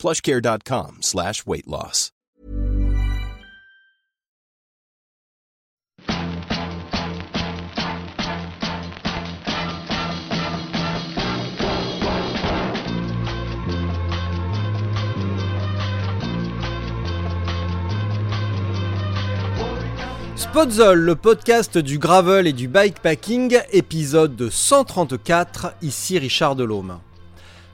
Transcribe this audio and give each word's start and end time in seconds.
plushcare.com 0.00 0.98
slash 1.02 1.46
weight 1.46 1.66
loss. 1.66 2.12
Spotzol, 20.50 20.98
le 20.98 21.14
podcast 21.14 21.78
du 21.78 21.98
gravel 21.98 22.48
et 22.48 22.52
du 22.52 22.66
bikepacking, 22.66 23.58
épisode 23.72 24.50
134, 24.50 25.74
ici 25.80 26.18
Richard 26.18 26.56
Delhomme. 26.56 26.98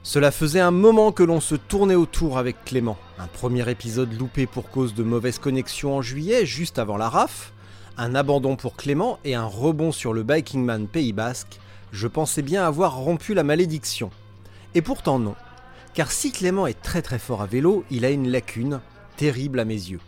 Cela 0.07 0.31
faisait 0.31 0.61
un 0.61 0.71
moment 0.71 1.11
que 1.11 1.21
l'on 1.21 1.41
se 1.41 1.55
tournait 1.55 1.93
autour 1.93 2.37
avec 2.37 2.63
Clément. 2.63 2.97
Un 3.19 3.27
premier 3.27 3.69
épisode 3.69 4.17
loupé 4.17 4.45
pour 4.45 4.69
cause 4.69 4.93
de 4.93 5.03
mauvaise 5.03 5.37
connexion 5.37 5.97
en 5.97 6.01
juillet, 6.01 6.45
juste 6.45 6.79
avant 6.79 6.95
la 6.95 7.09
RAF, 7.09 7.51
un 7.97 8.15
abandon 8.15 8.55
pour 8.55 8.77
Clément 8.77 9.19
et 9.25 9.35
un 9.35 9.43
rebond 9.43 9.91
sur 9.91 10.13
le 10.13 10.23
Bikingman 10.23 10.87
Pays 10.87 11.11
Basque. 11.11 11.59
Je 11.91 12.07
pensais 12.07 12.41
bien 12.41 12.63
avoir 12.63 12.95
rompu 12.95 13.33
la 13.33 13.43
malédiction. 13.43 14.09
Et 14.75 14.81
pourtant 14.81 15.19
non. 15.19 15.35
Car 15.93 16.09
si 16.09 16.31
Clément 16.31 16.67
est 16.67 16.81
très 16.81 17.01
très 17.01 17.19
fort 17.19 17.41
à 17.41 17.45
vélo, 17.45 17.83
il 17.91 18.05
a 18.05 18.09
une 18.09 18.31
lacune, 18.31 18.79
terrible 19.17 19.59
à 19.59 19.65
mes 19.65 19.73
yeux. 19.73 19.99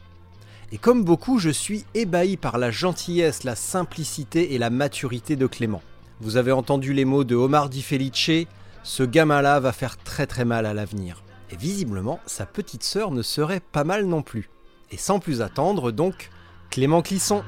Et 0.72 0.78
comme 0.78 1.03
beaucoup, 1.03 1.39
je 1.39 1.50
suis 1.50 1.84
ébahi 1.94 2.38
par 2.38 2.58
la 2.58 2.72
gentillesse, 2.72 3.44
la 3.44 3.58
simplicité 3.58 4.53
et 4.53 4.59
la 4.59 4.69
maturité 4.69 5.36
de 5.36 5.45
Clément. 5.45 5.81
Vous 6.22 6.38
avez 6.38 6.53
entendu 6.53 6.94
les 6.94 7.03
mots 7.03 7.25
de 7.25 7.36
Omar 7.36 7.67
Di 7.67 7.81
Felice, 7.81 8.47
ce 8.83 9.03
gamin-là 9.03 9.59
va 9.59 9.72
faire 9.72 9.97
très 9.97 10.27
très 10.27 10.45
mal 10.45 10.66
à 10.66 10.73
l'avenir. 10.73 11.23
Et 11.52 11.55
visiblement, 11.55 12.19
sa 12.25 12.45
petite 12.45 12.83
sœur 12.83 13.11
ne 13.11 13.22
serait 13.22 13.59
pas 13.59 13.83
mal 13.83 14.05
non 14.05 14.22
plus. 14.22 14.49
Et 14.91 14.97
sans 14.97 15.19
plus 15.19 15.41
attendre, 15.41 15.91
donc, 15.91 16.30
Clément 16.69 17.02
Clisson. 17.02 17.44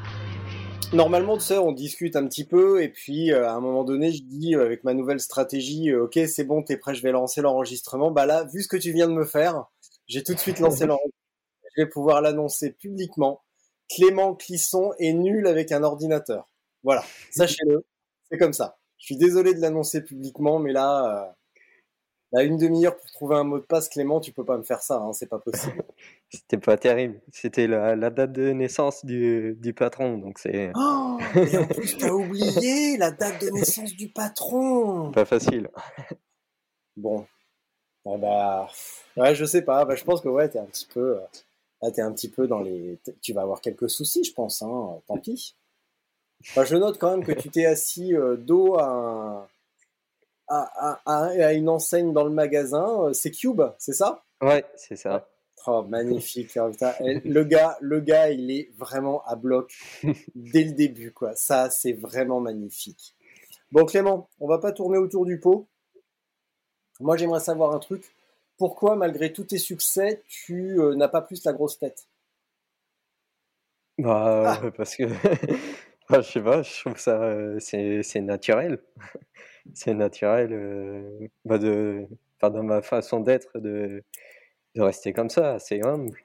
Normalement, 0.93 1.37
tu 1.37 1.43
sais, 1.43 1.57
on 1.57 1.71
discute 1.71 2.15
un 2.15 2.27
petit 2.27 2.45
peu, 2.45 2.83
et 2.83 2.89
puis 2.89 3.31
euh, 3.31 3.47
à 3.47 3.53
un 3.53 3.61
moment 3.61 3.83
donné, 3.83 4.11
je 4.11 4.23
dis 4.23 4.55
euh, 4.55 4.65
avec 4.65 4.83
ma 4.83 4.93
nouvelle 4.93 5.21
stratégie, 5.21 5.89
euh, 5.89 6.03
ok, 6.03 6.19
c'est 6.27 6.43
bon, 6.43 6.63
t'es 6.63 6.77
prêt, 6.77 6.95
je 6.95 7.01
vais 7.01 7.11
lancer 7.11 7.41
l'enregistrement. 7.41 8.11
Bah 8.11 8.25
là, 8.25 8.43
vu 8.53 8.61
ce 8.61 8.67
que 8.67 8.77
tu 8.77 8.91
viens 8.91 9.07
de 9.07 9.13
me 9.13 9.25
faire, 9.25 9.65
j'ai 10.07 10.23
tout 10.23 10.33
de 10.33 10.39
suite 10.39 10.59
lancé 10.59 10.85
l'enregistrement 10.85 11.11
je 11.75 11.81
vais 11.83 11.89
pouvoir 11.89 12.21
l'annoncer 12.21 12.71
publiquement. 12.71 13.43
Clément 13.89 14.35
Clisson 14.35 14.93
est 14.99 15.13
nul 15.13 15.47
avec 15.47 15.71
un 15.71 15.83
ordinateur. 15.83 16.47
Voilà, 16.83 17.03
sachez-le, 17.31 17.85
c'est 18.29 18.37
comme 18.37 18.53
ça. 18.53 18.77
Je 19.01 19.07
suis 19.07 19.17
désolé 19.17 19.53
de 19.53 19.59
l'annoncer 19.59 20.03
publiquement, 20.03 20.59
mais 20.59 20.71
là, 20.71 21.25
euh, 21.25 21.31
là 22.31 22.43
une 22.43 22.57
demi-heure 22.57 22.95
pour 22.95 23.11
trouver 23.11 23.35
un 23.35 23.43
mot 23.43 23.59
de 23.59 23.65
passe, 23.65 23.89
Clément, 23.89 24.21
tu 24.21 24.31
peux 24.31 24.45
pas 24.45 24.57
me 24.57 24.63
faire 24.63 24.81
ça, 24.81 24.97
hein, 24.97 25.11
c'est 25.11 25.27
pas 25.27 25.39
possible. 25.39 25.83
C'était 26.29 26.57
pas 26.57 26.77
terrible. 26.77 27.19
C'était 27.33 27.67
la, 27.67 27.95
date 28.09 28.31
de 28.31 28.51
naissance 28.51 29.03
du, 29.03 29.73
patron, 29.75 30.17
donc 30.17 30.39
c'est. 30.39 30.71
Oh, 30.75 31.17
et 31.35 31.57
en 31.57 31.67
plus, 31.67 31.97
t'as 31.97 32.11
oublié 32.11 32.95
la 32.97 33.11
date 33.11 33.41
de 33.41 33.49
naissance 33.49 33.93
du 33.93 34.07
patron. 34.09 35.11
Pas 35.11 35.25
facile. 35.25 35.69
Bon, 36.97 37.25
ah 38.05 38.17
bah, 38.17 38.69
ouais, 39.15 39.33
je 39.33 39.45
sais 39.45 39.61
pas. 39.61 39.85
Bah, 39.85 39.95
je 39.95 40.03
pense 40.03 40.19
que 40.19 40.27
ouais, 40.27 40.49
t'es 40.49 40.59
un 40.59 40.65
petit 40.65 40.85
peu. 40.85 41.17
Euh, 41.17 41.25
Là, 41.81 41.89
un 41.97 42.13
petit 42.13 42.29
peu 42.29 42.47
dans 42.47 42.59
les. 42.59 42.99
Tu 43.21 43.33
vas 43.33 43.41
avoir 43.41 43.59
quelques 43.59 43.89
soucis, 43.89 44.23
je 44.23 44.33
pense. 44.33 44.61
Hein. 44.61 44.99
Tant 45.07 45.17
pis. 45.17 45.55
Je 46.41 46.75
note 46.75 46.97
quand 46.97 47.11
même 47.11 47.23
que 47.23 47.31
tu 47.31 47.49
t'es 47.49 47.65
assis 47.65 48.15
euh, 48.15 48.35
dos 48.35 48.77
à, 48.77 49.47
à, 50.47 51.53
une 51.53 51.69
enseigne 51.69 52.13
dans 52.13 52.23
le 52.23 52.31
magasin. 52.31 53.05
Euh, 53.05 53.13
c'est 53.13 53.31
Cube, 53.31 53.61
c'est 53.77 53.93
ça? 53.93 54.23
Ouais, 54.41 54.65
c'est 54.75 54.95
ça. 54.95 55.27
Oh, 55.67 55.83
magnifique. 55.83 56.57
Hein, 56.57 56.71
le, 57.23 57.43
gars, 57.43 57.77
le 57.81 57.99
gars, 57.99 58.31
il 58.31 58.49
est 58.51 58.71
vraiment 58.77 59.23
à 59.25 59.35
bloc 59.35 59.71
dès 60.35 60.63
le 60.63 60.71
début. 60.71 61.11
quoi. 61.11 61.35
Ça, 61.35 61.69
c'est 61.69 61.93
vraiment 61.93 62.39
magnifique. 62.39 63.15
Bon, 63.71 63.85
Clément, 63.85 64.29
on 64.39 64.47
va 64.47 64.57
pas 64.57 64.71
tourner 64.71 64.97
autour 64.97 65.25
du 65.25 65.39
pot. 65.39 65.67
Moi, 66.99 67.15
j'aimerais 67.15 67.39
savoir 67.39 67.73
un 67.73 67.79
truc 67.79 68.11
pourquoi, 68.61 68.95
malgré 68.95 69.33
tous 69.33 69.45
tes 69.45 69.57
succès, 69.57 70.21
tu 70.27 70.79
euh, 70.79 70.93
n'as 70.93 71.07
pas 71.07 71.23
plus 71.23 71.43
la 71.45 71.51
grosse 71.51 71.79
tête? 71.79 72.07
Bah, 73.97 74.59
ah. 74.61 74.71
Parce 74.77 74.95
que, 74.95 75.05
bah, 76.09 76.21
je 76.21 76.31
sais 76.31 76.41
pas, 76.41 76.61
je 76.63 76.79
trouve 76.81 76.97
ça, 76.97 77.21
euh, 77.23 77.59
c'est 77.59 78.21
naturel. 78.21 78.79
c'est 79.73 79.93
naturel 79.93 80.49
euh, 80.53 81.27
bah 81.45 81.57
de, 81.57 82.07
dans 82.41 82.63
ma 82.63 82.81
façon 82.81 83.19
d'être, 83.21 83.59
de, 83.59 84.03
de 84.75 84.81
rester 84.81 85.13
comme 85.13 85.29
ça, 85.29 85.53
assez 85.55 85.81
humble. 85.81 86.23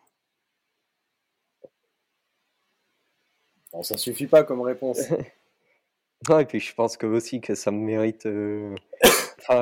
Bon, 3.72 3.82
ça 3.82 3.96
suffit 3.96 4.26
pas 4.26 4.42
comme 4.44 4.60
réponse. 4.62 5.00
et 6.40 6.44
puis 6.46 6.60
je 6.60 6.74
pense 6.74 6.96
que 6.96 7.06
aussi 7.06 7.40
que 7.40 7.54
ça 7.54 7.70
me 7.70 7.78
mérite 7.78 8.26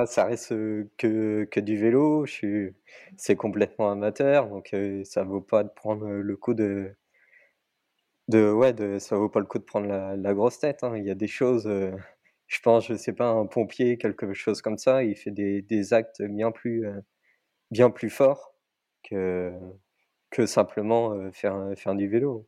ça 0.07 0.25
reste 0.25 0.51
que, 0.97 1.45
que 1.51 1.61
du 1.61 1.77
vélo. 1.77 2.27
Je 2.27 2.33
suis, 2.33 2.75
c'est 3.17 3.37
complètement 3.37 3.91
amateur, 3.91 4.49
donc 4.49 4.75
ça 5.05 5.25
vaut 5.25 5.41
pas 5.41 5.65
de 5.65 5.69
prendre 5.71 6.07
le 6.09 6.37
coup 6.37 6.55
de, 6.55 6.95
de 8.29 8.51
ouais, 8.51 8.73
de, 8.73 8.99
ça 8.99 9.17
vaut 9.17 9.29
pas 9.29 9.41
le 9.41 9.47
coup 9.47 9.59
de 9.59 9.65
prendre 9.65 9.87
la, 9.87 10.35
grosse 10.35 10.59
tête. 10.59 10.83
Hein. 10.83 10.97
Il 10.97 11.05
y 11.05 11.11
a 11.11 11.15
des 11.15 11.27
choses, 11.29 11.69
je 12.47 12.61
pense, 12.61 12.87
je 12.87 12.95
sais 12.95 13.13
pas, 13.13 13.29
un 13.29 13.47
pompier, 13.47 13.99
quelque 13.99 14.33
chose 14.35 14.63
comme 14.63 14.79
ça, 14.79 15.05
il 15.05 15.17
fait 15.17 15.31
des, 15.31 15.63
des 15.63 15.93
actes 15.93 16.23
bien 16.23 16.51
plus, 16.51 16.87
bien 17.71 17.91
plus 17.91 18.11
forts 18.11 18.55
que, 19.03 19.53
que 20.31 20.47
simplement 20.47 21.31
faire, 21.33 21.73
faire 21.77 21.95
du 21.95 22.09
vélo. 22.09 22.47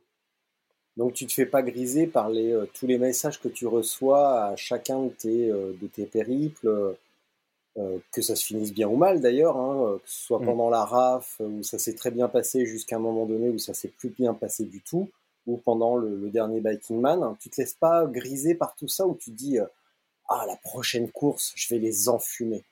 Donc 0.97 1.13
tu 1.13 1.27
te 1.27 1.33
fais 1.33 1.45
pas 1.45 1.61
griser 1.61 2.07
par 2.07 2.29
les, 2.29 2.59
tous 2.73 2.87
les 2.87 2.97
messages 2.97 3.39
que 3.39 3.47
tu 3.47 3.67
reçois 3.67 4.45
à 4.45 4.55
chacun 4.55 5.03
de 5.03 5.09
tes, 5.09 5.49
de 5.49 5.87
tes 5.87 6.05
périples 6.05 6.95
euh, 7.77 7.99
que 8.11 8.23
ça 8.23 8.35
se 8.35 8.43
finisse 8.43 8.73
bien 8.73 8.87
ou 8.87 8.95
mal 8.95 9.21
d'ailleurs, 9.21 9.55
hein, 9.57 9.83
euh, 9.83 9.97
que 9.97 10.09
ce 10.09 10.25
soit 10.25 10.39
mm. 10.39 10.45
pendant 10.45 10.69
la 10.71 10.83
RAF, 10.83 11.37
euh, 11.41 11.45
où 11.45 11.63
ça 11.63 11.77
s'est 11.77 11.93
très 11.93 12.09
bien 12.09 12.27
passé 12.27 12.65
jusqu'à 12.65 12.95
un 12.95 12.99
moment 12.99 13.27
donné 13.27 13.49
où 13.49 13.59
ça 13.59 13.75
s'est 13.75 13.89
plus 13.89 14.09
bien 14.09 14.33
passé 14.33 14.63
du 14.65 14.81
tout, 14.81 15.11
ou 15.47 15.57
pendant 15.57 15.95
le, 15.95 16.29
dernier 16.29 16.61
Biking 16.61 16.99
Man, 16.99 17.23
hein, 17.23 17.37
tu 17.39 17.49
te 17.49 17.59
laisses 17.59 17.73
pas 17.73 18.05
griser 18.05 18.55
par 18.55 18.75
tout 18.75 18.87
ça, 18.87 19.07
où 19.07 19.15
tu 19.15 19.31
dis 19.31 19.57
ah 20.29 20.45
la 20.47 20.55
prochaine 20.57 21.09
course, 21.11 21.53
je 21.55 21.73
vais 21.73 21.79
les 21.79 22.09
enfumer. 22.09 22.63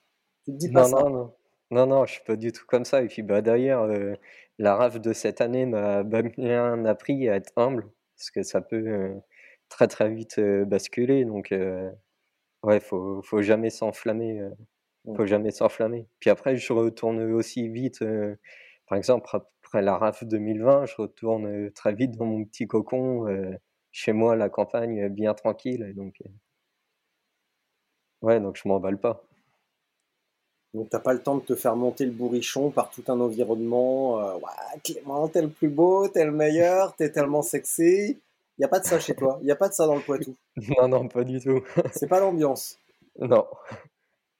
Tu 0.44 0.52
te 0.52 0.58
dis 0.58 0.72
pas 0.72 0.88
non, 0.88 0.98
ça 0.98 1.04
Non, 1.04 1.10
non, 1.10 1.34
non, 1.72 1.88
non, 1.88 2.06
je 2.06 2.14
suis 2.14 2.24
pas 2.24 2.36
du 2.36 2.52
tout 2.52 2.66
comme 2.68 2.86
ça. 2.86 3.02
Et 3.02 3.08
puis 3.08 3.24
bah 3.24 3.42
d'ailleurs, 3.42 3.88
la 4.60 4.76
RAF 4.76 5.00
de 5.02 5.14
cette 5.14 5.42
année 5.42 5.66
m'a 5.66 6.04
bien 6.04 6.86
appris 6.86 7.30
à 7.30 7.36
être 7.36 7.52
humble, 7.56 7.90
parce 8.18 8.30
que 8.30 8.44
ça 8.44 8.62
peut 8.62 9.16
très 9.70 9.88
très 9.88 10.10
vite 10.10 10.40
basculer. 10.40 11.26
Donc 11.26 11.54
ouais, 12.64 12.80
faut 12.80 13.22
faut 13.24 13.42
jamais 13.42 13.70
s'enflammer 13.70 14.52
faut 15.14 15.26
jamais 15.26 15.52
s'enflammer. 15.52 16.08
Puis 16.20 16.30
après, 16.30 16.56
je 16.56 16.74
retourne 16.74 17.22
aussi 17.34 17.68
vite. 17.68 18.02
Euh, 18.02 18.36
par 18.88 18.98
exemple, 18.98 19.28
après 19.76 19.84
la 19.84 19.98
RAF 19.98 20.24
2020, 20.24 20.86
je 20.86 20.96
retourne 20.96 21.48
euh, 21.48 21.70
très 21.70 21.94
vite 21.94 22.12
dans 22.12 22.24
mon 22.24 22.46
petit 22.46 22.66
cocon, 22.66 23.28
euh, 23.28 23.52
chez 23.92 24.14
moi, 24.14 24.38
la 24.38 24.48
campagne, 24.48 25.10
bien 25.10 25.34
tranquille. 25.34 25.92
Donc, 25.98 26.24
ouais, 28.22 28.40
donc 28.40 28.56
je 28.56 28.66
m'emballe 28.70 28.98
pas. 28.98 29.22
Donc 30.74 30.90
t'as 30.90 31.00
pas 31.00 31.12
le 31.12 31.22
temps 31.22 31.36
de 31.36 31.42
te 31.42 31.56
faire 31.56 31.76
monter 31.76 32.06
le 32.06 32.14
bourrichon 32.14 32.72
par 32.72 32.90
tout 32.90 33.04
un 33.10 33.20
environnement. 33.20 34.36
ouais, 34.36 34.80
Clément, 34.82 35.28
t'es 35.28 35.42
le 35.42 35.50
plus 35.50 35.68
beau, 35.68 36.08
t'es 36.08 36.24
le 36.24 36.32
meilleur, 36.32 36.96
t'es 36.96 37.12
tellement 37.12 37.42
sexy. 37.42 38.18
Il 38.58 38.62
y 38.62 38.64
a 38.64 38.70
pas 38.70 38.80
de 38.80 38.86
ça 38.86 38.98
chez 38.98 39.14
toi. 39.14 39.40
Il 39.42 39.48
y 39.48 39.52
a 39.52 39.58
pas 39.58 39.68
de 39.68 39.74
ça 39.74 39.88
dans 39.88 39.96
le 39.96 40.02
Poitou. 40.02 40.38
non, 40.80 40.88
non, 40.88 41.10
pas 41.10 41.26
du 41.26 41.42
tout. 41.42 41.62
C'est 41.92 42.08
pas 42.08 42.22
l'ambiance. 42.22 42.80
Non. 43.20 43.46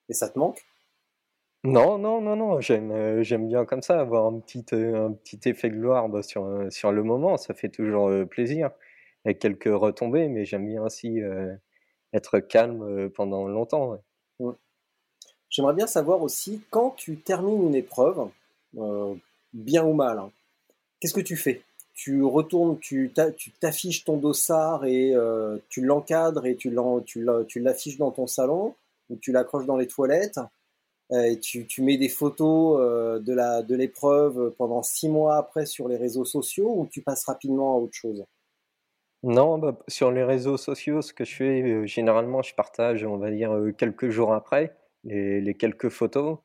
Et 0.08 0.14
ça 0.14 0.30
te 0.30 0.40
manque? 0.40 0.64
Non, 1.66 1.98
non, 1.98 2.22
non, 2.22 2.36
non, 2.36 2.62
j'aime, 2.62 2.92
euh, 2.92 3.24
j'aime 3.24 3.48
bien 3.48 3.66
comme 3.66 3.82
ça, 3.82 4.00
avoir 4.00 4.28
un 4.28 4.40
petit, 4.40 4.64
euh, 4.74 5.08
un 5.08 5.14
petit 5.14 5.40
effet 5.50 5.70
de 5.70 5.76
gloire 5.76 6.08
bah, 6.10 6.22
sur, 6.22 6.46
euh, 6.46 6.70
sur 6.70 6.92
le 6.92 7.02
moment, 7.02 7.38
ça 7.38 7.56
fait 7.56 7.70
toujours 7.70 8.12
plaisir, 8.28 8.70
avec 9.26 9.40
quelques 9.40 9.74
retombées, 9.74 10.28
mais 10.28 10.46
j'aime 10.46 10.68
bien 10.68 10.84
aussi 10.84 11.20
être 12.14 12.40
calme 12.40 13.10
pendant 13.10 13.48
longtemps. 13.48 13.98
J'aimerais 15.50 15.74
bien 15.74 15.88
savoir 15.88 16.22
aussi, 16.22 16.62
quand 16.70 16.92
tu 16.92 17.18
termines 17.18 17.68
une 17.68 17.76
épreuve, 17.76 18.30
bien 19.54 19.84
ou 19.84 19.94
mal, 19.94 20.20
hein, 20.20 20.32
qu'est-ce 21.00 21.16
que 21.16 21.22
tu 21.22 21.36
fais? 21.36 21.64
Tu 21.96 22.22
retournes, 22.22 22.78
tu 22.78 23.12
t'affiches 23.60 24.04
ton 24.04 24.18
dossard 24.18 24.86
et 24.86 25.16
tu 25.70 25.82
l'encadres 25.82 26.46
et 26.46 26.56
tu 26.56 26.70
l'affiches 27.56 27.98
dans 27.98 28.12
ton 28.12 28.28
salon 28.28 28.76
ou 29.10 29.16
tu 29.16 29.32
l'accroches 29.32 29.66
dans 29.66 29.78
les 29.78 29.88
toilettes? 29.88 30.40
Et 31.12 31.40
tu, 31.40 31.68
mets 31.82 31.98
des 31.98 32.10
photos 32.10 32.80
de 33.22 33.76
l'épreuve 33.76 34.54
pendant 34.58 34.82
six 34.84 35.10
mois 35.10 35.38
après 35.38 35.66
sur 35.66 35.88
les 35.88 35.98
réseaux 35.98 36.26
sociaux 36.26 36.74
ou 36.76 36.88
tu 36.88 37.02
passes 37.02 37.26
rapidement 37.26 37.76
à 37.76 37.80
autre 37.80 37.94
chose? 37.94 38.26
Non, 39.26 39.58
bah, 39.58 39.76
sur 39.88 40.12
les 40.12 40.24
réseaux 40.24 40.56
sociaux, 40.56 41.02
ce 41.02 41.12
que 41.12 41.26
je 41.26 41.36
fais, 41.36 41.62
euh, 41.64 41.88
généralement, 41.88 42.44
je 42.44 42.54
partage, 42.54 43.04
on 43.04 43.18
va 43.18 43.32
dire, 43.32 43.52
euh, 43.54 43.72
quelques 43.72 44.10
jours 44.10 44.34
après, 44.36 44.76
les, 45.04 45.56
quelques 45.56 45.90
photos. 45.90 46.38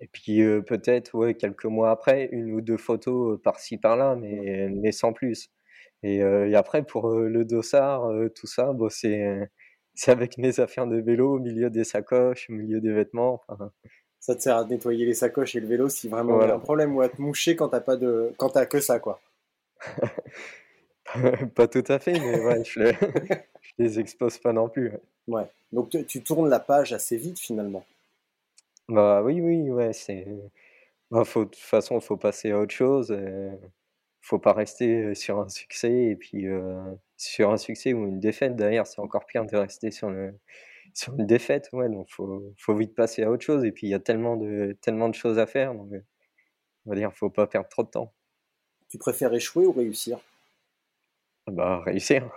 Et 0.00 0.08
puis 0.08 0.42
euh, 0.42 0.62
peut-être, 0.62 1.14
ouais, 1.16 1.34
quelques 1.34 1.66
mois 1.66 1.90
après, 1.90 2.28
une 2.32 2.52
ou 2.52 2.60
deux 2.60 2.76
photos 2.76 3.40
par-ci, 3.42 3.78
par-là, 3.78 4.16
mais, 4.16 4.68
mais 4.70 4.92
sans 4.92 5.12
plus. 5.12 5.50
Et, 6.04 6.22
après, 6.54 6.84
pour 6.84 7.10
le 7.10 7.44
dossard, 7.44 8.08
tout 8.34 8.46
ça, 8.46 8.72
bon, 8.72 8.88
c'est 8.90 9.48
c'est 9.94 10.10
avec 10.10 10.38
mes 10.38 10.60
affaires 10.60 10.86
de 10.86 10.96
vélo, 10.96 11.36
au 11.36 11.38
milieu 11.38 11.70
des 11.70 11.84
sacoches, 11.84 12.48
au 12.50 12.54
milieu 12.54 12.80
des 12.80 12.92
vêtements. 12.92 13.42
Ça 14.20 14.34
te 14.34 14.40
sert 14.40 14.56
à 14.56 14.64
nettoyer 14.64 15.04
les 15.04 15.14
sacoches 15.14 15.54
et 15.56 15.60
le 15.60 15.66
vélo 15.66 15.88
si 15.88 16.08
vraiment 16.08 16.40
il 16.40 16.48
y 16.48 16.50
a 16.50 16.54
un 16.54 16.60
problème 16.60 16.96
ou 16.96 17.00
à 17.00 17.08
te 17.08 17.20
moucher 17.20 17.56
quand 17.56 17.68
t'as 17.68 17.80
pas 17.80 17.96
de, 17.96 18.32
quand 18.36 18.50
t'as 18.50 18.66
que 18.66 18.80
ça, 18.80 18.98
quoi. 19.00 19.20
Pas 21.54 21.68
tout 21.68 21.84
à 21.88 21.98
fait, 21.98 22.12
mais 22.12 22.40
ouais, 22.40 22.64
je, 22.64 22.80
les, 22.80 22.96
les 23.78 24.00
expose 24.00 24.38
pas 24.38 24.52
non 24.52 24.68
plus. 24.68 24.92
Ouais. 25.26 25.46
Donc 25.72 25.90
tu 26.06 26.22
tournes 26.22 26.48
la 26.48 26.60
page 26.60 26.92
assez 26.92 27.16
vite 27.16 27.38
finalement. 27.38 27.84
Bah 28.88 29.22
oui, 29.22 29.40
oui, 29.40 29.70
ouais, 29.70 29.92
c'est. 29.92 30.26
Bah, 31.10 31.24
faut, 31.24 31.44
de 31.44 31.50
toute 31.50 31.58
façon, 31.58 31.98
il 31.98 32.02
faut 32.02 32.16
passer 32.16 32.52
à 32.52 32.58
autre 32.58 32.74
chose. 32.74 33.14
Faut 34.22 34.38
pas 34.38 34.52
rester 34.54 35.14
sur 35.14 35.40
un 35.40 35.48
succès 35.48 35.92
et 35.92 36.16
puis 36.16 36.48
euh, 36.48 36.80
sur 37.16 37.50
un 37.52 37.56
succès 37.58 37.92
ou 37.92 38.06
une 38.06 38.20
défaite. 38.20 38.56
D'ailleurs, 38.56 38.86
c'est 38.86 39.00
encore 39.00 39.26
pire 39.26 39.44
de 39.46 39.56
rester 39.56 39.90
sur 39.90 40.10
le 40.10 40.34
sur 40.94 41.14
une 41.18 41.26
défaite. 41.26 41.68
Ouais, 41.72 41.88
donc 41.88 42.08
faut 42.10 42.54
faut 42.58 42.74
vite 42.76 42.94
passer 42.94 43.22
à 43.24 43.30
autre 43.30 43.44
chose. 43.44 43.64
Et 43.64 43.72
puis 43.72 43.86
il 43.88 43.90
y 43.90 43.94
a 43.94 44.00
tellement 44.00 44.36
de 44.36 44.76
tellement 44.80 45.08
de 45.08 45.14
choses 45.14 45.38
à 45.38 45.46
faire. 45.46 45.74
Donc, 45.74 45.92
on 46.86 46.90
va 46.90 46.96
dire, 46.96 47.12
faut 47.14 47.30
pas 47.30 47.46
perdre 47.46 47.68
trop 47.68 47.82
de 47.82 47.88
temps. 47.90 48.12
Tu 48.88 48.98
préfères 48.98 49.34
échouer 49.34 49.66
ou 49.66 49.72
réussir? 49.72 50.20
Bah, 51.46 51.80
réussir. 51.84 52.30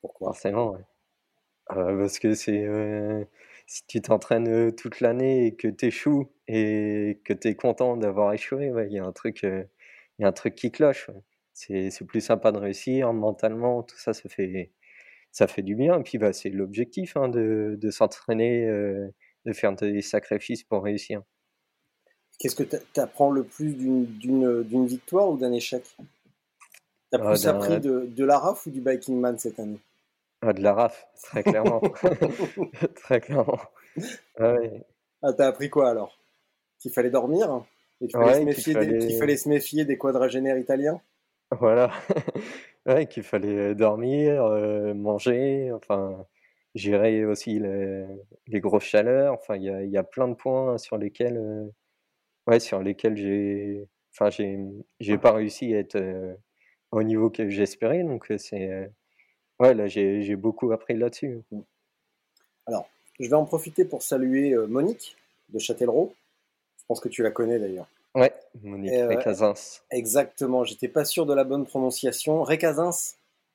Pourquoi? 0.00 0.32
Forcément, 0.32 0.72
ouais. 0.72 0.80
Euh, 1.72 1.98
parce 1.98 2.18
que 2.18 2.34
c'est, 2.34 2.64
euh, 2.64 3.24
si 3.66 3.84
tu 3.86 4.00
t'entraînes, 4.00 4.74
toute 4.74 5.00
l'année 5.00 5.46
et 5.46 5.56
que 5.56 5.68
tu 5.68 5.86
échoues 5.86 6.30
et 6.48 7.20
que 7.24 7.32
tu 7.32 7.48
es 7.48 7.56
content 7.56 7.96
d'avoir 7.96 8.32
échoué, 8.32 8.70
ouais, 8.70 8.86
il 8.88 8.92
y 8.94 8.98
a 8.98 9.04
un 9.04 9.12
truc, 9.12 9.46
y 10.22 10.24
a 10.24 10.28
un 10.28 10.32
truc 10.32 10.54
qui 10.54 10.70
cloche, 10.70 11.10
C'est 11.52 11.90
c'est 11.90 12.04
plus 12.06 12.20
sympa 12.20 12.52
de 12.52 12.58
réussir 12.58 13.12
mentalement, 13.12 13.82
tout 13.82 13.98
ça, 13.98 14.12
ça 14.14 14.28
fait 14.28 14.72
ça 15.32 15.46
fait 15.46 15.62
du 15.62 15.74
bien. 15.76 16.00
Et 16.00 16.02
puis, 16.02 16.18
bah, 16.18 16.32
c'est 16.32 16.50
l'objectif, 16.50 17.16
hein, 17.16 17.28
de 17.28 17.76
de 17.80 17.90
s'entraîner, 17.90 18.66
de 18.66 19.52
faire 19.52 19.74
des 19.74 20.02
sacrifices 20.02 20.64
pour 20.64 20.84
réussir. 20.84 21.22
Qu'est-ce 22.38 22.56
que 22.56 22.64
tu 22.64 23.00
apprends 23.00 23.30
le 23.30 23.44
plus 23.44 23.74
d'une 23.74 24.86
victoire 24.86 25.30
ou 25.30 25.36
d'un 25.36 25.52
échec? 25.52 25.84
T'as 27.10 27.18
ah, 27.20 27.30
plus 27.30 27.46
appris 27.46 27.80
de, 27.80 28.06
de 28.06 28.24
la 28.24 28.38
RAF 28.38 28.66
ou 28.66 28.70
du 28.70 28.80
Biking 28.80 29.18
Man 29.18 29.38
cette 29.38 29.58
année? 29.58 29.78
Ah, 30.42 30.52
De 30.52 30.60
la 30.60 30.74
RAF, 30.74 31.06
très 31.22 31.42
clairement. 31.42 31.80
très 32.96 33.20
clairement. 33.20 33.58
Ah, 34.38 34.56
ah, 35.22 35.32
t'as 35.32 35.46
appris 35.46 35.70
quoi 35.70 35.90
alors? 35.90 36.18
Qu'il 36.78 36.92
fallait 36.92 37.10
dormir? 37.10 37.64
Et 38.00 38.08
qu'il 38.08 38.18
fallait, 38.18 39.18
fallait... 39.18 39.36
se 39.36 39.48
méfier 39.48 39.84
des 39.84 39.96
quadragénaires 39.96 40.58
italiens 40.58 41.00
Voilà. 41.50 41.90
ouais, 42.86 43.06
qu'il 43.06 43.22
fallait 43.22 43.74
dormir, 43.74 44.44
euh, 44.44 44.92
manger, 44.92 45.72
enfin, 45.72 46.26
gérer 46.74 47.24
aussi 47.24 47.58
les, 47.58 48.04
les 48.48 48.60
grosses 48.60 48.84
chaleurs. 48.84 49.34
Enfin, 49.34 49.56
il 49.56 49.64
y 49.64 49.70
a, 49.70 49.82
y 49.84 49.96
a, 49.96 50.02
plein 50.02 50.28
de 50.28 50.34
points 50.34 50.76
sur 50.76 50.98
lesquels, 50.98 51.38
euh, 51.38 51.64
ouais, 52.46 52.60
sur 52.60 52.82
lesquels 52.82 53.16
j'ai, 53.16 53.88
enfin, 54.12 54.28
j'ai 55.00 55.18
pas 55.18 55.32
réussi 55.32 55.74
à 55.74 55.78
être 55.78 55.96
euh, 55.96 56.34
au 56.90 57.02
niveau 57.02 57.30
que 57.30 57.48
j'espérais. 57.48 58.02
Donc, 58.02 58.26
c'est. 58.38 58.90
Ouais, 59.58 59.72
là, 59.72 59.86
j'ai 59.86 60.36
beaucoup 60.36 60.70
appris 60.72 60.94
là-dessus. 60.94 61.40
Alors, 62.66 62.86
je 63.18 63.26
vais 63.26 63.34
en 63.36 63.46
profiter 63.46 63.86
pour 63.86 64.02
saluer 64.02 64.54
Monique 64.68 65.16
de 65.48 65.58
Châtellerault. 65.58 66.14
Je 66.86 66.94
pense 66.94 67.00
que 67.00 67.08
tu 67.08 67.24
la 67.24 67.32
connais 67.32 67.58
d'ailleurs. 67.58 67.88
Ouais, 68.14 68.32
Monique 68.62 68.92
Récazins. 68.94 69.54
Exactement, 69.90 70.62
j'étais 70.62 70.86
pas 70.86 71.04
sûr 71.04 71.26
de 71.26 71.34
la 71.34 71.42
bonne 71.42 71.66
prononciation. 71.66 72.44
Récazins 72.44 72.92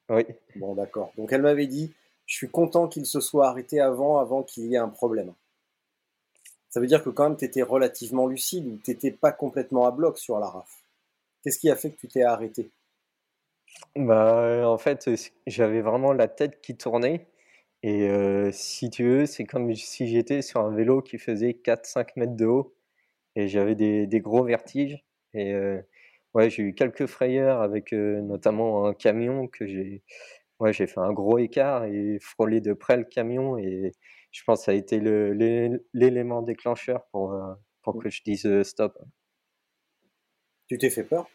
Oui. 0.10 0.26
Bon, 0.58 0.76
d'accord. 0.76 1.14
Donc, 1.16 1.32
elle 1.32 1.42
m'avait 1.42 1.68
dit 1.68 1.94
Je 2.26 2.36
suis 2.36 2.50
content 2.50 2.88
qu'il 2.88 3.06
se 3.06 3.20
soit 3.20 3.48
arrêté 3.48 3.80
avant, 3.80 4.18
avant 4.18 4.44
qu'il 4.44 4.66
y 4.68 4.76
ait 4.76 4.78
un 4.78 4.90
problème. 4.90 5.34
Ça 6.70 6.80
veut 6.80 6.88
dire 6.88 7.04
que 7.04 7.10
quand 7.10 7.24
même, 7.28 7.38
tu 7.38 7.46
étais 7.46 7.62
relativement 7.62 8.28
lucide 8.28 8.68
ou 8.68 8.80
tu 8.84 8.92
n'étais 8.92 9.12
pas 9.12 9.32
complètement 9.32 9.86
à 9.86 9.92
bloc 9.92 10.18
sur 10.18 10.40
la 10.40 10.48
RAF. 10.48 10.84
Qu'est-ce 11.44 11.60
qui 11.60 11.70
a 11.70 11.76
fait 11.76 11.92
que 11.92 11.98
tu 11.98 12.08
t'es 12.08 12.24
arrêté? 12.24 12.70
Bah, 13.96 14.70
en 14.70 14.78
fait, 14.78 15.10
j'avais 15.48 15.82
vraiment 15.82 16.14
la 16.14 16.28
tête 16.28 16.62
qui 16.62 16.76
tournait 16.78 17.28
et 17.84 18.52
si 18.54 18.90
tu 18.90 19.06
veux, 19.06 19.26
c'est 19.26 19.46
comme 19.46 19.74
si 19.76 20.08
j'étais 20.08 20.42
sur 20.42 20.62
un 20.62 20.70
vélo 20.70 21.02
qui 21.02 21.18
faisait 21.18 21.52
4-5 21.52 22.10
mètres 22.16 22.36
de 22.36 22.46
haut 22.46 22.74
et 23.36 23.48
j'avais 23.48 23.76
des 23.76 24.08
des 24.08 24.20
gros 24.22 24.44
vertiges 24.44 25.04
et 25.34 25.54
ouais, 26.34 26.50
j'ai 26.50 26.64
eu 26.64 26.74
quelques 26.74 27.06
frayeurs 27.06 27.62
avec, 27.62 27.94
notamment 27.94 28.88
un 28.88 28.94
camion 28.94 29.48
que 29.48 29.66
j'ai 29.66 30.04
ouais, 30.60 30.74
j'ai 30.74 30.88
fait 30.88 31.00
un 31.00 31.14
gros 31.14 31.38
écart 31.40 31.86
et 31.86 32.20
frôlé 32.20 32.62
de 32.62 32.74
près 32.74 32.98
le 32.98 33.04
camion 33.06 33.58
et 33.58 33.94
je 34.32 34.44
pense 34.46 34.60
que 34.60 34.66
ça 34.66 34.72
a 34.72 34.76
été 34.76 35.00
l'élément 35.94 36.42
déclencheur 36.42 37.06
pour, 37.12 37.36
pour 37.82 37.96
mmh. 37.96 38.04
que 38.04 38.10
je 38.10 38.22
dise, 38.24 38.64
stop. 38.64 38.98
Tu 40.68 40.78
t'es 40.78 40.90
fait 40.90 41.04
peur? 41.04 41.28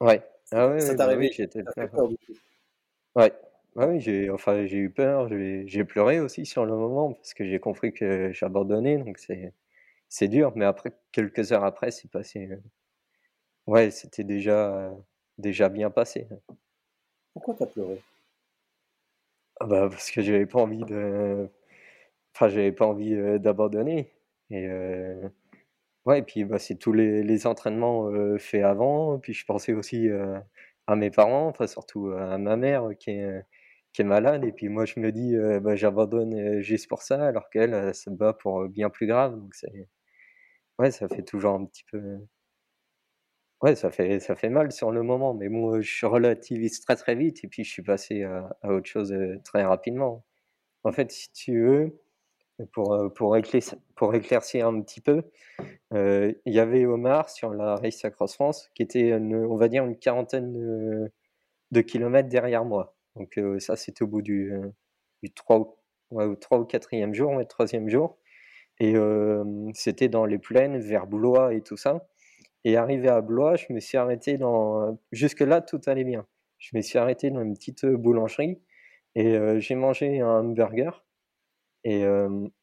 Ouais. 0.00 0.22
Ah 0.52 0.68
ouais, 0.68 0.80
Ça 0.80 0.94
bah 0.94 1.14
oui, 1.16 1.30
j'étais 1.32 1.62
Ouais. 3.14 3.32
Ah 3.76 3.86
oui, 3.86 4.00
j'ai 4.00 4.30
enfin, 4.30 4.66
j'ai 4.66 4.78
eu 4.78 4.90
peur, 4.90 5.28
j'ai 5.28 5.84
pleuré 5.84 6.18
aussi 6.18 6.44
sur 6.44 6.66
le 6.66 6.74
moment 6.76 7.12
parce 7.12 7.34
que 7.34 7.44
j'ai 7.44 7.60
compris 7.60 7.92
que 7.92 8.32
j'abandonnais, 8.32 8.98
donc 8.98 9.18
c'est 9.18 9.54
c'est 10.10 10.28
dur, 10.28 10.52
mais 10.56 10.66
après, 10.66 10.92
quelques 11.12 11.52
heures 11.52 11.64
après, 11.64 11.90
c'est 11.92 12.10
passé. 12.10 12.48
Euh, 12.50 12.56
ouais, 13.66 13.90
c'était 13.90 14.24
déjà, 14.24 14.92
déjà 15.38 15.68
bien 15.68 15.90
passé. 15.90 16.28
Pourquoi 17.32 17.54
t'as 17.54 17.66
pleuré? 17.66 18.02
Ah 19.60 19.66
bah, 19.66 19.88
parce 19.90 20.10
que 20.10 20.22
j'avais 20.22 20.46
pas 20.46 20.60
envie 20.60 20.84
de. 20.84 21.48
Enfin, 22.34 22.48
j'avais 22.48 22.72
pas 22.72 22.86
envie 22.86 23.14
euh, 23.14 23.38
d'abandonner. 23.38 24.12
Et 24.50 24.66
euh, 24.68 25.28
Ouais 26.06 26.20
et 26.20 26.22
puis, 26.22 26.44
bah, 26.44 26.58
c'est 26.58 26.76
tous 26.76 26.92
les 26.94 27.22
les 27.24 27.46
entraînements, 27.46 28.10
faits 28.38 28.64
avant. 28.64 29.18
Puis 29.20 29.34
je 29.34 29.46
pensais 29.46 29.74
aussi, 29.74 30.08
à 30.88 30.96
mes 30.96 31.10
parents, 31.10 31.48
enfin 31.48 31.66
surtout 31.68 32.08
à 32.12 32.38
ma 32.38 32.56
mère, 32.56 32.90
qui 32.98 33.10
est 33.12 33.44
qui 33.92 34.02
est 34.02 34.04
malade 34.06 34.44
et 34.44 34.52
puis 34.52 34.68
moi 34.68 34.86
je 34.86 35.00
me 35.00 35.12
dis, 35.12 35.36
«Bah, 35.62 35.76
j'abandonne, 35.76 36.60
juste 36.62 36.88
pour 36.88 37.02
ça», 37.02 37.26
alors 37.26 37.50
qu'elle, 37.50 37.74
elle 37.74 37.94
se 37.94 38.10
bat 38.10 38.32
pour, 38.34 38.68
bien 38.68 38.90
plus 38.90 39.06
grave 39.08 39.36
donc 39.38 39.54
c'est 39.54 39.88
ouais, 40.80 40.90
ça 40.90 41.08
fait 41.08 41.22
toujours 41.22 41.54
un 41.54 41.66
petit 41.66 41.84
peu 41.90 42.18
ouais, 43.62 43.74
ça 43.74 43.90
fait 43.90 44.20
ça 44.20 44.34
fait 44.36 44.48
mal 44.48 44.72
sur 44.72 44.90
le 44.90 45.02
moment 45.02 45.34
mais 45.34 45.48
bon, 45.48 45.80
je 45.80 46.06
relativise 46.06 46.80
très, 46.80 46.96
très 46.96 47.14
vite 47.14 47.44
et 47.44 47.48
puis 47.48 47.64
je 47.64 47.70
suis 47.70 47.82
passé 47.82 48.24
à 48.24 48.72
autre 48.72 48.86
chose, 48.88 49.14
très 49.44 49.64
rapidement. 49.64 50.24
En 50.84 50.92
fait, 50.92 51.10
si 51.12 51.30
tu 51.32 51.60
veux 51.62 52.00
pour, 52.72 53.12
pour, 53.14 53.36
éclaircir, 53.36 53.78
pour 53.96 54.14
éclaircir 54.14 54.66
un 54.68 54.80
petit 54.82 55.00
peu, 55.00 55.22
il 55.92 56.36
y 56.46 56.60
avait 56.60 56.86
Omar 56.86 57.30
sur 57.30 57.52
la 57.54 57.76
Race 57.76 58.04
Across 58.04 58.34
France 58.34 58.70
qui 58.74 58.82
était, 58.82 59.14
on 59.14 59.56
va 59.56 59.68
dire, 59.68 59.84
une 59.84 59.98
quarantaine 59.98 61.10
de, 61.70 61.80
kilomètres 61.82 62.28
derrière 62.28 62.64
moi. 62.64 62.96
Donc 63.16 63.38
ça, 63.58 63.76
c'était 63.76 64.02
au 64.02 64.08
bout 64.08 64.22
du, 64.22 64.52
du 65.22 65.32
3, 65.32 65.76
ou, 66.12 66.36
3 66.36 66.58
ou 66.60 66.64
4e 66.64 67.14
jour, 67.14 67.36
le 67.36 67.44
3e 67.44 67.88
jour. 67.88 68.18
Et 68.80 68.94
c'était 69.74 70.08
dans 70.08 70.24
les 70.24 70.38
plaines, 70.38 70.78
vers 70.78 71.06
Blois 71.06 71.54
et 71.54 71.60
tout 71.60 71.76
ça. 71.76 72.08
Et 72.64 72.76
arrivé 72.76 73.08
à 73.08 73.20
Blois, 73.20 73.56
je 73.56 73.72
me 73.72 73.80
suis 73.80 73.98
arrêté 73.98 74.38
dans... 74.38 74.98
Jusque-là, 75.12 75.60
tout 75.60 75.80
allait 75.86 76.04
bien. 76.04 76.26
Je 76.58 76.76
me 76.76 76.82
suis 76.82 76.98
arrêté 76.98 77.30
dans 77.30 77.42
une 77.42 77.54
petite 77.54 77.86
boulangerie 77.86 78.58
et 79.14 79.38
j'ai 79.60 79.74
mangé 79.74 80.20
un 80.20 80.40
hamburger 80.40 81.04
et 81.84 82.04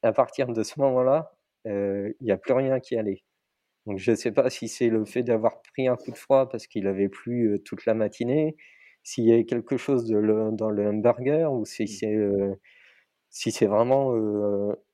à 0.04 0.12
partir 0.12 0.48
de 0.48 0.64
ce 0.64 0.80
moment-là, 0.80 1.36
il 1.66 2.16
n'y 2.22 2.32
a 2.32 2.38
plus 2.38 2.54
rien 2.54 2.80
qui 2.80 2.98
allait. 2.98 3.24
Donc 3.86 4.00
je 4.00 4.12
ne 4.12 4.16
sais 4.16 4.32
pas 4.32 4.50
si 4.50 4.68
c'est 4.68 4.90
le 4.90 5.06
fait 5.06 5.24
d'avoir 5.24 5.62
pris 5.62 5.88
un 5.88 5.96
coup 5.96 6.12
de 6.12 6.18
froid 6.18 6.50
parce 6.50 6.68
qu'il 6.68 6.88
avait 6.88 7.10
plu 7.10 7.62
toute 7.64 7.86
la 7.86 7.94
matinée, 7.94 8.58
s'il 9.04 9.24
y 9.24 9.34
a 9.34 9.42
quelque 9.44 9.78
chose 9.78 10.06
de 10.06 10.18
le, 10.18 10.50
dans 10.52 10.70
le 10.70 10.88
hamburger 10.88 11.52
ou 11.54 11.64
si 11.66 11.84
mmh. 11.84 11.88
c'est 11.88 12.18
si 13.38 13.52
c'est 13.52 13.68
vraiment 13.68 14.14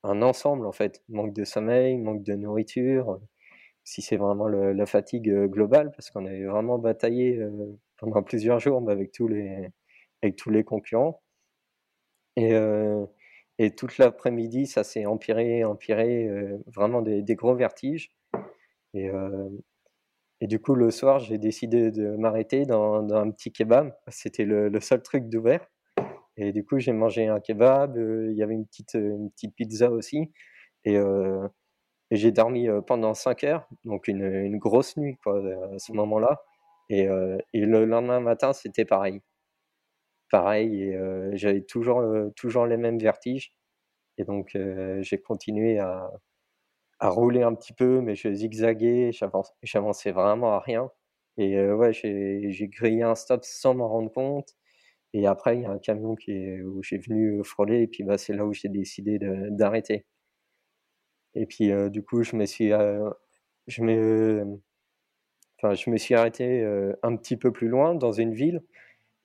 un 0.04 0.22
ensemble 0.22 0.66
en 0.66 0.74
fait, 0.74 1.02
manque 1.08 1.34
de 1.34 1.46
sommeil, 1.46 1.98
manque 1.98 2.24
de 2.24 2.34
nourriture. 2.36 3.20
si 3.86 4.02
c'est 4.02 4.18
vraiment 4.18 4.50
la 4.50 4.86
fatigue 4.86 5.32
globale, 5.46 5.92
parce 5.92 6.12
qu'on 6.12 6.26
avait 6.26 6.44
vraiment 6.46 6.78
bataillé 6.78 7.42
pendant 7.98 8.22
plusieurs 8.24 8.60
jours 8.60 8.90
avec 8.90 9.14
tous 9.14 9.30
les, 9.30 9.70
avec 10.22 10.36
concurrents. 10.66 11.22
Et, 12.36 12.54
et 13.60 13.72
toute 13.76 13.98
l'après-midi, 13.98 14.68
ça 14.68 14.84
s'est 14.84 15.06
empiré, 15.06 15.64
empiré, 15.64 16.30
vraiment 16.68 17.02
des, 17.02 17.36
gros 17.36 17.56
vertiges. 17.56 18.12
Et, 18.94 19.10
du 20.42 20.60
coup, 20.60 20.76
le 20.76 20.92
soir, 20.92 21.20
j'ai 21.20 21.38
décidé 21.38 21.92
de 21.92 22.18
m'arrêter 22.18 22.66
dans, 22.66 23.10
un 23.14 23.32
petit 23.32 23.54
kebab. 23.54 23.96
C'était 24.10 24.44
le, 24.44 24.80
seul 24.82 25.02
truc 25.02 25.30
d'ouvert. 25.30 25.66
Et 26.38 26.52
du 26.52 26.66
coup, 26.66 26.80
j'ai 26.80 26.94
mangé 26.94 27.28
un 27.28 27.40
kebab. 27.40 27.98
il 27.98 28.36
y 28.36 28.44
avait 28.44 28.56
une 28.56 28.66
petite, 28.66 28.96
une 28.96 29.32
petite 29.32 29.56
pizza 29.56 29.92
aussi. 29.92 30.32
Et, 30.86 30.96
et 30.96 32.16
j'ai 32.16 32.32
dormi 32.32 32.68
pendant 32.88 33.14
5 33.14 33.44
heures, 33.46 33.68
donc 33.86 34.08
une, 34.08 34.24
une 34.24 34.58
grosse 34.58 34.98
nuit 34.98 35.18
quoi, 35.24 35.38
à 35.74 35.80
ce 35.80 35.94
moment-là. 35.94 36.42
Et, 36.90 37.08
et, 37.54 37.62
le 37.62 37.86
lendemain 37.86 38.20
matin, 38.20 38.54
c'était 38.54 38.86
pareil 38.86 39.22
pareil, 40.34 40.84
et 40.84 40.98
j'avais 41.38 41.62
toujours, 41.62 42.04
toujours 42.36 42.66
les 42.66 42.78
mêmes 42.78 42.98
vertiges. 43.00 43.54
Et 44.18 44.26
donc, 44.26 44.58
j'ai 45.02 45.22
continué 45.22 45.80
à, 45.80 46.10
à, 47.00 47.10
rouler 47.10 47.44
un 47.44 47.54
petit 47.56 47.74
peu, 47.74 48.02
mais 48.02 48.16
je 48.16 48.34
zigzaguais, 48.34 49.12
j'avançais 49.64 50.12
vraiment 50.12 50.54
à 50.54 50.60
rien. 50.60 50.90
Et 51.38 51.60
ouais, 51.62 51.94
j'ai 51.94 52.68
grillé 52.70 53.04
un 53.04 53.16
stop 53.16 53.44
sans 53.44 53.76
m'en 53.76 53.90
rendre 53.90 54.12
compte. 54.12 54.56
Et 55.14 55.28
après, 55.28 55.58
il 55.58 55.64
y 55.64 55.66
a 55.66 55.72
un 55.72 55.80
camion 55.80 56.16
qui 56.16 56.62
où 56.62 56.84
j'ai 56.84 56.98
venu 56.98 57.44
frôler, 57.44 57.82
et 57.84 57.88
puis 57.88 58.04
bah, 58.04 58.18
c'est 58.18 58.34
là 58.34 58.46
où 58.46 58.54
j'ai 58.54 58.70
décidé 58.70 59.20
d'arrêter. 59.20 60.06
Et 61.36 61.46
puis, 61.46 61.72
du 61.90 62.04
coup, 62.04 62.24
je 62.24 62.36
me 62.36 62.46
suis, 62.46 62.70
je 63.68 63.82
me, 63.84 64.46
enfin, 65.58 65.74
je 65.76 65.90
me 65.90 65.98
suis 65.98 66.16
arrêté 66.16 66.64
un 67.04 67.16
petit 67.18 67.38
peu 67.38 67.52
plus 67.52 67.68
loin, 67.70 67.96
dans 67.96 68.12
une 68.12 68.34
ville. 68.34 68.64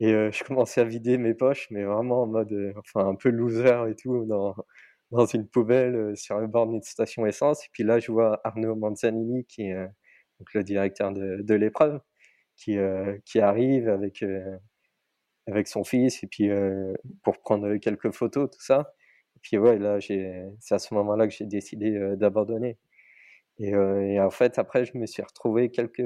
Et 0.00 0.12
je 0.32 0.44
commençais 0.44 0.82
à 0.82 0.84
vider 0.84 1.18
mes 1.18 1.34
poches, 1.34 1.68
mais 1.70 1.84
vraiment 1.84 2.22
en 2.22 2.26
mode, 2.26 2.74
enfin, 2.78 3.08
un 3.08 3.16
peu 3.16 3.30
loser 3.30 3.90
et 3.90 3.96
tout, 3.96 4.24
dans, 4.26 4.56
dans 5.12 5.26
une 5.26 5.48
poubelle 5.48 6.16
sur 6.16 6.38
le 6.40 6.48
bord 6.48 6.66
d'une 6.68 6.82
station 6.82 7.26
essence. 7.26 7.64
Et 7.66 7.68
puis 7.72 7.84
là, 7.84 8.00
je 8.00 8.12
vois 8.12 8.40
Arnaud 8.44 8.76
Manzanini, 8.76 9.44
qui 9.46 9.64
est 9.64 9.76
donc 10.40 10.54
le 10.54 10.64
directeur 10.64 11.12
de, 11.12 11.42
de 11.42 11.54
l'épreuve, 11.54 12.00
qui, 12.56 12.78
qui 13.26 13.40
arrive 13.40 13.88
avec, 13.88 14.24
avec 15.48 15.68
son 15.68 15.84
fils, 15.84 16.22
et 16.22 16.26
puis 16.28 16.50
pour 17.22 17.38
prendre 17.38 17.76
quelques 17.76 18.12
photos, 18.12 18.50
tout 18.50 18.60
ça. 18.60 18.94
Et 19.36 19.40
puis 19.42 19.58
ouais, 19.58 19.78
là, 19.78 19.98
c'est 20.00 20.74
à 20.74 20.78
ce 20.78 20.94
moment-là 20.94 21.26
que 21.26 21.34
j'ai 21.34 21.46
décidé 21.46 22.16
d'abandonner. 22.16 22.78
Et, 23.58 23.74
en 24.20 24.30
fait, 24.30 24.58
après, 24.58 24.84
je 24.84 24.96
me 24.98 25.06
suis 25.06 25.22
retrouvé 25.22 25.70
quelques, 25.70 26.04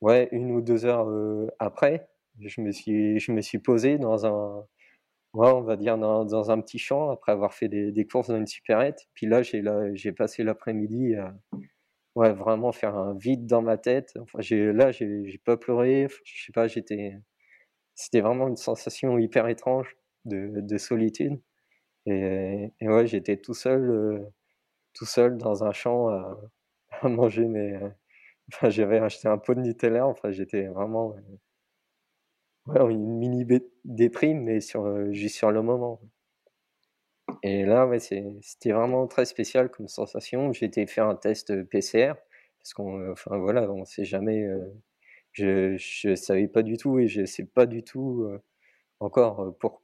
ouais, 0.00 0.28
une 0.32 0.52
ou 0.52 0.60
deux 0.60 0.84
heures 0.86 1.08
après, 1.58 2.08
je 2.40 2.60
me 2.60 2.72
suis, 2.72 3.18
je 3.20 3.32
me 3.32 3.40
suis 3.40 3.58
posé 3.58 3.98
dans 3.98 4.26
un, 4.26 4.66
ouais, 5.34 5.50
on 5.52 5.62
va 5.62 5.76
dire 5.76 5.98
dans, 5.98 6.24
dans, 6.24 6.50
un 6.50 6.60
petit 6.60 6.78
champ 6.78 7.10
après 7.10 7.32
avoir 7.32 7.54
fait 7.54 7.68
des, 7.68 8.06
courses 8.06 8.28
dans 8.28 8.36
une 8.36 8.46
supérette. 8.46 9.06
Puis 9.14 9.26
là, 9.26 9.42
j'ai 9.42 9.62
là, 9.62 9.94
j'ai 9.94 10.12
passé 10.12 10.42
l'après-midi 10.44 11.16
à, 11.16 11.34
ouais, 12.14 12.32
vraiment 12.32 12.72
faire 12.72 12.96
un 12.96 13.14
vide 13.14 13.46
dans 13.46 13.62
ma 13.62 13.78
tête. 13.78 14.14
Enfin, 14.20 14.40
j'ai, 14.40 14.72
là, 14.72 14.92
j'ai 14.92 15.40
pas 15.44 15.56
pleuré. 15.56 16.08
Je 16.24 16.44
sais 16.46 16.52
pas, 16.52 16.68
j'étais, 16.68 17.14
c'était 17.94 18.20
vraiment 18.20 18.48
une 18.48 18.56
sensation 18.56 19.18
hyper 19.18 19.48
étrange 19.48 19.96
de, 20.24 20.60
de 20.60 20.78
solitude. 20.78 21.40
Et, 22.06 22.72
et 22.80 22.88
ouais, 22.88 23.06
j'étais 23.06 23.36
tout 23.38 23.54
seul, 23.54 23.82
euh, 23.90 24.20
tout 24.94 25.06
seul 25.06 25.38
dans 25.38 25.64
un 25.64 25.72
champ 25.72 26.08
à, 26.10 26.38
à 27.02 27.08
manger 27.08 27.46
mes, 27.46 27.78
enfin, 28.52 28.70
j'avais 28.70 28.98
acheté 29.00 29.28
un 29.28 29.38
pot 29.38 29.54
de 29.54 29.60
Nutella. 29.62 30.06
Enfin, 30.08 30.32
j'étais 30.32 30.66
vraiment 30.68 31.16
Ouais, 32.66 32.78
une 32.92 33.16
mini 33.16 33.46
déprime, 33.86 34.42
mais 34.42 34.60
sur, 34.60 35.10
juste 35.14 35.36
sur 35.36 35.50
le 35.50 35.62
moment. 35.62 35.98
Et 37.42 37.64
là, 37.64 37.86
ouais, 37.86 37.98
c'était 38.00 38.72
vraiment 38.72 39.06
très 39.06 39.24
spécial 39.24 39.70
comme 39.70 39.88
sensation. 39.88 40.52
J'ai 40.52 40.66
été 40.66 40.86
faire 40.86 41.06
un 41.08 41.14
test 41.16 41.62
PCR, 41.64 42.14
parce 42.60 42.74
qu'on, 42.74 43.10
enfin 43.12 43.38
voilà, 43.38 43.70
on 43.70 43.84
sait 43.84 44.04
jamais. 44.04 44.44
Je, 45.34 45.76
je 45.76 46.14
savais 46.14 46.48
pas 46.48 46.62
du 46.62 46.76
tout 46.76 46.98
et 46.98 47.08
je 47.08 47.24
sais 47.24 47.44
pas 47.44 47.66
du 47.66 47.82
tout 47.82 48.26
encore 49.00 49.54
pour, 49.58 49.82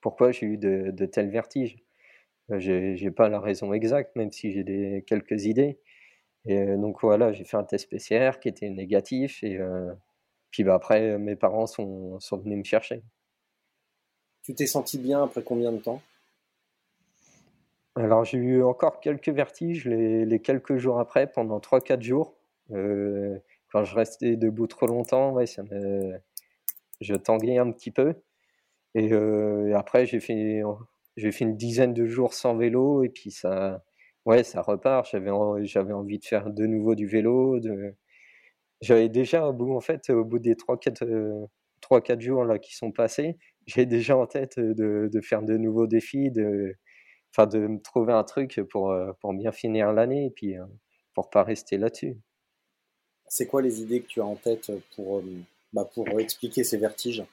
pourquoi 0.00 0.32
j'ai 0.32 0.46
eu 0.46 0.56
de, 0.58 0.90
de 0.92 1.06
tels 1.06 1.30
vertiges. 1.30 1.78
j'ai 2.58 3.10
pas 3.10 3.28
la 3.28 3.40
raison 3.40 3.72
exacte, 3.72 4.16
même 4.16 4.32
si 4.32 4.52
j'ai 4.52 5.04
quelques 5.06 5.46
idées. 5.46 5.78
Et 6.46 6.76
donc 6.76 7.02
voilà, 7.02 7.32
j'ai 7.32 7.44
fait 7.44 7.56
un 7.56 7.64
test 7.64 7.90
PCR 7.90 8.32
qui 8.40 8.48
était 8.48 8.70
négatif 8.70 9.42
et 9.42 9.60
puis 10.50 10.64
bah, 10.64 10.74
après, 10.74 11.18
mes 11.18 11.36
parents 11.36 11.66
sont, 11.66 12.18
sont 12.20 12.38
venus 12.38 12.58
me 12.58 12.64
chercher. 12.64 13.02
Tu 14.42 14.54
t'es 14.54 14.66
senti 14.66 14.98
bien 14.98 15.22
après 15.22 15.42
combien 15.42 15.72
de 15.72 15.78
temps? 15.78 16.02
Alors 17.96 18.24
j'ai 18.24 18.38
eu 18.38 18.62
encore 18.62 19.00
quelques 19.00 19.28
vertiges 19.28 19.84
les, 19.84 20.24
les 20.24 20.40
quelques 20.40 20.76
jours 20.76 20.98
après, 20.98 21.30
pendant 21.30 21.58
3-4 21.58 22.02
jours. 22.02 22.34
Euh, 22.70 23.38
quand 23.72 23.84
je 23.84 23.94
restais 23.94 24.36
debout 24.36 24.66
trop 24.66 24.86
longtemps, 24.86 25.32
ouais, 25.32 25.46
ça 25.46 25.62
me... 25.62 26.18
je 27.00 27.14
tanguais 27.14 27.58
un 27.58 27.70
petit 27.72 27.90
peu. 27.90 28.14
Et, 28.94 29.12
euh, 29.12 29.76
après, 29.76 30.06
j'ai 30.06 30.20
fait, 30.20 30.62
une 31.40 31.56
dizaine 31.56 31.94
de 31.94 32.06
jours 32.06 32.34
sans 32.34 32.56
vélo, 32.56 33.04
et 33.04 33.08
puis 33.08 33.30
ça, 33.30 33.82
ouais, 34.26 34.44
ça 34.44 34.62
repart. 34.62 35.08
J'avais, 35.10 35.30
envie 35.30 36.18
de 36.18 36.24
faire 36.24 36.50
de 36.50 36.66
nouveau 36.66 36.94
du 36.94 37.06
vélo, 37.06 37.60
j'avais 38.80 39.08
déjà 39.08 39.46
au 39.46 39.52
bout, 39.52 39.74
en 39.76 39.80
fait, 39.80 40.10
au 40.10 40.24
bout 40.24 40.38
des 40.38 40.54
3-4 40.54 41.04
euh, 41.04 42.20
jours 42.20 42.44
là, 42.44 42.58
qui 42.58 42.74
sont 42.74 42.92
passés, 42.92 43.36
j'ai 43.66 43.86
déjà 43.86 44.16
en 44.16 44.26
tête 44.26 44.58
de, 44.58 45.10
faire 45.22 45.42
de 45.42 45.56
nouveaux 45.56 45.86
défis, 45.86 46.30
de, 46.30 46.74
enfin, 47.32 47.46
de 47.46 47.66
me 47.66 47.80
trouver 47.80 48.12
un 48.12 48.24
truc 48.24 48.60
pour, 48.70 48.94
pour 49.20 49.34
bien 49.34 49.52
finir 49.52 49.92
l'année 49.92 50.26
et 50.26 50.30
puis 50.30 50.58
euh, 50.58 50.64
pour 51.14 51.30
pas 51.30 51.44
rester 51.44 51.78
là-dessus. 51.78 52.16
C'est 53.30 53.46
quoi 53.46 53.62
les 53.62 53.80
idées 53.80 54.00
que 54.02 54.08
tu 54.08 54.20
as 54.20 54.26
en 54.26 54.34
tête 54.34 54.72
pour, 54.96 55.22
bah, 55.72 55.88
pour 55.94 56.08
expliquer 56.20 56.64
ces 56.64 56.76
vertiges? 56.76 57.24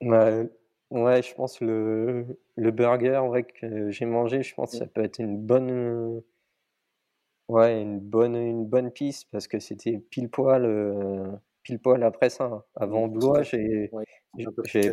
Ouais, 0.00 0.48
ouais, 0.90 1.22
je 1.22 1.34
pense 1.34 1.60
le, 1.60 2.26
le 2.56 2.70
burger 2.70 3.20
ouais, 3.28 3.44
que 3.44 3.90
j'ai 3.90 4.06
mangé, 4.06 4.42
je 4.42 4.54
pense 4.54 4.72
que 4.72 4.78
ça 4.78 4.86
mmh. 4.86 4.88
peut 4.88 5.04
être 5.04 5.18
une 5.18 5.36
bonne 5.36 6.22
Ouais, 7.48 7.82
une 7.82 8.00
bonne, 8.00 8.34
une 8.34 8.64
bonne 8.64 8.90
piste 8.90 9.28
parce 9.30 9.46
que 9.46 9.58
c'était 9.58 9.98
pile 9.98 10.30
poil, 10.30 10.64
euh, 10.64 11.30
pile 11.62 11.78
poil 11.78 12.02
après 12.02 12.30
ça. 12.30 12.64
Avant 12.76 13.08
Blois, 13.08 13.42
j'ai, 13.42 13.90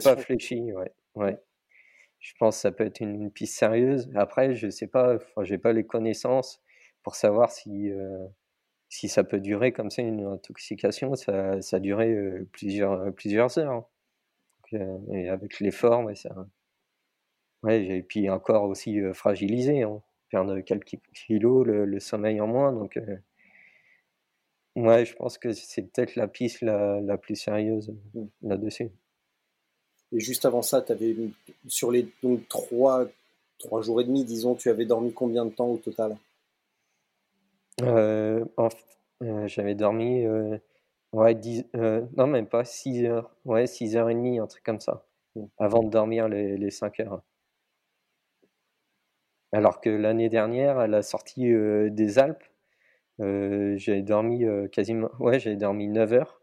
pas 0.03 0.17
fléchi. 0.17 0.74
Ouais, 0.74 0.91
ouais. 1.15 1.41
Je 2.19 2.34
pense 2.38 2.58
que 2.58 2.62
ça 2.62 2.72
peut 2.74 2.86
être 2.86 3.00
une, 3.00 3.31
piste 3.31 3.58
sérieuse. 3.58 4.12
Après, 4.13 4.55
je 4.55 4.69
sais 4.69 4.88
pas, 4.88 5.19
j'ai 5.43 5.58
pas 5.58 5.72
les 5.72 5.86
connaissances 5.86 6.62
pour 7.01 7.15
savoir 7.15 7.50
si, 7.50 7.89
euh, 7.91 8.27
si 8.89 9.08
ça 9.08 9.24
peut 9.24 9.39
durer 9.39 9.72
comme 9.72 9.89
ça 9.89 10.01
une 10.01 10.25
intoxication. 10.25 11.15
Ça, 11.15 11.62
ça 11.62 11.77
a 11.77 11.79
duré 11.79 12.12
euh, 12.12 12.48
plusieurs, 12.51 13.13
plusieurs 13.13 13.58
heures. 13.58 13.86
Hein. 14.74 15.00
et 15.13 15.29
avec 15.29 15.60
l'effort, 15.60 16.03
ouais, 16.05 16.15
ça. 16.15 16.36
Ouais, 17.63 17.86
et 17.86 18.03
puis 18.03 18.27
un 18.27 18.39
corps 18.39 18.63
aussi 18.63 19.00
fragilisé. 19.13 19.84
Hein 19.84 20.01
perdre 20.29 20.60
quelques 20.62 20.98
kilos, 21.13 21.65
le, 21.65 22.00
sommeil 22.00 22.39
en 22.39 22.48
moins. 22.48 22.72
Donc, 22.72 23.00
ouais, 24.75 25.05
je 25.05 25.15
pense 25.15 25.38
que 25.38 25.51
c'est 25.53 25.84
peut-être 25.84 26.15
la 26.15 26.27
piste 26.27 26.62
la, 26.62 27.01
la 27.01 27.17
plus 27.17 27.36
sérieuse 27.36 27.93
mmh. 28.13 28.24
là-dessus. 28.43 28.89
Et 30.12 30.19
juste 30.19 30.46
avant 30.46 30.62
ça, 30.62 30.84
avais, 30.89 31.15
sur 31.67 31.91
les 31.91 32.08
donc, 32.24 32.48
trois, 32.48 33.05
trois 33.60 33.81
jours 33.81 34.01
et 34.01 34.05
demi, 34.05 34.24
disons, 34.24 34.55
tu 34.55 34.69
avais 34.69 34.86
dormi 34.86 35.13
combien 35.13 35.46
de 35.46 35.51
temps 35.51 35.67
au 35.67 35.77
total? 35.77 36.17
Euh, 37.81 38.45
euh, 39.24 39.48
J'avais 39.48 39.75
dormi, 39.75 40.25
ouais, 41.13 41.36
10, 41.36 41.65
non, 42.17 42.27
même 42.27 42.48
pas 42.48 42.65
6 42.65 43.05
heures, 43.05 43.36
ouais, 43.45 43.67
6 43.67 43.95
heures 43.98 44.09
et 44.09 44.15
demie, 44.15 44.39
un 44.39 44.48
truc 44.48 44.63
comme 44.63 44.79
ça, 44.79 45.05
avant 45.57 45.83
de 45.83 45.89
dormir 45.89 46.27
les, 46.29 46.57
les 46.57 46.71
5 46.71 47.00
heures. 47.01 47.21
Alors 49.51 49.81
que 49.81 49.89
l'année 49.89 50.29
dernière, 50.29 50.77
à 50.77 50.88
la 50.88 51.01
sortie 51.01 51.51
des 51.91 52.19
Alpes, 52.19 52.43
j'ai 53.19 54.01
dormi 54.01 54.45
quasiment, 54.71 55.09
ouais, 55.19 55.39
j'ai 55.39 55.55
dormi 55.55 55.88
9 55.88 56.13
heures. 56.13 56.41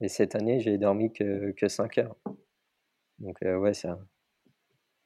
Et 0.00 0.08
cette 0.08 0.36
année, 0.36 0.60
j'ai 0.60 0.78
dormi 0.78 1.12
que, 1.12 1.50
que 1.52 1.68
5 1.68 1.98
heures. 1.98 2.16
Donc, 3.18 3.38
ouais, 3.42 3.74
ça, 3.74 3.98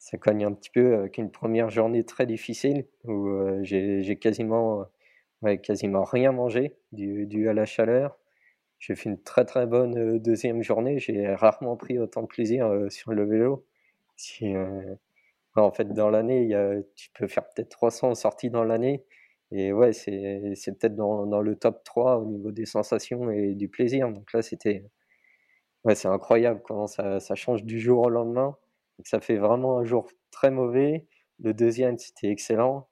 ça 0.03 0.19
cogne 0.19 0.45
un 0.45 0.53
petit 0.53 0.71
peu 0.71 0.97
avec 0.97 1.17
une 1.17 1.31
première 1.31 1.71
journée 1.71 2.05
très 2.05 2.27
difficile 2.27 2.87
où 3.05 3.29
j'ai 3.63 4.19
quasiment, 4.19 4.85
ouais, 5.43 5.59
quasiment 5.61 6.05
rien 6.05 6.33
mangé 6.33 6.77
dû, 6.93 7.49
à 7.49 7.55
la 7.55 7.67
chaleur. 7.67 8.19
J'ai 8.79 8.95
fait 8.97 9.11
une 9.11 9.23
très 9.23 9.45
très 9.45 9.67
bonne 9.67 10.19
deuxième 10.19 10.63
journée. 10.63 10.99
J'ai 10.99 11.35
rarement 11.35 11.77
pris 11.77 11.99
autant 11.99 12.23
de 12.23 12.27
plaisir 12.27 12.69
sur 12.91 13.13
le 13.13 13.25
vélo. 13.25 13.67
Si, 14.17 14.55
en 15.57 15.71
fait, 15.73 15.93
dans 15.93 16.11
l'année, 16.11 16.55
tu 16.97 17.11
peux 17.13 17.29
faire 17.29 17.45
peut-être 17.49 17.69
300 17.71 18.15
sorties 18.15 18.51
dans 18.51 18.65
l'année. 18.65 19.05
Et 19.53 19.73
ouais, 19.73 19.93
c'est 19.93 20.55
peut-être 20.79 20.97
dans, 20.97 21.27
dans 21.27 21.43
le 21.43 21.57
top 21.57 21.85
3 21.85 22.19
au 22.19 22.27
niveau 22.27 22.53
des 22.53 22.67
sensations 22.67 23.31
et 23.31 23.55
du 23.55 23.69
plaisir. 23.69 24.11
Donc 24.11 24.33
là, 24.33 24.43
c'était 24.43 24.85
ouais, 25.85 25.95
c'est 25.95 26.09
incroyable 26.09 26.63
comment 26.65 26.87
ça, 26.87 27.21
ça 27.21 27.35
change 27.35 27.65
du 27.65 27.81
jour 27.81 28.01
au 28.03 28.09
lendemain. 28.09 28.57
ça 29.05 29.21
fait 29.21 29.37
vraiment 29.37 29.79
un 29.79 29.85
jour 29.85 30.09
très 30.31 30.51
mauvais. 30.51 31.07
Le 31.41 31.55
deuxième, 31.55 31.99
c'était 31.99 32.29
excellent. 32.29 32.89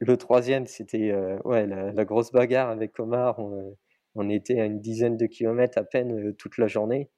Le 0.00 0.16
troisième, 0.16 0.66
c'était 0.66 1.10
euh, 1.10 1.38
ouais, 1.44 1.66
la, 1.66 2.04
grosse 2.04 2.30
bagarre 2.30 2.70
avec 2.70 2.98
Omar. 3.00 3.38
On, 3.38 3.76
on, 4.14 4.30
était 4.30 4.60
à 4.60 4.64
une 4.64 4.80
dizaine 4.80 5.16
de 5.16 5.26
kilomètres 5.26 5.78
à 5.78 5.82
peine 5.82 6.28
euh, 6.28 6.32
toute 6.32 6.56
la 6.58 6.68
journée. 6.68 7.10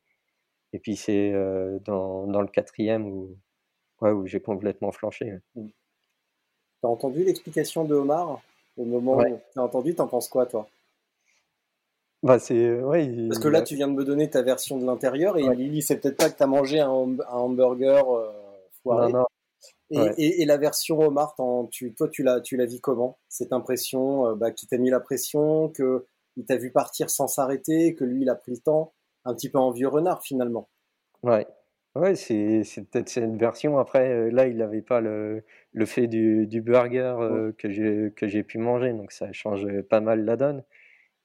Et 0.73 0.79
puis 0.79 0.97
c'est 0.97 1.33
euh, 1.33 1.79
dans, 1.85 2.27
dans, 2.27 2.41
le 2.41 2.47
quatrième 2.47 3.07
où, 3.07 3.37
ouais, 4.01 4.13
où 4.13 4.27
j'ai 4.27 4.41
complètement 4.41 4.93
flanché. 4.93 5.35
Mmh. 5.57 5.67
T'as 6.81 6.89
entendu 6.89 7.23
l'explication 7.23 7.85
de 7.85 7.95
Omar 7.95 8.41
au 8.79 8.85
moment 8.85 9.19
où 9.19 9.41
t'as 9.55 9.61
entendu, 9.61 9.95
t'en 9.95 10.07
penses 10.07 10.29
quoi 10.29 10.47
toi? 10.47 10.67
Bah 12.23 12.39
c'est 12.39 12.81
ouais, 12.81 13.27
Parce 13.29 13.41
que 13.41 13.49
là, 13.49 13.63
tu 13.63 13.75
viens 13.77 13.89
de 13.89 13.95
me 13.95 14.05
donner 14.05 14.29
ta 14.29 14.43
version 14.43 14.79
de 14.79 14.87
l'intérieur 14.87 15.37
et 15.39 15.43
il 15.43 15.71
dit 15.71 15.83
c'est 15.83 15.99
peut-être 15.99 16.17
pas 16.17 16.31
que 16.31 16.37
tu 16.37 16.43
as 16.43 16.47
mangé 16.47 16.81
un, 16.81 16.89
hamburger 16.89 18.05
foiré. 18.83 19.13
Non, 19.13 19.21
non. 19.21 19.27
Et, 19.91 20.43
et, 20.43 20.45
la 20.45 20.57
version 20.57 21.01
Omar, 21.01 21.35
tu, 21.71 21.93
toi, 21.95 22.09
tu 22.09 22.23
l'as, 22.23 22.41
tu 22.41 22.57
l'as 22.57 22.67
vu 22.67 22.79
comment 22.81 23.19
Cette 23.29 23.53
impression 23.53 24.27
euh, 24.27 24.35
bah, 24.37 24.53
qui 24.53 24.67
t'a 24.69 24.79
mis 24.79 24.91
la 24.91 25.01
pression, 25.01 25.69
que 25.69 26.07
il 26.37 26.45
t'a 26.45 26.57
vu 26.57 26.71
partir 26.71 27.11
sans 27.11 27.27
s'arrêter, 27.27 27.95
que 27.97 28.05
lui, 28.05 28.23
il 28.23 28.31
a 28.31 28.37
pris 28.37 28.53
le 28.53 28.59
temps, 28.59 28.95
un 29.25 29.35
petit 29.35 29.51
peu 29.51 29.59
en 29.59 29.73
vieux 29.73 29.89
renard 29.89 30.23
finalement? 30.23 30.69
Ouais, 31.25 31.47
ouais, 31.97 32.15
c'est, 32.15 32.63
peut-être 32.91 33.09
cette 33.09 33.35
version. 33.35 33.79
Après, 33.79 34.11
euh, 34.11 34.31
là, 34.31 34.47
il 34.47 34.59
n'avait 34.59 34.81
pas 34.81 35.01
le, 35.01 35.43
le 35.73 35.87
fait 35.87 36.07
du, 36.07 36.47
du 36.47 36.61
burger 36.61 37.17
euh, 37.19 37.53
que 37.59 37.69
j'ai 37.69 38.13
que 38.15 38.29
j'ai 38.29 38.45
pu 38.45 38.59
manger, 38.59 38.93
donc 38.93 39.11
ça 39.11 39.33
change 39.33 39.67
pas 39.83 40.01
mal 40.01 40.25
la 40.25 40.37
donne. 40.37 40.63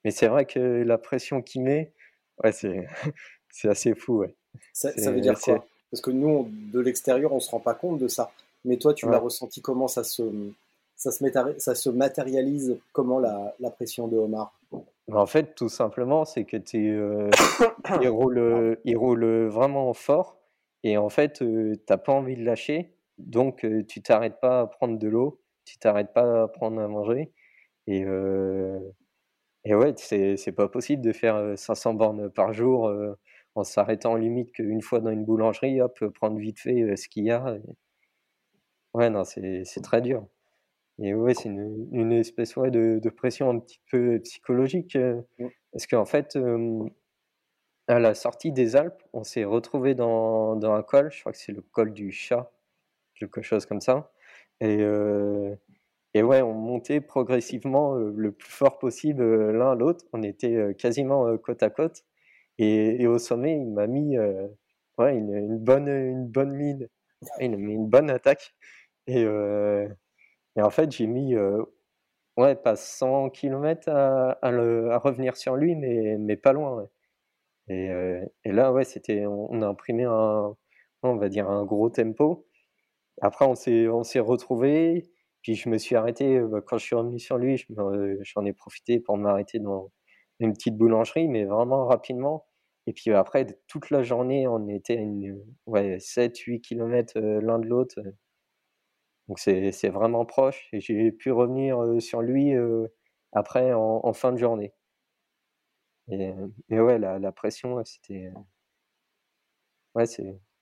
Mais 0.03 0.11
c'est 0.11 0.27
vrai 0.27 0.45
que 0.45 0.59
la 0.59 0.97
pression 0.97 1.43
qu'il 1.43 1.61
met, 1.61 1.93
ouais, 2.43 2.51
c'est 2.51 2.87
c'est 3.49 3.69
assez 3.69 3.93
fou, 3.93 4.19
ouais. 4.19 4.35
Ça, 4.73 4.91
ça 4.97 5.11
veut 5.11 5.21
dire 5.21 5.39
quoi? 5.39 5.65
Parce 5.91 6.01
que 6.01 6.11
nous, 6.11 6.49
de 6.73 6.79
l'extérieur, 6.79 7.31
on 7.31 7.39
se 7.39 7.51
rend 7.51 7.59
pas 7.59 7.75
compte 7.75 7.99
de 7.99 8.07
ça. 8.07 8.31
Mais 8.65 8.77
toi, 8.77 8.93
tu 8.93 9.07
l'as 9.09 9.19
ressenti 9.19 9.61
comment 9.61 9.87
ça 9.87 10.03
se, 10.03 10.23
ça 10.95 11.11
se, 11.11 11.25
ça 11.59 11.75
se 11.75 11.89
matérialise 11.89 12.77
Comment 12.93 13.19
la, 13.19 13.55
la 13.59 13.69
pression 13.69 14.07
de 14.07 14.17
Omar? 14.17 14.53
En 15.11 15.25
fait, 15.27 15.53
tout 15.55 15.69
simplement, 15.69 16.25
c'est 16.25 16.45
que 16.45 16.57
tu 16.57 16.97
euh, 16.97 17.29
il, 18.01 18.09
roule, 18.09 18.79
il 18.85 18.97
roule 18.97 19.45
vraiment 19.47 19.93
fort 19.93 20.39
et 20.83 20.97
en 20.97 21.09
fait, 21.09 21.41
euh, 21.41 21.75
tu 21.75 21.83
n'as 21.89 21.97
pas 21.97 22.13
envie 22.13 22.35
de 22.35 22.43
lâcher. 22.43 22.95
Donc, 23.17 23.63
euh, 23.63 23.83
tu 23.87 24.01
t'arrêtes 24.01 24.39
pas 24.39 24.61
à 24.61 24.67
prendre 24.67 24.97
de 24.97 25.07
l'eau, 25.07 25.41
tu 25.63 25.77
t'arrêtes 25.77 26.13
pas 26.13 26.43
à 26.43 26.47
prendre 26.47 26.81
à 26.81 26.87
manger. 26.87 27.31
Et, 27.87 28.03
et 29.63 29.75
ouais, 29.75 29.93
c'est 29.95 30.51
pas 30.55 30.67
possible 30.67 31.03
de 31.03 31.13
faire 31.13 31.53
500 31.55 31.93
bornes 31.93 32.29
par 32.31 32.51
jour 32.51 32.91
en 33.53 33.63
s'arrêtant 33.63 34.15
limite 34.15 34.51
qu'une 34.53 34.81
fois 34.81 35.01
dans 35.01 35.11
une 35.11 35.23
boulangerie, 35.23 35.81
hop, 35.81 36.03
prendre 36.15 36.37
vite 36.39 36.59
fait 36.59 36.95
ce 36.95 37.07
qu'il 37.07 37.25
y 37.25 37.31
a. 37.31 37.57
Ouais, 38.95 39.09
non, 39.09 39.25
c'est 39.25 39.65
très 39.83 40.01
dur. 40.01 40.25
Et 40.99 41.13
ouais, 41.13 41.33
c'est 41.33 41.49
une, 41.49 41.89
une 41.91 42.13
espèce 42.13 42.55
ouais, 42.55 42.71
de, 42.71 42.99
de, 43.03 43.09
pression 43.09 43.49
un 43.49 43.59
petit 43.59 43.81
peu 43.91 44.19
psychologique. 44.19 44.95
Euh, 44.95 45.21
mmh. 45.37 45.47
Parce 45.73 45.87
qu'en 45.87 46.05
fait, 46.05 46.37
à 47.87 47.99
la 47.99 48.15
sortie 48.15 48.53
des 48.53 48.77
Alpes, 48.77 49.03
on 49.11 49.25
s'est 49.25 49.43
retrouvé 49.43 49.95
dans, 49.95 50.55
dans, 50.55 50.73
un 50.73 50.81
col, 50.81 51.11
je 51.11 51.19
crois 51.19 51.33
que 51.33 51.37
c'est 51.37 51.51
le 51.51 51.61
col 51.61 51.91
du 51.91 52.13
chat, 52.13 52.49
quelque 53.15 53.41
chose 53.41 53.65
comme 53.65 53.81
ça. 53.81 54.13
Et, 54.61 54.77
euh, 54.79 55.53
et 56.13 56.23
ouais, 56.23 56.41
on 56.41 56.53
montait 56.53 57.01
progressivement 57.01 57.97
euh, 57.97 58.13
le 58.15 58.31
plus 58.31 58.49
fort 58.49 58.79
possible 58.79 59.51
l'un 59.51 59.71
à 59.73 59.75
l'autre. 59.75 60.05
On 60.13 60.23
était 60.23 60.73
quasiment 60.77 61.37
côte 61.37 61.63
à 61.63 61.69
côte. 61.69 62.05
Et, 62.59 63.01
et 63.01 63.07
au 63.07 63.19
sommet, 63.19 63.57
il 63.57 63.73
m'a 63.73 63.87
mis 63.87 64.17
ouais, 64.17 65.17
une, 65.17 65.35
une, 65.35 65.57
bonne, 65.59 65.89
une 65.89 66.27
bonne 66.27 66.53
mine. 66.53 66.87
Il 67.41 67.51
m'a 67.51 67.57
mis 67.57 67.73
une 67.73 67.89
bonne 67.89 68.09
attaque. 68.09 68.55
Et, 69.07 69.21
et 69.23 70.61
en 70.61 70.69
fait, 70.69 70.91
j'ai 70.91 71.07
mis 71.07 71.35
ouais, 72.37 72.55
pas 72.55 72.75
100 72.75 73.29
km 73.31 73.89
à, 73.89 74.37
revenir 74.99 75.37
sur 75.37 75.55
lui, 75.55 75.75
mais, 75.75 76.17
mais 76.19 76.37
pas 76.37 76.53
loin. 76.53 76.87
Et, 77.69 77.89
et, 78.43 78.51
là, 78.51 78.71
ouais, 78.73 78.83
c'était, 78.85 79.25
on, 79.27 79.61
a 79.61 79.67
imprimé 79.67 80.03
un, 80.05 80.55
on 81.03 81.17
va 81.17 81.29
dire, 81.29 81.49
un 81.49 81.65
gros 81.65 81.89
tempo. 81.89 82.47
Après, 83.21 83.45
on 83.45 83.55
s'est, 83.55 83.87
on 83.87 84.03
s'est 84.03 84.19
retrouvé. 84.19 85.11
Puis 85.41 85.55
je 85.55 85.69
me 85.69 85.77
suis 85.77 85.95
arrêté 85.95 86.39
bah, 86.41 86.61
quand 86.65 86.77
je 86.79 86.85
suis 86.85 86.95
revenu 86.95 87.19
sur 87.19 87.37
lui. 87.37 87.63
J'en 88.21 88.45
ai 88.45 88.53
profité 88.53 88.99
pour 88.99 89.17
m'arrêter 89.17 89.59
dans 89.59 89.91
une 90.39 90.53
petite 90.53 90.77
boulangerie, 90.77 91.27
mais 91.27 91.45
vraiment 91.45 91.85
rapidement. 91.85 92.47
Et 92.87 92.93
puis 92.93 93.11
après, 93.13 93.45
toute 93.67 93.89
la 93.91 94.03
journée, 94.03 94.47
on 94.47 94.67
était 94.69 94.97
à 94.97 95.69
ouais, 95.69 95.97
7-8 95.99 96.61
km 96.61 97.19
l'un 97.19 97.59
de 97.59 97.67
l'autre. 97.67 97.99
Donc 99.27 99.39
c'est 99.39 99.89
vraiment 99.89 100.25
proche 100.25 100.69
et 100.71 100.79
j'ai 100.79 101.11
pu 101.11 101.31
revenir 101.31 101.79
sur 101.99 102.21
lui 102.21 102.53
après 103.31 103.73
en, 103.73 104.13
fin 104.13 104.31
de 104.31 104.37
journée. 104.37 104.73
Et, 106.09 106.31
et 106.69 106.79
ouais, 106.79 106.99
la, 106.99 107.17
la 107.17 107.31
pression, 107.31 107.83
c'était. 107.83 108.31
Ouais, 109.95 110.05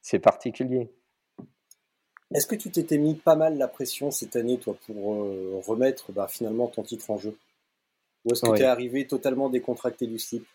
c'est 0.02 0.19
particulier. 0.19 0.93
Est-ce 2.34 2.47
que 2.47 2.56
tu 2.56 2.71
t'étais 2.71 2.97
mis 2.97 3.15
pas 3.15 3.36
mal 3.36 3.58
la 3.58 3.67
pression 3.67 4.10
cette 4.10 4.36
année, 4.36 4.58
toi, 4.58 4.76
pour 4.86 5.17
remettre 5.65 6.12
bah, 6.12 6.28
finalement 6.28 6.67
ton 6.67 6.84
titre 6.84 7.10
en 7.12 7.17
jeu? 7.17 7.38
Ou 8.26 8.32
est-ce 8.32 8.41
que 8.41 8.56
tu 8.56 8.62
es 8.63 8.65
arrivé 8.65 9.06
totalement 9.06 9.49
décontracté 9.49 10.08
du 10.08 10.17
slip? 10.17 10.45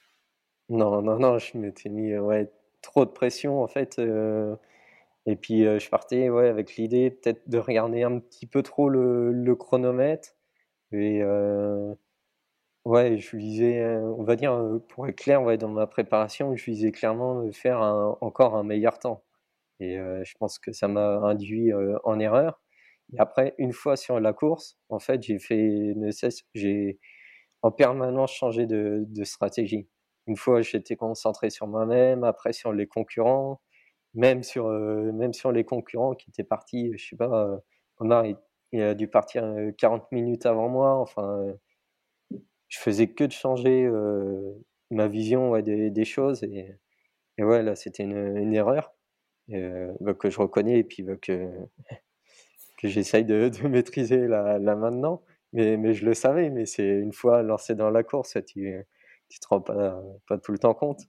Non, 0.71 1.03
non, 1.03 1.19
non, 1.19 1.39
je 1.39 1.57
m'étais 1.57 1.89
mis 1.89 2.17
ouais, 2.17 2.51
trop 2.83 3.05
de 3.05 3.11
pression 3.11 3.63
en 3.63 3.69
fait. 3.69 4.01
Et 5.29 5.37
puis 5.37 5.65
je 5.65 5.91
partais 5.91 6.31
ouais, 6.31 6.49
avec 6.49 6.77
l'idée 6.77 7.11
peut-être 7.11 7.49
de 7.51 7.59
regarder 7.59 8.03
un 8.03 8.19
petit 8.19 8.47
peu 8.47 8.63
trop 8.63 8.89
le, 8.89 9.55
chronomètre. 9.57 10.31
Et 10.93 11.23
ouais, 12.87 13.19
je 13.19 13.37
visais, 13.37 13.85
on 13.99 14.25
va 14.25 14.37
dire, 14.37 14.59
pour 14.89 15.07
être 15.07 15.17
clair, 15.17 15.43
dans 15.59 15.69
ma 15.69 15.87
préparation, 15.87 16.57
je 16.57 16.65
visais 16.65 16.93
clairement 16.93 17.51
faire 17.53 17.81
encore 18.23 18.57
un 18.57 18.65
meilleur 18.65 18.99
temps. 18.99 19.23
Et 19.81 19.97
je 19.99 20.35
pense 20.39 20.59
que 20.59 20.73
ça 20.73 20.89
m'a 20.89 21.19
induit 21.19 21.73
en 22.05 22.19
erreur. 22.19 22.63
Et 23.13 23.21
après, 23.21 23.55
une 23.59 23.73
fois 23.75 23.97
sur 23.97 24.21
la 24.21 24.33
course, 24.33 24.79
en 24.89 24.99
fait, 24.99 25.23
j'ai 25.23 25.39
fait 25.39 25.93
ne 25.95 26.11
cesse, 26.11 26.43
j'ai 26.55 26.99
en 27.63 27.71
permanence 27.71 28.33
changé 28.33 28.67
de 28.67 29.25
stratégie. 29.25 29.89
Une 30.27 30.37
fois, 30.37 30.63
j'étais 30.63 30.97
concentré 30.97 31.51
sur 31.51 31.67
moi-même, 31.67 32.25
après 32.25 32.53
sur 32.53 32.73
les 32.73 32.87
concurrents, 32.87 33.61
même 34.15 34.43
sur, 34.43 34.69
même 34.69 35.33
sur 35.33 35.53
les 35.53 35.65
concurrents 35.65 36.15
qui 36.15 36.31
étaient 36.31 36.45
partis, 36.45 36.93
je 36.97 37.09
sais 37.09 37.17
pas, 37.17 37.61
Omar, 37.99 38.25
il, 38.73 38.83
a 38.83 38.95
dû 38.95 39.09
partir 39.09 39.45
40 39.79 40.03
euh, 40.03 40.07
minutes 40.13 40.47
avant 40.47 40.69
moi. 40.69 40.95
Enfin, 40.97 41.47
je 42.69 42.79
faisais 42.79 43.09
que 43.09 43.25
de 43.25 43.33
changer 43.33 43.89
ma 44.91 45.09
vision 45.09 45.59
des, 45.61 46.05
choses. 46.05 46.43
Et, 46.45 46.75
et 47.39 47.45
ouais, 47.45 47.63
là, 47.63 47.75
c'était 47.77 48.05
une, 48.05 48.55
erreur 48.55 48.93
bah, 49.49 50.15
que 50.15 50.31
je 50.31 50.39
reconnais 50.39 50.79
et 50.79 50.85
puis 50.85 51.03
bah, 51.03 51.17
que, 51.21 51.51
j'essaye 52.85 53.25
de, 53.25 53.51
maîtriser 53.69 54.27
là, 54.29 54.59
maintenant. 54.77 55.23
Mais, 55.55 55.79
mais 55.79 55.95
je 55.95 56.05
le 56.05 56.13
savais, 56.15 56.51
mais 56.51 56.67
c'est 56.67 56.87
une 56.87 57.13
fois 57.13 57.43
lancé 57.43 57.75
dans 57.75 57.91
la 57.91 58.03
course, 58.03 58.37
tu 58.47 58.87
tu 59.31 59.41
te 59.41 59.47
rends 59.49 59.61
pas, 59.61 60.03
pas 60.27 60.39
tout 60.39 60.53
le 60.53 60.59
temps 60.59 60.75
compte. 60.75 61.01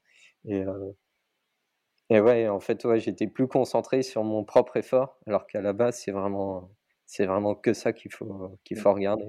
Et 2.09 2.19
ouais, 2.19 2.47
en 2.47 2.59
fait, 2.59 2.83
ouais, 2.85 2.99
j'étais 2.99 3.27
plus 3.27 3.47
concentré 3.47 4.01
sur 4.01 4.23
mon 4.23 4.43
propre 4.43 4.77
effort, 4.77 5.17
alors 5.27 5.45
qu'à 5.45 5.61
la 5.61 5.73
base, 5.73 5.99
c'est 6.03 6.11
vraiment, 6.11 6.69
c'est 7.05 7.25
vraiment 7.25 7.53
que 7.53 7.73
ça 7.73 7.93
qu'il 7.93 8.11
faut, 8.11 8.57
qu'il 8.63 8.77
faut 8.77 8.93
regarder. 8.93 9.25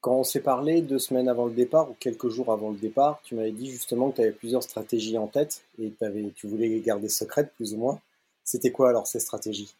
Quand 0.00 0.16
on 0.16 0.24
s'est 0.24 0.40
parlé 0.40 0.80
deux 0.80 0.98
semaines 0.98 1.28
avant 1.28 1.46
le 1.46 1.52
départ 1.52 1.90
ou 1.90 1.96
quelques 1.98 2.28
jours 2.28 2.52
avant 2.52 2.70
le 2.70 2.76
départ, 2.76 3.20
tu 3.24 3.34
m'avais 3.34 3.52
dit 3.52 3.70
justement 3.70 4.10
que 4.10 4.16
tu 4.16 4.22
avais 4.22 4.32
plusieurs 4.32 4.62
stratégies 4.62 5.18
en 5.18 5.26
tête 5.26 5.62
et 5.80 5.92
avais, 6.00 6.30
tu 6.34 6.46
voulais 6.46 6.68
les 6.68 6.80
garder 6.80 7.08
secrètes 7.08 7.52
plus 7.54 7.74
ou 7.74 7.78
moins. 7.78 8.00
C'était 8.44 8.70
quoi 8.70 8.88
alors 8.90 9.06
ces 9.06 9.20
stratégies? 9.20 9.74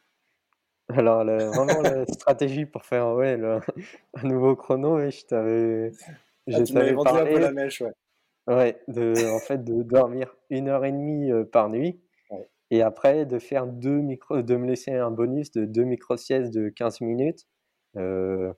Alors 0.88 1.24
vraiment 1.24 1.82
la 1.82 2.06
stratégie 2.12 2.66
pour 2.66 2.84
faire 2.84 3.08
ouais, 3.14 3.38
un 4.14 4.22
nouveau 4.22 4.56
chrono, 4.56 5.00
et 5.00 5.10
je 5.10 5.26
t'avais, 5.26 5.92
ah, 6.52 6.62
tu 6.62 6.72
m'avais 6.72 6.92
vendu 6.92 7.10
un 7.10 7.24
peu 7.24 7.38
la 7.38 7.52
mèche, 7.52 7.80
ouais. 7.80 7.92
Ouais, 8.48 8.80
de, 8.88 9.12
en 9.34 9.38
fait, 9.38 9.62
de 9.62 9.82
dormir 9.82 10.34
une 10.50 10.68
heure 10.68 10.84
et 10.84 10.92
demie 10.92 11.30
par 11.52 11.68
nuit. 11.68 12.00
Et 12.70 12.82
après, 12.82 13.26
de 13.26 13.38
faire 13.38 13.66
deux 13.66 14.00
micro, 14.00 14.42
de 14.42 14.56
me 14.56 14.66
laisser 14.66 14.92
un 14.92 15.10
bonus 15.10 15.50
de 15.52 15.64
deux 15.64 15.84
micro-siestes 15.84 16.52
de 16.52 16.68
15 16.68 17.00
minutes. 17.00 17.46
Euh, 17.96 18.52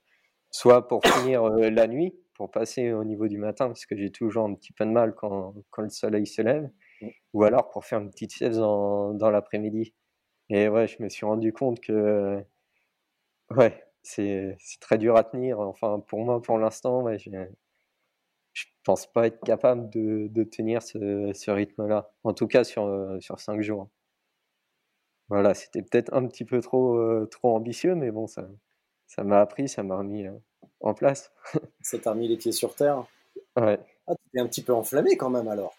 soit 0.50 0.88
pour 0.88 1.04
finir 1.04 1.44
la 1.48 1.86
nuit, 1.86 2.14
pour 2.34 2.50
passer 2.50 2.92
au 2.92 3.04
niveau 3.04 3.28
du 3.28 3.38
matin, 3.38 3.68
parce 3.68 3.86
que 3.86 3.96
j'ai 3.96 4.10
toujours 4.10 4.44
un 4.46 4.54
petit 4.54 4.72
peu 4.72 4.84
de 4.84 4.90
mal 4.90 5.14
quand, 5.14 5.54
quand 5.70 5.82
le 5.82 5.90
soleil 5.90 6.26
se 6.26 6.42
lève. 6.42 6.70
Ou 7.34 7.44
alors 7.44 7.70
pour 7.70 7.84
faire 7.84 8.00
une 8.00 8.10
petite 8.10 8.32
sieste 8.32 8.58
dans, 8.58 9.14
dans 9.14 9.30
l'après-midi. 9.30 9.94
Et 10.50 10.68
ouais, 10.68 10.86
je 10.88 11.02
me 11.02 11.08
suis 11.08 11.26
rendu 11.26 11.52
compte 11.52 11.80
que, 11.80 12.44
ouais, 13.50 13.84
c'est 14.02 14.56
très 14.80 14.98
dur 14.98 15.16
à 15.16 15.24
tenir. 15.24 15.60
Enfin, 15.60 16.00
pour 16.08 16.20
moi, 16.20 16.42
pour 16.42 16.58
l'instant, 16.58 17.02
ouais, 17.02 17.18
je, 17.18 17.30
je 18.52 18.64
pense 18.84 19.06
pas 19.12 19.26
être 19.26 19.40
capable 19.44 19.90
de, 19.90 20.28
de 20.30 20.44
tenir 20.44 20.82
ce, 20.82 21.32
ce 21.34 21.50
rythme-là. 21.50 22.12
En 22.24 22.32
tout 22.34 22.46
cas, 22.46 22.64
sur, 22.64 23.16
sur 23.20 23.40
cinq 23.40 23.60
jours. 23.62 23.88
Voilà, 25.28 25.54
c'était 25.54 25.82
peut-être 25.82 26.12
un 26.12 26.26
petit 26.26 26.44
peu 26.44 26.60
trop, 26.60 27.24
trop 27.26 27.54
ambitieux, 27.54 27.94
mais 27.94 28.10
bon, 28.10 28.26
ça 28.26 28.48
ça 29.06 29.24
m'a 29.24 29.40
appris, 29.40 29.68
ça 29.68 29.82
m'a 29.82 29.96
remis 29.96 30.26
en 30.80 30.94
place. 30.94 31.32
ça 31.80 31.98
t'a 31.98 32.12
remis 32.12 32.28
les 32.28 32.36
pieds 32.36 32.52
sur 32.52 32.74
terre 32.74 33.04
Ouais. 33.56 33.78
Ah, 34.06 34.14
tu 34.14 34.38
es 34.38 34.40
un 34.40 34.46
petit 34.46 34.62
peu 34.62 34.72
enflammé 34.72 35.16
quand 35.16 35.30
même 35.30 35.48
alors 35.48 35.74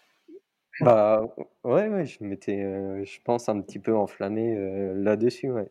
Bah 0.80 1.22
ouais, 1.64 1.88
ouais 1.88 2.04
je 2.06 2.22
m'étais, 2.24 2.62
je 3.04 3.22
pense, 3.22 3.48
un 3.48 3.60
petit 3.60 3.78
peu 3.78 3.94
enflammé 3.94 4.54
là-dessus, 4.94 5.50
ouais. 5.50 5.68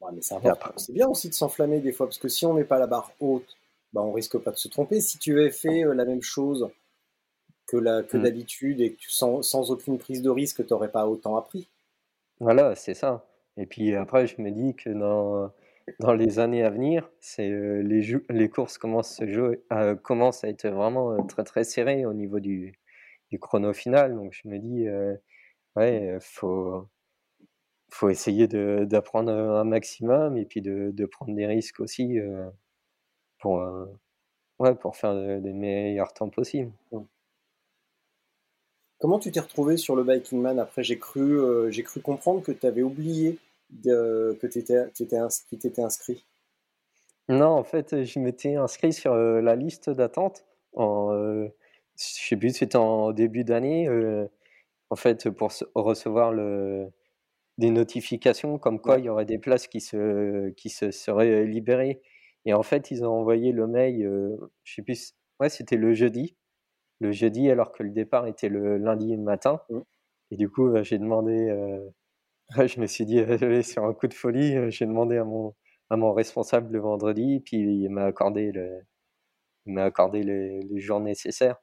ouais 0.00 0.10
mais 0.12 0.20
c'est 0.22 0.36
C'est 0.76 0.92
bien 0.92 1.08
aussi 1.08 1.28
de 1.28 1.34
s'enflammer 1.34 1.80
des 1.80 1.92
fois, 1.92 2.06
parce 2.06 2.18
que 2.18 2.28
si 2.28 2.46
on 2.46 2.52
met 2.54 2.64
pas 2.64 2.78
la 2.78 2.86
barre 2.86 3.12
haute, 3.20 3.56
bah 3.94 4.02
on 4.02 4.12
risque 4.12 4.36
pas 4.38 4.50
de 4.50 4.56
se 4.56 4.68
tromper. 4.68 5.00
Si 5.00 5.18
tu 5.18 5.38
avais 5.38 5.50
fait 5.50 5.84
la 5.84 6.04
même 6.04 6.20
chose 6.20 6.68
que, 7.66 7.76
la, 7.76 8.02
que 8.02 8.16
mmh. 8.16 8.22
d'habitude 8.22 8.80
et 8.80 8.92
que 8.92 8.96
tu, 8.96 9.10
sans, 9.10 9.42
sans 9.42 9.70
aucune 9.70 9.98
prise 9.98 10.20
de 10.20 10.30
risque, 10.30 10.66
tu 10.66 10.72
n'aurais 10.72 10.90
pas 10.90 11.06
autant 11.06 11.36
appris. 11.36 11.70
Voilà, 12.40 12.74
c'est 12.74 12.94
ça. 12.94 13.24
Et 13.56 13.66
puis 13.66 13.94
après, 13.94 14.26
je 14.26 14.42
me 14.42 14.50
dis 14.50 14.74
que 14.74 14.90
dans, 14.90 15.52
dans 16.00 16.12
les 16.12 16.40
années 16.40 16.64
à 16.64 16.70
venir, 16.70 17.08
c'est 17.20 17.48
les, 17.48 18.18
les 18.28 18.48
courses 18.48 18.78
commencent, 18.78 19.16
se 19.16 19.28
jouer, 19.30 19.62
commencent 20.02 20.42
à 20.42 20.48
être 20.48 20.66
vraiment 20.66 21.24
très 21.26 21.44
très 21.44 21.62
serrées 21.62 22.04
au 22.04 22.12
niveau 22.12 22.40
du, 22.40 22.74
du 23.30 23.38
chrono 23.38 23.72
final. 23.72 24.16
Donc 24.16 24.32
je 24.32 24.48
me 24.48 24.58
dis, 24.58 24.86
ouais, 25.76 26.18
faut, 26.20 26.88
faut 27.92 28.08
essayer 28.08 28.48
d'apprendre 28.48 29.30
un 29.30 29.64
maximum 29.64 30.36
et 30.36 30.46
puis 30.46 30.60
de, 30.60 30.90
de, 30.92 31.06
prendre 31.06 31.36
des 31.36 31.46
risques 31.46 31.78
aussi 31.78 32.18
pour, 33.44 33.62
ouais, 34.58 34.74
pour 34.74 34.96
faire 34.96 35.14
des 35.14 35.52
meilleurs 35.52 36.14
temps 36.14 36.30
possibles. 36.30 36.72
Comment 39.04 39.18
tu 39.18 39.30
t'es 39.30 39.40
retrouvé 39.40 39.76
sur 39.76 39.96
le 39.96 40.02
Biking 40.02 40.40
Man 40.40 40.58
Après, 40.58 40.82
j'ai 40.82 40.98
cru, 40.98 41.38
euh, 41.38 41.70
j'ai 41.70 41.82
cru 41.82 42.00
comprendre 42.00 42.42
que 42.42 42.52
tu 42.52 42.66
avais 42.66 42.80
oublié 42.80 43.38
de, 43.68 44.38
que 44.40 44.46
tu 44.46 44.60
étais, 44.60 45.82
inscrit. 45.82 46.24
Non, 47.28 47.48
en 47.48 47.64
fait, 47.64 48.04
je 48.04 48.18
m'étais 48.18 48.54
inscrit 48.54 48.94
sur 48.94 49.12
euh, 49.12 49.42
la 49.42 49.56
liste 49.56 49.90
d'attente. 49.90 50.46
En, 50.72 51.12
euh, 51.12 51.48
je 51.98 52.28
sais 52.28 52.36
plus, 52.38 52.56
c'était 52.56 52.76
en 52.76 53.12
début 53.12 53.44
d'année. 53.44 53.90
en 54.88 54.96
fait, 54.96 55.28
pour 55.28 55.52
recevoir 55.74 56.32
le, 56.32 56.88
des 57.58 57.68
notifications 57.68 58.58
comme 58.58 58.80
quoi 58.80 58.98
il 58.98 59.04
y 59.04 59.08
aurait 59.10 59.26
des 59.26 59.38
places 59.38 59.66
qui 59.66 59.82
se, 59.82 60.48
qui 60.52 60.70
se 60.70 60.90
seraient 60.90 61.44
libérées. 61.44 62.00
Et 62.46 62.54
en 62.54 62.62
fait, 62.62 62.90
ils 62.90 63.04
ont 63.04 63.12
envoyé 63.12 63.52
le 63.52 63.66
mail, 63.66 64.06
je 64.64 64.74
sais 64.74 64.82
plus, 64.82 65.14
ouais, 65.40 65.48
c'était 65.48 65.76
le 65.76 65.94
jeudi 65.94 66.36
le 67.00 67.12
jeudi 67.12 67.50
alors 67.50 67.72
que 67.72 67.82
le 67.82 67.90
départ 67.90 68.26
était 68.26 68.48
le 68.48 68.78
lundi 68.78 69.16
matin. 69.16 69.60
Mmh. 69.70 69.80
Et 70.30 70.36
du 70.36 70.50
coup, 70.50 70.70
bah, 70.70 70.82
j'ai 70.82 70.98
demandé, 70.98 71.48
euh, 71.50 71.80
je 72.66 72.80
me 72.80 72.86
suis 72.86 73.06
dit, 73.06 73.22
sur 73.62 73.84
un 73.84 73.94
coup 73.94 74.08
de 74.08 74.14
folie, 74.14 74.56
euh, 74.56 74.70
j'ai 74.70 74.86
demandé 74.86 75.18
à 75.18 75.24
mon, 75.24 75.54
à 75.90 75.96
mon 75.96 76.12
responsable 76.12 76.72
le 76.72 76.80
vendredi, 76.80 77.40
puis 77.40 77.58
il 77.58 77.90
m'a 77.90 78.04
accordé, 78.06 78.52
le, 78.52 78.80
il 79.66 79.78
accordé 79.78 80.22
les, 80.22 80.60
les, 80.62 80.80
jours 80.80 81.00
nécessaires. 81.00 81.56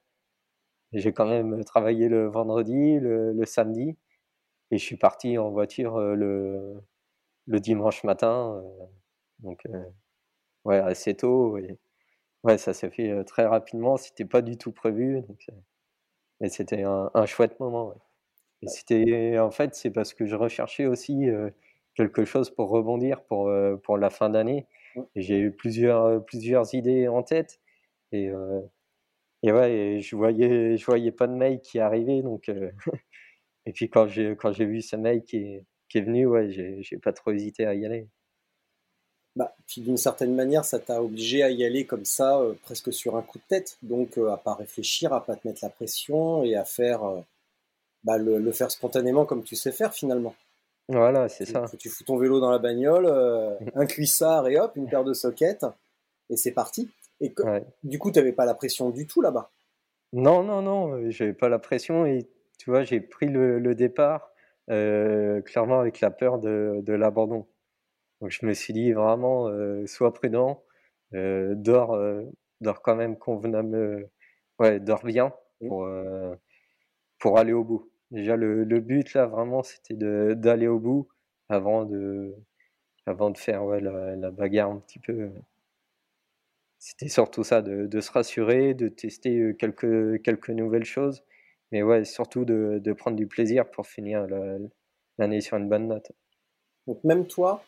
j'ai 0.92 1.12
quand 1.12 1.26
même 1.26 1.64
travaillé 1.64 2.08
le 2.08 2.28
vendredi, 2.28 2.98
le, 3.00 3.44
samedi, 3.46 3.96
et 4.70 4.78
je 4.78 4.84
suis 4.84 4.96
parti 4.96 5.38
en 5.38 5.50
voiture 5.50 5.96
euh, 5.96 6.14
le, 6.14 6.82
le 7.46 7.60
dimanche 7.60 8.04
matin, 8.04 8.62
donc 9.40 9.66
ouais, 10.64 10.78
assez 10.78 11.14
tôt. 11.14 11.58
Et, 11.58 11.78
Ouais, 12.44 12.58
ça 12.58 12.74
s'est 12.74 12.90
fait 12.90 13.24
très 13.24 13.46
rapidement. 13.46 13.96
C'était 13.96 14.24
pas 14.24 14.42
du 14.42 14.56
tout 14.58 14.72
prévu. 14.72 15.22
Donc, 15.22 15.46
mais 16.40 16.48
c'était 16.48 16.82
un, 16.84 17.26
chouette 17.26 17.60
moment. 17.60 17.94
Et 18.62 18.68
c'était, 18.68 19.38
en 19.38 19.50
fait, 19.50 19.74
c'est 19.74 19.90
parce 19.90 20.14
que 20.14 20.26
je 20.26 20.36
recherchais 20.36 20.86
aussi 20.86 21.26
quelque 21.96 22.24
chose 22.24 22.50
pour 22.50 22.70
rebondir 22.70 23.22
pour, 23.24 23.52
pour 23.84 23.98
la 23.98 24.10
fin 24.10 24.30
d'année. 24.30 24.66
J'ai 25.16 25.38
eu 25.40 25.52
plusieurs, 25.52 26.24
plusieurs 26.24 26.74
idées 26.74 27.08
en 27.08 27.22
tête. 27.22 27.60
Et, 28.12 28.30
et 29.42 29.52
ouais, 29.52 30.00
je 30.00 30.16
voyais, 30.16 30.76
je 30.76 30.84
voyais 30.86 31.12
pas 31.12 31.26
de 31.28 31.34
mail 31.34 31.60
qui 31.60 31.78
arrivait. 31.80 32.22
Donc, 32.22 32.48
et 33.66 33.72
puis 33.72 33.90
quand 33.90 34.08
j'ai, 34.08 34.36
quand 34.36 34.52
j'ai 34.52 34.66
vu 34.66 34.82
ce 34.82 34.96
mail 34.96 35.22
qui 35.24 35.36
est, 35.38 35.64
qui 35.88 35.98
est 35.98 36.02
venu, 36.02 36.26
ouais, 36.26 36.50
j'ai, 36.50 36.82
j'ai 36.82 36.98
pas 36.98 37.12
trop 37.12 37.32
hésité 37.32 37.66
à 37.66 37.74
y 37.74 37.86
aller 37.86 38.08
bah, 39.34 39.54
d'une 39.76 39.96
certaine 39.96 40.34
manière, 40.34 40.64
ça 40.64 40.78
t'a 40.78 41.02
obligé 41.02 41.42
à 41.42 41.50
y 41.50 41.64
aller 41.64 41.86
comme 41.86 42.04
ça, 42.04 42.38
euh, 42.38 42.52
presque 42.62 42.92
sur 42.92 43.16
un 43.16 43.22
coup 43.22 43.38
de 43.38 43.44
tête. 43.48 43.78
Donc, 43.82 44.18
euh, 44.18 44.30
à 44.30 44.36
pas 44.36 44.54
réfléchir, 44.54 45.12
à 45.14 45.24
pas 45.24 45.36
te 45.36 45.48
mettre 45.48 45.60
la 45.62 45.70
pression 45.70 46.44
et 46.44 46.54
à 46.54 46.64
faire 46.64 47.04
euh, 47.04 47.20
bah, 48.04 48.18
le, 48.18 48.52
faire 48.52 48.70
spontanément 48.70 49.24
comme 49.24 49.42
tu 49.42 49.56
sais 49.56 49.72
faire 49.72 49.94
finalement. 49.94 50.34
Voilà, 50.88 51.28
c'est 51.30 51.46
ça. 51.46 51.64
Tu 51.78 51.88
fous 51.88 52.04
ton 52.04 52.18
vélo 52.18 52.40
dans 52.40 52.50
la 52.50 52.58
bagnole, 52.58 53.06
un 53.74 53.86
cuissard 53.86 54.48
et 54.48 54.58
hop, 54.58 54.72
une 54.76 54.88
paire 54.88 55.04
de 55.04 55.14
sockets, 55.14 55.64
et 56.28 56.36
c'est 56.36 56.50
parti. 56.50 56.90
Et 57.20 57.32
du 57.84 57.98
coup, 57.98 58.10
tu 58.10 58.18
n'avais 58.18 58.32
pas 58.32 58.44
la 58.44 58.54
pression 58.54 58.90
du 58.90 59.06
tout 59.06 59.22
là-bas? 59.22 59.50
Non, 60.12 60.42
non, 60.42 60.60
non, 60.60 61.08
j'avais 61.10 61.32
pas 61.32 61.48
la 61.48 61.60
pression 61.60 62.04
et 62.04 62.28
tu 62.58 62.68
vois, 62.68 62.82
j'ai 62.82 63.00
pris 63.00 63.28
le, 63.28 63.74
départ 63.74 64.32
clairement 64.66 65.78
avec 65.78 66.00
la 66.00 66.10
peur 66.10 66.38
de 66.40 66.92
l'abandon. 66.92 67.46
Donc 68.22 68.30
je 68.30 68.46
me 68.46 68.54
suis 68.54 68.72
dit 68.72 68.92
vraiment, 68.92 69.48
euh, 69.48 69.84
sois 69.88 70.14
prudent, 70.14 70.62
euh, 71.12 71.54
dors, 71.56 71.94
euh, 71.94 72.22
dors 72.60 72.80
quand 72.80 72.94
même 72.94 73.18
convenablement, 73.18 74.06
ouais, 74.60 74.78
dors 74.78 75.04
bien 75.04 75.34
mmh. 75.60 75.68
pour, 75.68 75.88
pour 77.18 77.38
aller 77.38 77.52
au 77.52 77.64
bout. 77.64 77.90
Déjà 78.12 78.36
le, 78.36 78.62
le 78.64 78.80
but 78.80 79.14
là 79.14 79.26
vraiment 79.26 79.62
c'était 79.62 79.94
d'aller 79.96 80.68
au 80.68 80.78
bout 80.78 81.08
avant 81.48 81.84
de, 81.84 82.34
avant 83.06 83.30
de 83.30 83.38
faire 83.38 83.64
ouais, 83.64 83.80
la, 83.80 84.14
la 84.14 84.30
bagarre 84.30 84.70
un 84.70 84.78
petit 84.78 85.00
peu. 85.00 85.30
C'était 86.78 87.08
surtout 87.08 87.42
ça, 87.42 87.60
de, 87.60 87.86
de, 87.86 88.00
se 88.00 88.12
rassurer, 88.12 88.74
de 88.74 88.88
tester 88.88 89.54
quelques, 89.58 90.22
quelques 90.22 90.50
nouvelles 90.50 90.84
choses, 90.84 91.24
mais 91.72 91.82
ouais, 91.82 92.04
surtout 92.04 92.44
de, 92.44 92.80
de 92.82 92.92
prendre 92.92 93.16
du 93.16 93.26
plaisir 93.26 93.68
pour 93.70 93.86
finir 93.86 94.26
l'année 95.18 95.40
sur 95.40 95.56
une 95.56 95.68
bonne 95.68 95.88
note. 95.88 96.12
Donc 96.86 97.02
même 97.04 97.26
toi, 97.26 97.64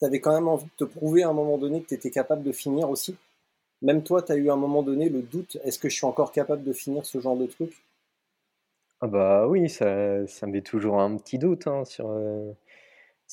tu 0.00 0.06
avais 0.06 0.20
quand 0.20 0.34
même 0.34 0.48
envie 0.48 0.66
de 0.66 0.70
te 0.78 0.84
prouver 0.84 1.22
à 1.22 1.28
un 1.28 1.32
moment 1.32 1.58
donné 1.58 1.82
que 1.82 1.88
tu 1.88 1.94
étais 1.94 2.10
capable 2.10 2.42
de 2.42 2.52
finir 2.52 2.90
aussi 2.90 3.16
Même 3.82 4.02
toi, 4.04 4.22
tu 4.22 4.32
as 4.32 4.36
eu 4.36 4.50
à 4.50 4.54
un 4.54 4.56
moment 4.56 4.82
donné 4.82 5.08
le 5.10 5.22
doute, 5.22 5.58
est-ce 5.64 5.78
que 5.78 5.88
je 5.90 5.96
suis 5.96 6.06
encore 6.06 6.32
capable 6.32 6.64
de 6.64 6.72
finir 6.72 7.06
ce 7.06 7.20
genre 7.20 7.36
de 7.36 7.46
truc? 7.46 7.72
Ah 9.02 9.06
bah 9.06 9.46
oui, 9.48 9.68
ça, 9.70 10.26
ça 10.26 10.46
met 10.46 10.60
toujours 10.62 11.00
un 11.00 11.16
petit 11.16 11.38
doute. 11.38 11.66
Hein, 11.66 11.84
sur, 11.84 12.08
euh, 12.10 12.52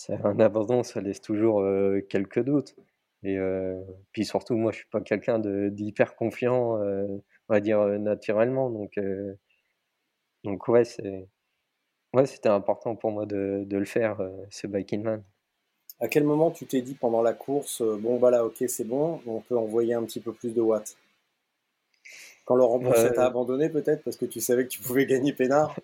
un 0.10 0.39
abandon, 0.39 0.84
ça 0.84 1.01
laisse 1.01 1.21
toujours 1.21 1.62
euh, 1.62 2.01
quelques 2.10 2.43
doutes. 2.43 2.75
Et 3.23 3.38
euh, 3.38 3.82
puis 4.12 4.25
surtout, 4.25 4.56
moi, 4.58 4.71
je 4.71 4.77
suis 4.80 4.88
pas 4.89 5.01
quelqu'un 5.01 5.39
d'hyper 5.39 6.15
confiant, 6.15 6.77
on 6.80 7.23
va 7.49 7.60
dire 7.62 7.80
naturellement. 7.99 8.69
Donc, 8.69 8.99
donc 10.43 10.67
ouais, 10.67 10.84
c'est 10.86 11.27
ouais, 12.13 12.25
c'était 12.27 12.49
important 12.49 12.95
pour 12.95 13.12
moi 13.12 13.25
de, 13.25 13.63
de 13.65 13.77
le 13.77 13.86
faire, 13.86 14.19
ce 14.49 14.67
Biking 14.67 15.03
Man. 15.03 15.23
À 15.99 16.07
quel 16.07 16.23
moment 16.23 16.51
tu 16.51 16.65
t'es 16.67 16.81
dit 16.81 16.93
pendant 16.93 17.23
la 17.23 17.33
course, 17.33 17.81
euh, 17.81 17.97
bon 17.97 18.17
voilà, 18.17 18.45
ok, 18.45 18.63
c'est 18.67 18.83
bon, 18.83 19.19
on 19.25 19.41
peut 19.41 19.57
envoyer 19.57 19.95
un 19.95 20.03
petit 20.03 20.19
peu 20.19 20.31
plus 20.31 20.53
de 20.53 20.62
watts? 20.62 20.95
Quand 22.45 22.55
Laurent 22.55 22.79
Poncet 22.79 23.13
t'a 23.13 23.25
abandonné 23.25 23.69
peut-être 23.69 24.03
parce 24.03 24.15
que 24.15 24.25
tu 24.25 24.39
savais 24.39 24.63
que 24.63 24.69
tu 24.69 24.81
pouvais 24.81 25.05
gagner 25.05 25.33
peinard? 25.33 25.75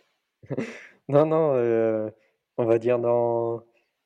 Non, 1.10 1.26
non, 1.26 1.52
euh, 1.56 2.10
on 2.58 2.63
va 2.63 2.80
dire 2.80 2.97
dans... 2.97 3.62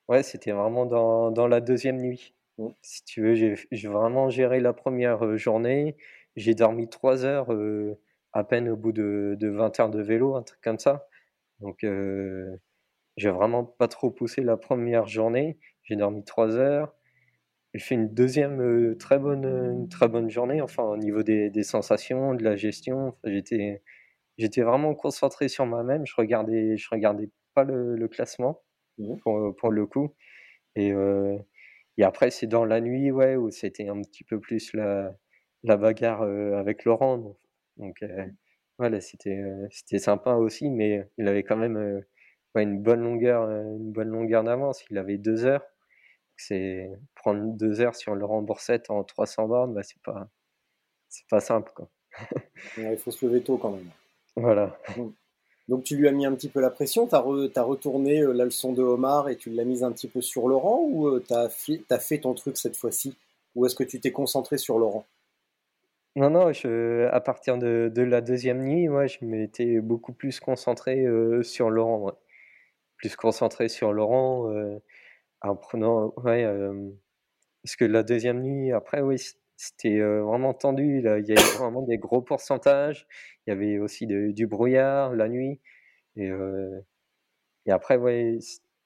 Ouais, 0.07 0.23
c'était 0.23 0.51
vraiment 0.51 0.87
dans, 0.87 1.29
dans, 1.29 1.47
la 1.47 1.61
deuxième 1.61 1.97
nuit. 1.97 2.33
Mmh. 2.57 2.69
Si 2.81 3.03
tu 3.03 3.21
veux, 3.21 3.35
j'ai 3.35 3.87
vraiment 3.87 4.31
géré 4.31 4.59
la 4.59 4.73
première 4.73 5.23
euh, 5.23 5.37
journée. 5.37 5.95
J'ai 6.35 6.55
dormi 6.55 6.89
trois 6.89 7.23
heures 7.23 7.49
à 8.33 8.43
peine 8.43 8.67
au 8.67 8.75
bout 8.75 8.93
de, 8.93 9.37
de, 9.39 9.47
20 9.47 9.79
heures 9.79 9.89
de 9.91 10.01
vélo, 10.01 10.35
un 10.35 10.41
truc 10.41 10.59
comme 10.63 10.79
ça. 10.79 11.07
Donc, 11.59 11.85
j'ai 13.17 13.29
vraiment 13.29 13.63
pas 13.63 13.87
trop 13.87 14.09
poussé 14.09 14.41
la 14.41 14.57
première 14.57 15.07
journée. 15.07 15.59
J'ai 15.87 15.95
dormi 15.95 16.23
trois 16.23 16.55
heures. 16.57 16.93
J'ai 17.73 17.79
fait 17.79 17.95
une 17.95 18.13
deuxième 18.13 18.61
euh, 18.61 18.95
très 18.97 19.19
bonne, 19.19 19.45
une 19.45 19.89
très 19.89 20.07
bonne 20.09 20.29
journée, 20.29 20.61
enfin 20.61 20.83
au 20.83 20.97
niveau 20.97 21.23
des, 21.23 21.49
des 21.49 21.63
sensations, 21.63 22.33
de 22.33 22.43
la 22.43 22.55
gestion. 22.55 23.15
j'étais, 23.23 23.83
j'étais 24.37 24.61
vraiment 24.63 24.95
concentré 24.95 25.47
sur 25.47 25.65
moi-même. 25.65 26.05
Je 26.05 26.15
regardais, 26.15 26.77
je 26.77 26.87
regardais 26.91 27.29
pas 27.53 27.63
le, 27.63 27.95
le 27.95 28.07
classement 28.07 28.61
mmh. 28.97 29.17
pour, 29.17 29.55
pour, 29.55 29.71
le 29.71 29.85
coup. 29.85 30.13
Et, 30.75 30.91
euh, 30.91 31.37
et 31.97 32.03
après, 32.03 32.31
c'est 32.31 32.47
dans 32.47 32.65
la 32.65 32.81
nuit, 32.81 33.11
ouais, 33.11 33.35
où 33.37 33.49
c'était 33.51 33.87
un 33.89 34.01
petit 34.01 34.23
peu 34.23 34.39
plus 34.39 34.73
la, 34.73 35.15
la 35.63 35.77
bagarre 35.77 36.23
euh, 36.23 36.53
avec 36.57 36.85
Laurent. 36.85 37.37
Donc, 37.77 38.03
voilà, 38.79 39.01
c'était, 39.01 39.41
c'était 39.71 39.99
sympa 39.99 40.33
aussi, 40.35 40.69
mais 40.69 41.07
il 41.17 41.27
avait 41.27 41.43
quand 41.43 41.57
même 41.57 42.03
une 42.55 42.81
bonne 42.81 43.01
longueur, 43.01 43.43
une 43.49 43.91
bonne 43.91 44.09
longueur 44.09 44.43
d'avance. 44.43 44.83
Il 44.89 44.97
avait 44.97 45.17
deux 45.17 45.45
heures. 45.45 45.63
C'est 46.37 46.91
prendre 47.15 47.41
deux 47.53 47.81
heures 47.81 47.95
sur 47.95 48.15
le 48.15 48.23
remboursette 48.23 48.89
en 48.89 49.03
300 49.03 49.47
bornes, 49.47 49.73
bah, 49.73 49.83
c'est 49.83 50.01
pas, 50.03 50.29
c'est 51.09 51.27
pas 51.27 51.39
simple. 51.39 51.71
Quoi. 51.75 51.89
il 52.77 52.97
faut 52.97 53.11
se 53.11 53.25
lever 53.25 53.41
tôt 53.41 53.57
quand 53.57 53.71
même. 53.71 53.89
Voilà. 54.35 54.77
Donc 55.67 55.83
tu 55.83 55.97
lui 55.97 56.07
as 56.07 56.11
mis 56.11 56.25
un 56.25 56.33
petit 56.33 56.47
peu 56.47 56.61
la 56.61 56.69
pression, 56.69 57.07
tu 57.07 57.15
as, 57.15 57.19
retourné 57.61 58.21
euh, 58.21 58.31
la 58.31 58.45
leçon 58.45 58.71
de 58.71 58.81
Omar 58.81 59.29
et 59.29 59.35
tu 59.35 59.49
l'as 59.49 59.65
mise 59.65 59.83
un 59.83 59.91
petit 59.91 60.07
peu 60.07 60.21
sur 60.21 60.47
Laurent 60.47 60.81
ou 60.83 61.07
euh, 61.07 61.23
tu 61.27 61.33
as, 61.33 61.99
fait 61.99 62.19
ton 62.19 62.33
truc 62.33 62.57
cette 62.57 62.77
fois-ci? 62.77 63.17
Ou 63.55 63.65
est-ce 63.65 63.75
que 63.75 63.83
tu 63.83 63.99
t'es 63.99 64.11
concentré 64.11 64.57
sur 64.57 64.79
Laurent 64.79 65.05
Non, 66.15 66.29
non, 66.29 66.47
à 66.47 67.19
partir 67.21 67.57
de, 67.57 67.91
la 67.95 68.21
deuxième 68.21 68.63
nuit, 68.63 68.87
moi, 68.87 69.07
je 69.07 69.17
m'étais 69.21 69.81
beaucoup 69.81 70.13
plus 70.13 70.39
concentré 70.39 71.05
euh, 71.05 71.41
sur 71.43 71.69
Laurent. 71.69 72.11
Plus 72.97 73.15
concentré 73.15 73.67
sur 73.67 73.91
Laurent 73.93 74.49
en 75.47 75.55
prenant... 75.55 76.13
Ouais, 76.17 76.45
parce 77.63 77.75
que 77.75 77.85
la 77.85 78.03
deuxième 78.03 78.41
nuit, 78.41 78.71
après, 78.71 79.01
oui, 79.01 79.17
c'était 79.57 79.99
vraiment 79.99 80.53
tendu. 80.53 81.01
Là. 81.01 81.19
Il 81.19 81.27
y 81.27 81.31
avait 81.33 81.57
vraiment 81.57 81.81
des 81.81 81.97
gros 81.97 82.21
pourcentages. 82.21 83.07
Il 83.45 83.49
y 83.51 83.53
avait 83.53 83.79
aussi 83.79 84.07
du 84.07 84.47
brouillard 84.47 85.13
la 85.15 85.27
nuit. 85.27 85.59
Et, 86.15 86.29
et 87.65 87.71
après, 87.71 87.97
ouais, 87.97 88.39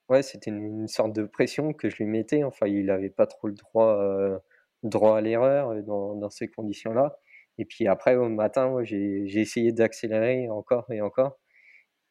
ouais 0.10 0.24
c'était 0.24 0.52
une, 0.52 0.88
sorte 0.88 1.14
de 1.14 1.24
pression 1.26 1.74
que 1.74 1.90
je 1.90 1.98
lui 1.98 2.06
mettais. 2.06 2.44
Enfin, 2.44 2.68
il 2.68 2.86
n'avait 2.86 3.10
pas 3.10 3.28
trop 3.28 3.48
le 3.48 3.54
droit, 3.54 4.42
droit 4.84 5.18
à 5.18 5.22
l'erreur 5.22 5.76
dans, 5.84 6.30
ces 6.30 6.48
conditions-là. 6.48 7.18
Et 7.58 7.66
puis 7.66 7.88
après, 7.88 8.16
au 8.16 8.30
matin, 8.30 8.84
j'ai 8.84 9.40
essayé 9.40 9.72
d'accélérer 9.72 10.50
encore 10.50 10.92
et 10.92 11.02
encore. 11.02 11.38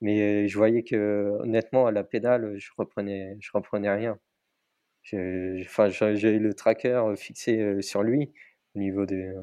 Mais 0.00 0.48
je 0.48 0.56
voyais 0.58 0.82
que, 0.82 1.36
honnêtement, 1.40 1.86
à 1.86 1.92
la 1.92 2.04
pédale, 2.04 2.54
je 2.58 2.70
reprenais, 2.76 3.36
je 3.40 3.50
reprenais 3.52 3.90
rien. 3.90 4.18
J'ai 5.02 5.18
le 5.18 6.52
tracker 6.54 7.14
fixé 7.16 7.82
sur 7.82 8.02
lui 8.02 8.32
au 8.74 8.78
niveau 8.78 9.06
du 9.06 9.34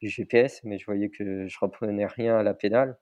GPS, 0.00 0.60
mais 0.64 0.78
je 0.78 0.86
voyais 0.86 1.10
que 1.10 1.46
je 1.46 1.58
reprenais 1.60 2.06
rien 2.06 2.36
à 2.36 2.42
la 2.42 2.54
pédale. 2.54 2.98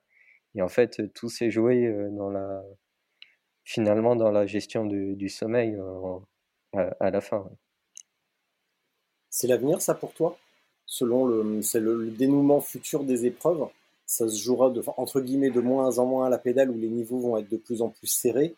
Et 0.55 0.63
en 0.63 0.69
fait, 0.69 1.13
tout 1.15 1.29
s'est 1.29 1.51
joué 1.51 1.93
dans 2.13 2.31
la, 2.31 2.63
finalement 3.65 4.17
dans 4.17 4.31
la 4.31 4.47
gestion 4.47 4.85
du, 4.85 5.29
sommeil 5.29 5.79
à, 6.73 7.11
la 7.11 7.21
fin. 7.21 7.49
C'est 9.31 9.47
l'avenir, 9.47 9.81
ça, 9.81 9.95
pour 9.95 10.13
toi? 10.13 10.37
Selon 10.87 11.27
le, 11.27 11.63
c'est 11.63 11.81
le, 11.81 12.11
dénouement 12.11 12.61
futur 12.61 13.05
des 13.05 13.25
épreuves, 13.25 13.67
ça 14.05 14.29
se 14.29 14.43
jouera 14.43 14.71
de, 14.71 14.83
entre 14.97 15.21
guillemets 15.21 15.51
de 15.51 15.61
moins 15.61 15.99
en 15.99 16.07
moins 16.07 16.27
à 16.27 16.29
la 16.29 16.39
pédale 16.39 16.71
où 16.71 16.79
les 16.79 16.89
niveaux 16.89 17.19
vont 17.19 17.39
être 17.39 17.49
de 17.49 17.57
plus 17.57 17.81
en 17.81 17.89
plus 17.89 18.09
serrés, 18.09 18.55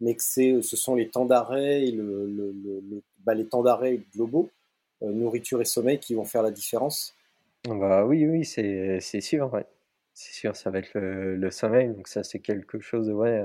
mais 0.00 0.14
que 0.14 0.22
ce 0.22 0.76
sont 0.76 0.94
les 0.94 1.08
temps 1.08 1.24
d'arrêt 1.24 1.86
le, 1.86 2.26
le 2.26 3.02
bah, 3.24 3.34
les 3.34 3.46
temps 3.46 3.62
d'arrêt 3.62 4.00
globaux 4.14 4.50
euh, 5.02 5.10
nourriture 5.10 5.60
et 5.60 5.66
sommeil 5.66 5.98
qui 5.98 6.14
vont 6.14 6.24
faire 6.24 6.42
la 6.42 6.50
différence 6.50 7.14
bah 7.68 8.06
oui, 8.06 8.24
oui, 8.26 8.44
c'est 8.44 9.00
sûr, 9.20 9.50
C'est 10.14 10.32
sûr, 10.32 10.54
ça 10.54 10.70
va 10.70 10.78
être 10.78 10.94
le, 10.94 11.50
sommeil. 11.50 11.88
Donc 11.88 12.06
ça, 12.06 12.22
c'est 12.22 12.38
quelque 12.38 12.78
chose 12.78 13.10
ouais, 13.10 13.42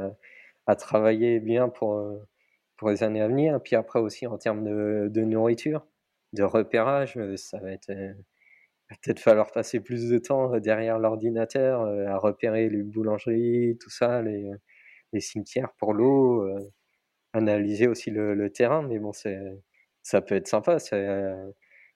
à, 0.67 0.75
travailler 0.75 1.39
bien 1.39 1.69
pour, 1.69 1.95
euh, 1.95 2.19
pour 2.77 2.91
les 2.91 3.01
années 3.01 3.21
à 3.21 3.27
venir. 3.27 3.59
Puis 3.63 3.75
après 3.75 3.99
aussi 3.99 4.27
en 4.27 4.37
termes 4.37 4.63
de, 4.63 5.21
nourriture, 5.21 5.83
de 6.33 6.43
repérage, 6.43 7.17
euh, 7.17 7.35
ça 7.35 7.57
va 7.57 7.71
être 7.71 7.91
peut-être 8.89 9.19
falloir 9.19 9.51
passer 9.51 9.79
plus 9.79 10.09
de 10.09 10.19
temps 10.19 10.59
derrière 10.59 10.99
l'ordinateur 10.99 11.81
à 11.81 12.17
repérer 12.17 12.69
les 12.69 12.83
boulangeries, 12.83 13.77
tout 13.79 13.89
ça, 13.89 14.21
les, 14.21 14.51
les 15.13 15.19
cimetières 15.21 15.71
pour 15.77 15.93
l'eau, 15.93 16.47
analyser 17.33 17.87
aussi 17.87 18.11
le, 18.11 18.49
terrain. 18.51 18.81
Mais 18.83 18.99
bon, 18.99 19.13
c'est 19.13 19.39
ça 20.03 20.21
peut 20.21 20.35
être 20.35 20.47
sympa. 20.47 20.77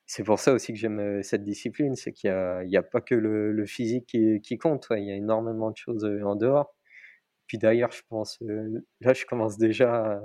C'est 0.07 0.23
pour 0.23 0.39
ça 0.39 0.53
aussi 0.53 0.73
que 0.73 0.79
j'aime 0.79 1.23
cette 1.23 1.43
discipline, 1.43 1.95
c'est 1.95 2.11
qu'il 2.11 2.29
n'y 2.29 2.77
a, 2.77 2.79
a, 2.79 2.83
pas 2.83 3.01
que 3.01 3.15
le, 3.15 3.65
physique 3.65 4.05
qui, 4.07 4.57
compte, 4.57 4.87
il 4.91 5.03
y 5.05 5.11
a 5.11 5.15
énormément 5.15 5.71
de 5.71 5.77
choses 5.77 6.05
en 6.23 6.35
dehors. 6.35 6.75
Puis 7.47 7.57
d'ailleurs, 7.57 7.91
je 7.91 8.01
pense, 8.09 8.37
là, 9.01 9.13
je 9.13 9.25
commence 9.25 9.57
déjà 9.57 10.21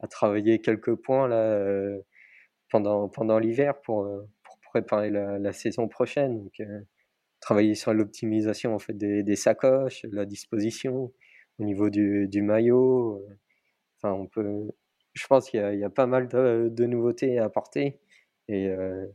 à, 0.00 0.08
travailler 0.08 0.60
quelques 0.60 0.94
points 0.94 1.28
là, 1.28 1.98
pendant, 2.70 3.08
pendant 3.08 3.38
l'hiver 3.38 3.80
pour, 3.82 4.04
pour 4.44 4.58
préparer 4.70 5.10
la, 5.10 5.52
saison 5.52 5.88
prochaine. 5.88 6.44
Donc, 6.44 6.62
travailler 7.40 7.74
sur 7.74 7.94
l'optimisation 7.94 8.74
en 8.74 8.78
fait, 8.78 8.94
des, 8.94 9.36
sacoches, 9.36 10.04
la 10.10 10.24
disposition, 10.24 11.12
au 11.58 11.64
niveau 11.64 11.90
du, 11.90 12.28
du 12.28 12.42
maillot. 12.42 13.24
Enfin, 13.98 14.12
on 14.14 14.26
peut, 14.26 14.68
je 15.18 15.26
pense 15.26 15.50
qu'il 15.50 15.60
y, 15.60 15.84
a 15.84 15.90
pas 15.90 16.06
mal 16.06 16.28
de, 16.28 16.86
nouveautés 16.86 17.38
à 17.38 17.44
apporter. 17.44 18.00
Et 18.48 18.68
euh, 18.68 19.06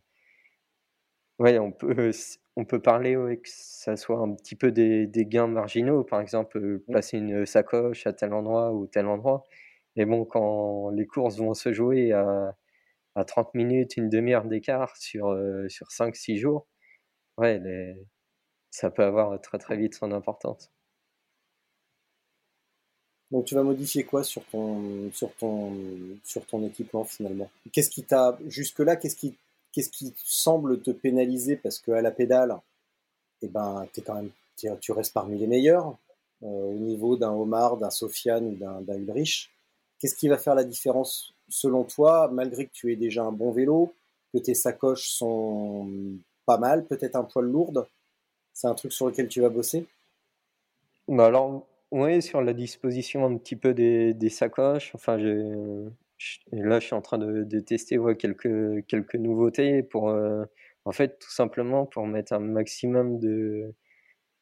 ouais, 1.40 1.60
on 1.60 1.72
peut, 1.72 2.12
on 2.56 2.66
peut 2.66 2.82
parler 2.82 3.14
que 3.16 3.50
ça 3.50 3.96
soit 3.96 4.20
un 4.20 4.36
petit 4.36 4.56
peu 4.56 4.72
des, 4.72 5.10
gains 5.26 5.48
marginaux, 5.48 6.04
par 6.04 6.22
exemple, 6.22 6.58
euh, 6.58 6.84
placer 6.90 7.18
une 7.18 7.46
sacoche 7.46 8.08
à 8.08 8.14
tel 8.14 8.34
endroit 8.34 8.74
ou 8.74 8.88
tel 8.88 9.08
endroit. 9.08 9.44
Mais 9.96 10.06
bon, 10.06 10.26
quand 10.26 10.90
les 10.92 11.06
courses 11.08 11.38
vont 11.38 11.54
se 11.54 11.74
jouer 11.74 12.14
à, 12.14 12.56
à 13.16 13.26
30 13.26 13.54
minutes, 13.56 13.98
une 13.98 14.10
demi-heure 14.10 14.46
d'écart 14.46 14.96
sur, 14.98 15.30
euh, 15.30 15.68
sur 15.70 15.88
5-6 15.92 16.38
jours, 16.38 16.68
ouais, 17.38 17.62
ça 18.72 18.92
peut 18.92 19.04
avoir 19.04 19.40
très 19.42 19.60
très 19.60 19.78
vite 19.78 19.96
son 19.96 20.12
importance. 20.12 20.72
Donc 23.34 23.46
tu 23.46 23.56
vas 23.56 23.64
modifier 23.64 24.04
quoi 24.04 24.24
sur 24.24 24.46
ton, 24.46 25.12
sur 25.12 25.34
ton, 25.38 25.76
sur 26.24 26.46
ton 26.46 26.64
équipement 26.64 27.04
finalement? 27.04 27.50
Qu'est-ce 27.72 27.90
qui 27.90 28.04
t'a 28.04 28.38
jusque-là 28.46 28.96
Qu'est-ce 28.96 29.16
qui, 29.16 29.36
qu'est-ce 29.72 29.90
qui 29.90 30.14
semble 30.24 30.80
te 30.82 30.92
pénaliser? 30.92 31.56
Parce 31.56 31.80
qu'à 31.80 32.00
la 32.04 32.12
pédale, 32.12 32.56
eh 33.42 33.48
ben, 33.48 33.88
es 33.98 34.02
quand 34.02 34.14
même, 34.14 34.30
tu 34.80 34.92
restes 34.92 35.16
parmi 35.16 35.40
les 35.40 35.48
meilleurs 35.48 35.98
euh, 36.44 36.46
au 36.46 36.78
niveau 36.78 37.18
d'un 37.18 37.32
Omar, 37.32 37.78
d'un 37.78 37.90
Sofiane 37.90 38.46
ou 38.46 38.56
d'un, 38.56 38.98
Ulrich. 39.00 39.50
Qu'est-ce 39.98 40.16
qui 40.16 40.28
va 40.28 40.38
faire 40.38 40.54
la 40.54 40.64
différence 40.64 41.34
selon 41.50 41.86
toi, 41.86 42.30
malgré 42.32 42.68
que 42.68 42.72
tu 42.72 42.94
aies 42.94 42.98
déjà 42.98 43.24
un 43.24 43.32
bon 43.32 43.52
vélo, 43.52 43.96
que 44.32 44.38
tes 44.38 44.54
sacoches 44.54 45.10
sont 45.10 45.90
pas 46.46 46.60
mal, 46.60 46.86
peut-être 46.86 47.16
un 47.16 47.24
poil 47.24 47.46
lourdes? 47.46 47.88
C'est 48.54 48.68
un 48.68 48.76
truc 48.76 48.94
sur 48.94 49.08
lequel 49.08 49.28
tu 49.28 49.42
vas 49.42 49.50
bosser? 49.50 49.88
Bah 51.08 51.26
alors, 51.26 51.66
oui, 51.94 52.22
sur 52.24 52.42
la 52.42 52.54
disposition 52.54 53.24
un 53.26 53.38
petit 53.38 53.56
peu 53.56 53.74
des, 53.76 54.14
des 54.16 54.30
sacoches. 54.30 54.94
Enfin, 54.96 55.18
là, 55.18 56.80
je 56.80 56.86
suis 56.86 56.96
en 56.96 57.02
train 57.02 57.20
de, 57.20 57.44
de 57.44 57.60
tester 57.60 57.98
ouais, 58.00 58.18
quelques, 58.18 58.86
quelques 58.88 59.16
nouveautés 59.16 59.84
pour, 59.84 60.10
euh, 60.10 60.44
en 60.86 60.92
fait, 60.92 61.20
tout 61.20 61.30
simplement 61.32 61.86
pour 61.86 62.08
mettre 62.08 62.34
un 62.34 62.40
maximum 62.40 63.20
de, 63.20 63.76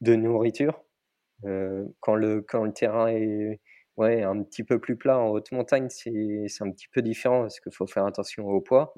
de 0.02 0.16
nourriture. 0.16 0.84
Euh, 1.46 1.86
quand, 2.02 2.16
le, 2.16 2.42
quand 2.42 2.64
le 2.66 2.74
terrain 2.74 3.08
est 3.08 3.60
ouais, 3.98 4.24
un 4.24 4.44
petit 4.44 4.64
peu 4.64 4.80
plus 4.80 4.96
plat 4.98 5.20
en 5.20 5.30
haute 5.30 5.52
montagne, 5.52 5.88
c'est, 5.90 6.46
c'est 6.48 6.64
un 6.64 6.72
petit 6.72 6.88
peu 6.94 7.02
différent 7.02 7.42
parce 7.42 7.60
qu'il 7.60 7.74
faut 7.74 7.88
faire 7.88 8.06
attention 8.06 8.48
au 8.48 8.62
poids. 8.62 8.94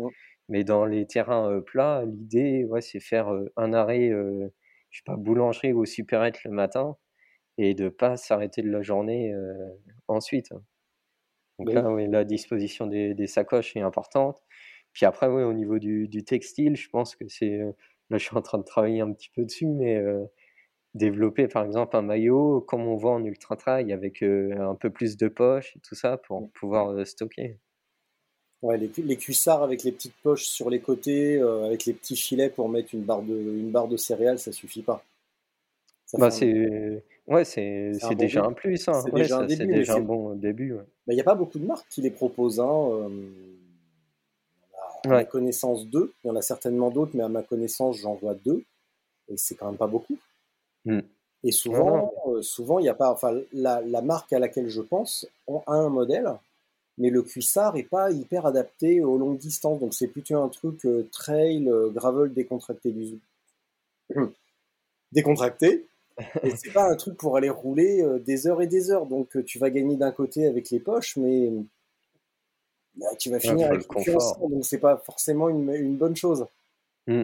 Mais 0.50 0.64
dans 0.64 0.86
les 0.86 1.08
terrains 1.08 1.50
euh, 1.52 1.62
plats, 1.62 2.04
l'idée, 2.06 2.66
ouais, 2.66 2.82
c'est 2.82 3.00
faire 3.00 3.32
un 3.58 3.74
arrêt, 3.74 4.10
je 4.92 5.00
sais 5.00 5.04
pas, 5.06 5.16
boulangerie 5.18 5.74
ou 5.74 5.86
supérette 5.86 6.44
le 6.44 6.52
matin 6.52 6.98
et 7.58 7.74
de 7.74 7.90
pas 7.90 8.18
s'arrêter 8.18 8.62
de 8.62 8.70
la 8.70 8.82
journée 8.82 9.34
ensuite. 10.08 10.52
Hein. 10.52 10.62
Donc 11.60 11.74
là, 11.74 11.92
oui, 11.92 12.08
la 12.08 12.24
disposition 12.24 12.88
des, 12.88 13.14
des, 13.14 13.28
sacoches 13.28 13.76
est 13.76 13.82
importante. 13.82 14.42
Puis 14.92 15.06
après, 15.06 15.28
oui, 15.28 15.44
au 15.44 15.54
niveau 15.54 15.80
du, 15.80 16.08
du 16.08 16.24
textile, 16.24 16.76
je 16.76 16.90
pense 16.90 17.16
que 17.16 17.28
c'est. 17.28 17.60
Là, 18.10 18.18
je 18.18 18.26
suis 18.26 18.36
en 18.36 18.42
train 18.42 18.58
de 18.58 18.64
travailler 18.64 19.02
un 19.02 19.12
petit 19.12 19.30
peu 19.30 19.44
dessus, 19.44 19.68
mais 19.68 20.02
développer 20.94 21.48
par 21.48 21.66
exemple 21.66 21.96
un 21.96 22.04
maillot 22.04 22.62
comme 22.62 22.88
on 22.88 22.96
voit 22.96 23.14
en 23.14 23.24
ultra 23.24 23.56
trail 23.56 23.92
avec 23.92 24.22
un 24.22 24.76
peu 24.76 24.90
plus 24.90 25.18
de 25.18 25.28
poches 25.28 25.76
et 25.76 25.80
tout 25.80 25.96
ça 25.96 26.18
pour 26.18 26.42
mmh. 26.42 26.50
pouvoir 26.50 27.08
stocker. 27.08 27.60
Ouais, 28.62 28.78
les, 28.78 28.90
les, 28.98 29.18
cuissards 29.18 29.62
avec 29.62 29.84
les 29.84 29.92
petites 29.92 30.16
poches 30.24 30.46
sur 30.46 30.70
les 30.70 30.80
côtés, 30.80 31.40
avec 31.40 31.86
les 31.86 31.94
petits 31.94 32.16
filets 32.16 32.50
pour 32.50 32.70
mettre 32.70 32.94
une 32.94 33.02
barre 33.04 33.22
de, 33.22 33.34
une 33.34 33.72
barre 33.72 33.90
de 33.90 33.98
céréales, 33.98 34.40
ça 34.40 34.54
suffit 34.54 34.82
pas. 34.82 35.04
bah, 36.14 36.32
c'est 36.32 37.04
Ouais, 37.28 37.46
c'est 37.46 37.94
déjà 38.18 38.44
un 38.44 38.52
plus. 38.52 38.88
Hein. 38.88 39.02
C'est 39.04 39.14
déjà, 39.14 39.40
un, 39.40 39.46
déjà 39.46 39.96
un 39.96 40.02
bon 40.02 40.36
début. 40.36 40.76
Il 41.08 41.16
n'y 41.16 41.22
a 41.22 41.24
pas 41.24 41.36
beaucoup 41.36 41.60
de 41.60 41.66
marques 41.66 41.88
qui 41.90 42.02
les 42.02 42.12
proposent. 42.12 42.60
Hein. 42.60 43.10
À 45.06 45.10
ma 45.10 45.26
connaissance, 45.26 45.88
deux. 45.88 46.14
Il 46.24 46.28
y 46.28 46.32
en 46.32 46.36
a 46.36 46.42
certainement 46.42 46.90
d'autres, 46.90 47.12
mais 47.14 47.24
à 47.24 47.30
ma 47.30 47.44
connaissance, 47.44 47.98
j'en 47.98 48.16
vois 48.16 48.36
deux. 48.36 48.64
Et 49.30 49.38
c'est 49.38 49.56
quand 49.56 49.68
même 49.68 49.78
pas 49.78 49.88
beaucoup. 49.88 50.18
Mmh. 50.86 51.00
Et 51.46 51.52
souvent, 51.52 52.14
souvent, 52.42 52.80
il 52.80 52.84
n'y 52.84 52.90
a 52.90 52.94
pas. 52.94 53.12
Enfin, 53.12 53.40
la, 53.54 53.82
la, 53.82 54.02
marque 54.02 54.34
à 54.34 54.40
laquelle 54.40 54.68
je 54.68 54.82
pense 54.82 55.26
a 55.48 55.74
un 55.74 55.90
modèle, 55.90 56.30
mais 56.98 57.10
le 57.10 57.22
cuissard 57.22 57.76
n'est 57.76 57.84
pas 57.84 58.12
hyper 58.12 58.46
adapté 58.46 59.02
aux 59.02 59.18
longues 59.18 59.38
distances. 59.38 59.80
Donc, 59.80 59.94
c'est 59.94 60.08
plutôt 60.08 60.38
un 60.38 60.50
truc 60.50 60.86
trail, 61.12 61.70
gravel 61.94 62.34
décontracté 62.34 62.92
du 62.92 63.20
décontracté 65.12 65.86
et 66.44 66.52
c'est 66.56 66.72
pas 66.72 66.90
un 66.90 66.96
truc 66.96 67.18
pour 67.18 67.38
aller 67.38 67.50
rouler 67.50 68.02
euh, 68.02 68.20
des 68.20 68.48
heures 68.48 68.62
et 68.62 68.68
des 68.68 68.92
heures. 68.92 69.06
Donc 69.06 69.36
euh, 69.36 69.44
tu 69.44 69.60
vas 69.60 69.70
gagner 69.70 69.96
d'un 69.96 70.12
côté 70.12 70.48
avec 70.48 70.70
les 70.70 70.80
poches, 70.80 71.18
mais 71.18 71.52
bah, 72.96 73.08
tu 73.20 73.30
vas 73.30 73.40
finir 73.40 73.68
avec 73.68 73.82
le 73.82 73.88
confort. 73.88 74.40
donc 74.50 74.66
c'est 74.66 74.80
pas 74.80 74.98
forcément 74.98 75.50
une, 75.50 75.70
une 75.74 75.98
bonne 75.98 76.16
chose. 76.16 76.46
Mmh. 77.08 77.24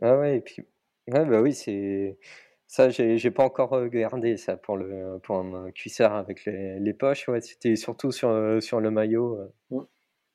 Ah 0.00 0.18
ouais, 0.18 0.36
et 0.36 0.40
puis, 0.40 0.62
ouais, 1.08 1.24
bah 1.24 1.40
oui, 1.40 1.54
c'est 1.54 2.18
ça, 2.66 2.90
j'ai 2.90 3.30
pas 3.30 3.44
encore 3.44 3.70
regardé 3.70 4.36
ça 4.36 4.56
pour 4.56 4.76
le 4.76 5.18
pour 5.22 5.36
un 5.36 5.70
cuissard 5.70 6.14
avec 6.14 6.44
les, 6.44 6.78
les 6.78 6.92
poches. 6.92 7.28
Ouais, 7.28 7.40
c'était 7.40 7.76
surtout 7.76 8.12
sur, 8.12 8.58
sur 8.60 8.80
le 8.80 8.90
maillot. 8.90 9.38
Mmh. 9.70 9.80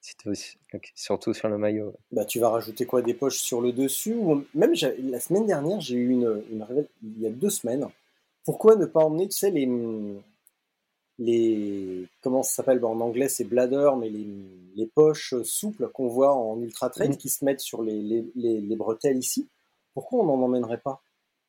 C'était 0.03 0.29
aussi 0.29 0.57
surtout 0.95 1.33
sur 1.33 1.47
le 1.47 1.57
maillot. 1.57 1.93
Bah, 2.11 2.25
tu 2.25 2.37
vas 2.37 2.49
rajouter 2.49 2.85
quoi 2.85 3.01
Des 3.01 3.13
poches 3.13 3.37
sur 3.37 3.61
le 3.61 3.71
dessus 3.71 4.13
ou 4.13 4.43
même 4.53 4.73
la 5.01 5.19
semaine 5.21 5.45
dernière, 5.45 5.79
j'ai 5.79 5.95
eu 5.95 6.09
une, 6.09 6.43
une 6.51 6.67
il 7.01 7.21
y 7.21 7.25
a 7.25 7.29
deux 7.29 7.49
semaines. 7.49 7.87
Pourquoi 8.43 8.75
ne 8.75 8.85
pas 8.85 8.99
emmener, 8.99 9.29
tu 9.29 9.37
sais, 9.37 9.49
les 9.49 9.65
les 11.19 12.05
comment 12.21 12.43
ça 12.43 12.55
s'appelle? 12.55 12.83
En 12.83 12.99
anglais, 12.99 13.29
c'est 13.29 13.45
bladder, 13.45 13.91
mais 13.97 14.09
les, 14.09 14.27
les 14.75 14.87
poches 14.87 15.35
souples 15.43 15.87
qu'on 15.87 16.07
voit 16.07 16.33
en 16.33 16.61
ultra 16.61 16.89
trail 16.89 17.11
mmh. 17.11 17.17
qui 17.17 17.29
se 17.29 17.45
mettent 17.45 17.61
sur 17.61 17.81
les, 17.81 18.01
les, 18.01 18.59
les, 18.59 18.75
bretelles 18.75 19.17
ici. 19.17 19.47
Pourquoi 19.93 20.19
on 20.19 20.25
n'en 20.25 20.43
emmènerait 20.43 20.81
pas? 20.81 21.01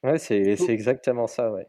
Ouais, 0.04 0.18
c'est 0.18 0.56
exactement 0.68 1.26
ça, 1.26 1.50
ouais. 1.50 1.66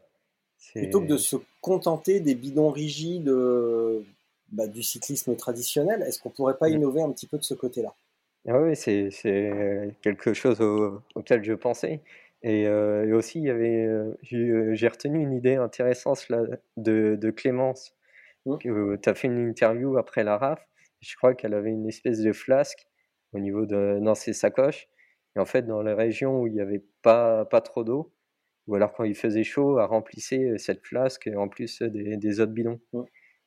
Plutôt 0.72 1.00
que 1.00 1.06
de 1.06 1.16
se 1.16 1.36
contenter 1.60 2.20
des 2.20 2.36
bidons 2.36 2.70
rigides 2.70 3.28
euh, 3.28 4.02
bah, 4.52 4.66
du 4.66 4.82
cyclisme 4.82 5.36
traditionnel, 5.36 6.02
est-ce 6.02 6.20
qu'on 6.20 6.30
pourrait 6.30 6.58
pas 6.58 6.68
innover 6.68 7.02
un 7.02 7.10
petit 7.12 7.26
peu 7.26 7.38
de 7.38 7.42
ce 7.42 7.54
côté-là? 7.54 7.94
Ah 8.48 8.60
Oui, 8.60 8.76
c'est 8.76 9.10
quelque 10.02 10.32
chose 10.32 10.60
auquel 11.14 11.42
je 11.42 11.52
pensais. 11.52 12.00
Et, 12.42 12.66
euh, 12.68 13.16
aussi, 13.16 13.40
il 13.40 13.46
y 13.46 13.50
avait, 13.50 13.86
euh, 13.86 14.16
j'ai 14.22 14.88
retenu 14.88 15.20
une 15.20 15.32
idée 15.32 15.56
intéressante 15.56 16.28
là, 16.28 16.42
de, 16.76 17.16
de 17.20 17.30
Clémence. 17.30 17.94
Mmh. 18.44 18.58
Tu 19.02 19.08
as 19.08 19.14
fait 19.14 19.26
une 19.26 19.48
interview 19.48 19.98
après 19.98 20.22
la 20.22 20.38
RAF. 20.38 20.64
Je 21.00 21.16
crois 21.16 21.34
qu'elle 21.34 21.54
avait 21.54 21.70
une 21.70 21.88
espèce 21.88 22.20
de 22.20 22.32
flasque 22.32 22.86
au 23.32 23.40
niveau 23.40 23.66
de 23.66 23.98
dans 24.00 24.14
ses 24.14 24.32
sacoches. 24.32 24.88
Et 25.34 25.40
en 25.40 25.44
fait, 25.44 25.62
dans 25.62 25.82
les 25.82 25.92
régions 25.92 26.40
où 26.40 26.46
il 26.46 26.52
n'y 26.52 26.60
avait 26.60 26.84
pas, 27.02 27.44
pas 27.46 27.60
trop 27.60 27.84
d'eau, 27.84 28.12
ou 28.68 28.76
alors 28.76 28.92
quand 28.92 29.04
il 29.04 29.16
faisait 29.16 29.44
chaud, 29.44 29.78
elle 29.80 29.86
remplissait 29.86 30.56
cette 30.58 30.86
flasque 30.86 31.28
en 31.36 31.48
plus 31.48 31.82
des, 31.82 32.16
des 32.16 32.40
autres 32.40 32.52
bidons. 32.52 32.80
Mmh. 32.92 33.02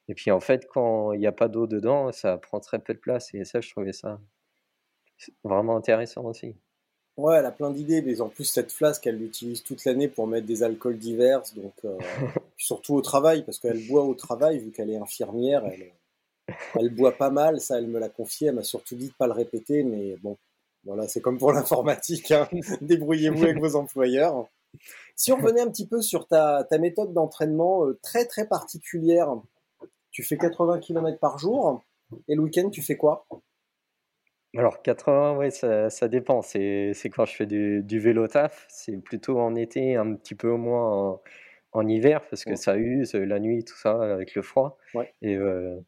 Et 0.10 0.16
puis 0.16 0.32
en 0.32 0.40
fait, 0.40 0.68
quand 0.68 1.14
il 1.14 1.20
n'y 1.20 1.28
a 1.28 1.32
pas 1.32 1.48
d'eau 1.48 1.68
dedans, 1.68 2.12
ça 2.12 2.38
prend 2.38 2.60
très 2.60 2.80
peu 2.80 2.94
de 2.94 3.00
place. 3.00 3.34
Et 3.36 3.46
ça, 3.46 3.62
je 3.62 3.70
trouvais 3.70 3.94
ça 3.94 4.20
vraiment 5.44 5.78
intéressant 5.78 6.26
aussi. 6.26 6.56
Ouais, 7.16 7.36
elle 7.38 7.46
a 7.46 7.52
plein 7.52 7.70
d'idées, 7.70 8.02
mais 8.02 8.20
en 8.22 8.30
plus, 8.30 8.46
cette 8.46 8.72
flasque, 8.72 9.06
elle 9.06 9.18
l'utilise 9.18 9.62
toute 9.62 9.84
l'année 9.86 10.08
pour 10.08 10.26
mettre 10.26 10.48
des 10.48 10.64
alcools 10.64 10.98
divers, 10.98 11.44
donc 11.56 11.74
euh, 11.84 11.98
surtout 12.58 12.96
au 12.96 13.02
travail, 13.02 13.44
parce 13.44 13.60
qu'elle 13.60 13.86
boit 13.88 14.04
au 14.04 14.14
travail, 14.14 14.60
vu 14.60 14.72
qu'elle 14.72 14.90
est 14.90 14.98
infirmière, 14.98 15.66
elle, 15.66 15.92
elle 16.76 16.90
boit 16.96 17.12
pas 17.12 17.30
mal, 17.30 17.60
ça, 17.60 17.78
elle 17.78 17.88
me 17.88 18.00
l'a 18.00 18.08
confié, 18.08 18.48
elle 18.48 18.56
m'a 18.56 18.64
surtout 18.64 18.96
dit 18.96 19.10
de 19.10 19.14
pas 19.14 19.28
le 19.28 19.34
répéter, 19.34 19.84
mais 19.84 20.16
bon, 20.24 20.38
voilà, 20.86 21.10
c'est 21.10 21.20
comme 21.20 21.38
pour 21.38 21.52
l'informatique, 21.54 22.32
hein. 22.32 22.48
débrouillez-vous 22.82 23.44
avec 23.44 23.60
vos 23.60 23.76
employeurs. 23.76 24.48
Si 25.18 25.34
on 25.34 25.36
revenait 25.36 25.62
un 25.62 25.70
petit 25.70 25.88
peu 25.88 26.02
sur 26.02 26.26
ta, 26.26 26.64
ta 26.64 26.78
méthode 26.78 27.12
d'entraînement 27.12 27.86
euh, 27.86 28.00
très 28.02 28.28
très 28.28 28.48
particulière, 28.48 29.36
tu 30.12 30.24
fais 30.24 30.38
80 30.38 30.80
km 30.80 31.20
par 31.20 31.38
jour, 31.38 31.84
et 32.28 32.36
le 32.36 32.42
week-end, 32.42 32.70
tu 32.70 32.82
fais 32.82 32.98
quoi? 32.98 33.26
Alors 34.58 34.82
80, 34.82 35.38
ouais, 35.38 35.52
ça, 35.52 35.90
ça 35.90 36.08
dépend. 36.08 36.42
C'est, 36.42 36.92
c'est 36.94 37.10
quand 37.10 37.26
je 37.26 37.36
fais 37.36 37.46
du, 37.46 37.84
du 37.84 38.00
vélo 38.00 38.28
taf. 38.28 38.66
C'est 38.68 38.98
plutôt 38.98 39.40
en 39.40 39.56
été, 39.56 39.96
un 39.96 40.16
petit 40.16 40.34
peu 40.34 40.52
moins 40.56 41.12
en, 41.12 41.22
en 41.74 41.88
hiver, 41.88 42.26
parce 42.30 42.44
que 42.44 42.56
ça 42.56 42.78
use 42.78 43.14
la 43.14 43.40
nuit, 43.40 43.64
tout 43.64 43.78
ça, 43.78 44.02
avec 44.14 44.34
le 44.34 44.42
froid. 44.42 44.78
Et, 45.22 45.36
euh, 45.36 45.80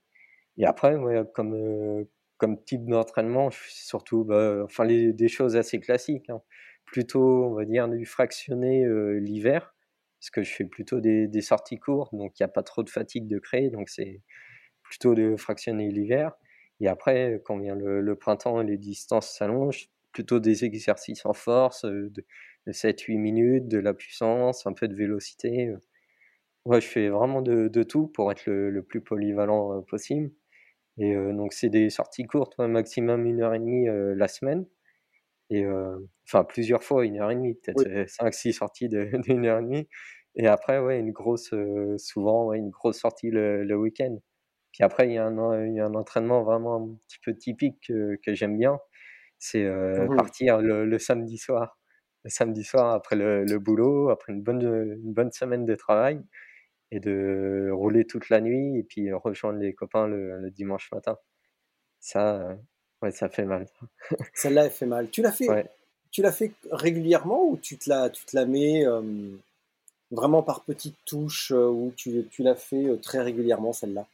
et 0.57 0.65
après, 0.65 0.95
ouais, 0.95 1.23
comme, 1.33 1.55
euh, 1.55 2.03
comme 2.37 2.63
type 2.63 2.85
d'entraînement, 2.85 3.49
je 3.49 3.57
fais 3.57 3.71
surtout 3.71 4.23
bah, 4.25 4.63
enfin, 4.63 4.83
les, 4.83 5.11
des 5.11 5.27
choses 5.27 5.55
assez 5.55 5.79
classiques. 5.79 6.29
Hein. 6.29 6.41
Plutôt, 6.85 7.45
on 7.45 7.53
va 7.53 7.65
dire, 7.65 7.87
du 7.87 8.05
fractionné 8.05 8.85
euh, 8.85 9.17
l'hiver, 9.19 9.73
parce 10.21 10.29
que 10.29 10.43
je 10.43 10.53
fais 10.53 10.65
plutôt 10.65 11.01
des, 11.01 11.41
sorties 11.41 11.79
courtes, 11.79 12.13
donc 12.13 12.39
il 12.39 12.43
n'y 12.43 12.45
a 12.45 12.47
pas 12.47 12.61
trop 12.61 12.83
de 12.83 12.89
fatigue 12.91 13.27
de 13.27 13.39
créer, 13.39 13.71
donc 13.71 13.89
c'est 13.89 14.21
plutôt 14.83 15.15
de 15.15 15.35
fractionner 15.35 15.89
l'hiver. 15.89 16.33
Et 16.79 16.87
après, 16.87 17.41
quand 17.43 17.57
vient 17.57 17.75
le, 17.75 18.15
printemps 18.15 18.61
les 18.61 18.77
distances 18.77 19.31
s'allongent, 19.35 19.89
plutôt 20.11 20.39
des 20.39 20.63
exercices 20.63 21.25
en 21.25 21.33
force 21.33 21.85
euh, 21.85 22.11
de, 22.11 22.23
7-8 22.71 23.17
minutes, 23.17 23.67
de 23.67 23.79
la 23.79 23.95
puissance, 23.95 24.67
un 24.67 24.73
peu 24.73 24.87
de 24.87 24.93
vélocité. 24.93 25.69
Euh. 25.69 26.79
Je 26.79 26.85
fais 26.85 27.09
vraiment 27.09 27.41
de, 27.41 27.83
tout 27.83 28.07
pour 28.07 28.31
être 28.31 28.45
le, 28.45 28.83
plus 28.83 29.01
polyvalent 29.01 29.79
euh, 29.79 29.81
possible. 29.81 30.31
Et 30.99 31.15
donc, 31.15 31.53
c'est 31.53 31.69
des 31.69 31.89
sorties 31.89 32.25
courtes, 32.25 32.59
maximum 32.59 33.25
une 33.25 33.41
heure 33.41 33.55
et 33.55 33.59
demie 33.59 33.87
la 33.87 34.27
semaine. 34.27 34.65
Et 35.51 35.65
enfin, 36.27 36.43
plusieurs 36.43 36.83
fois, 36.83 37.05
une 37.05 37.19
heure 37.19 37.29
et 37.31 37.35
demie, 37.35 37.55
peut-être 37.55 37.83
5-6 38.09 38.53
sorties 38.53 38.89
d'une 38.89 39.45
heure 39.45 39.59
et 39.59 39.63
demie. 39.63 39.87
Et 40.35 40.47
après, 40.47 40.79
ouais, 40.79 40.99
une 40.99 41.11
grosse, 41.11 41.53
souvent, 41.97 42.53
une 42.53 42.69
grosse 42.69 42.99
sortie 42.99 43.29
le 43.31 43.75
week-end. 43.75 44.17
Puis 44.71 44.83
après, 44.83 45.07
il 45.07 45.13
y, 45.13 45.17
a 45.17 45.25
un, 45.25 45.65
il 45.65 45.73
y 45.73 45.79
a 45.79 45.85
un 45.85 45.95
entraînement 45.95 46.43
vraiment 46.43 46.75
un 46.77 46.97
petit 47.07 47.19
peu 47.23 47.35
typique 47.35 47.83
que, 47.87 48.17
que 48.25 48.33
j'aime 48.33 48.57
bien. 48.57 48.79
C'est 49.37 49.65
euh, 49.65 50.07
mmh 50.07 50.15
partir 50.15 50.61
le, 50.61 50.85
le, 50.85 50.99
samedi 50.99 51.37
soir. 51.37 51.79
Le 52.23 52.29
samedi 52.29 52.63
soir, 52.63 52.93
après 52.93 53.15
le, 53.15 53.43
le, 53.43 53.59
boulot, 53.59 54.09
après 54.09 54.33
une 54.33 54.41
bonne, 54.43 54.61
une 54.61 55.13
bonne 55.13 55.31
semaine 55.31 55.65
de 55.65 55.75
travail, 55.75 56.21
et 56.91 56.99
de 56.99 57.69
rouler 57.73 58.05
toute 58.05 58.29
la 58.29 58.41
nuit, 58.41 58.77
et 58.77 58.83
puis 58.83 59.11
rejoindre 59.11 59.59
les 59.59 59.73
copains 59.73 60.07
le, 60.07 60.39
le 60.39 60.51
dimanche 60.51 60.89
matin. 60.91 61.17
Ça, 61.99 62.57
ouais, 63.01 63.11
ça 63.11 63.29
fait 63.29 63.45
mal. 63.45 63.67
Celle-là, 64.33 64.65
elle 64.65 64.71
fait 64.71 64.85
mal. 64.85 65.09
Tu 65.09 65.21
l'as 65.21 65.31
fait, 65.31 65.47
tu 66.11 66.21
l'as 66.21 66.31
fait 66.31 66.51
régulièrement 66.71 67.43
ou 67.45 67.57
tu 67.57 67.77
te 67.77 67.89
la, 67.89 68.09
tu 68.09 68.25
te 68.25 68.35
la 68.35 68.45
mets 68.45 68.85
euh, 68.85 69.01
vraiment 70.11 70.43
par 70.43 70.61
petites 70.61 70.97
touches 71.05 71.51
ou 71.51 71.93
tu, 71.95 72.25
tu 72.31 72.43
l'as 72.43 72.55
fait 72.55 72.97
très 73.01 73.21
régulièrement, 73.21 73.73
celle-là? 73.73 74.05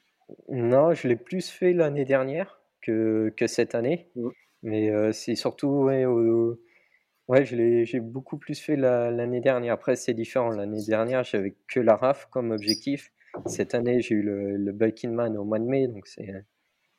Non, 0.50 0.94
je 0.94 1.08
l'ai 1.08 1.16
plus 1.16 1.50
fait 1.50 1.74
l'année 1.74 2.06
dernière 2.06 2.60
que, 2.82 3.34
que 3.36 3.48
cette 3.48 3.76
année. 3.76 4.08
Mmh. 4.16 4.30
Mais 4.64 4.90
euh, 4.90 5.12
c'est 5.12 5.36
surtout, 5.36 5.68
ouais, 5.68 6.06
ouais 6.06 7.46
je 7.46 7.56
l'ai, 7.56 7.86
j'ai 7.86 8.00
beaucoup 8.00 8.38
plus 8.38 8.60
fait 8.60 8.76
l'année 8.76 9.42
dernière. 9.42 9.74
Après, 9.74 9.96
c'est 9.96 10.14
différent. 10.14 10.50
L'année 10.50 10.84
dernière, 10.86 11.24
j'avais 11.24 11.56
que 11.68 11.80
la 11.80 11.96
RAF 11.96 12.28
comme 12.32 12.52
objectif. 12.52 13.12
Cette 13.46 13.76
année, 13.76 14.02
j'ai 14.02 14.16
eu 14.16 14.24
le, 14.24 14.58
le 14.58 15.08
Man 15.12 15.38
au 15.38 15.44
mois 15.44 15.60
de 15.60 15.66
mai, 15.66 15.88
donc 15.88 16.08
c'est, 16.08 16.34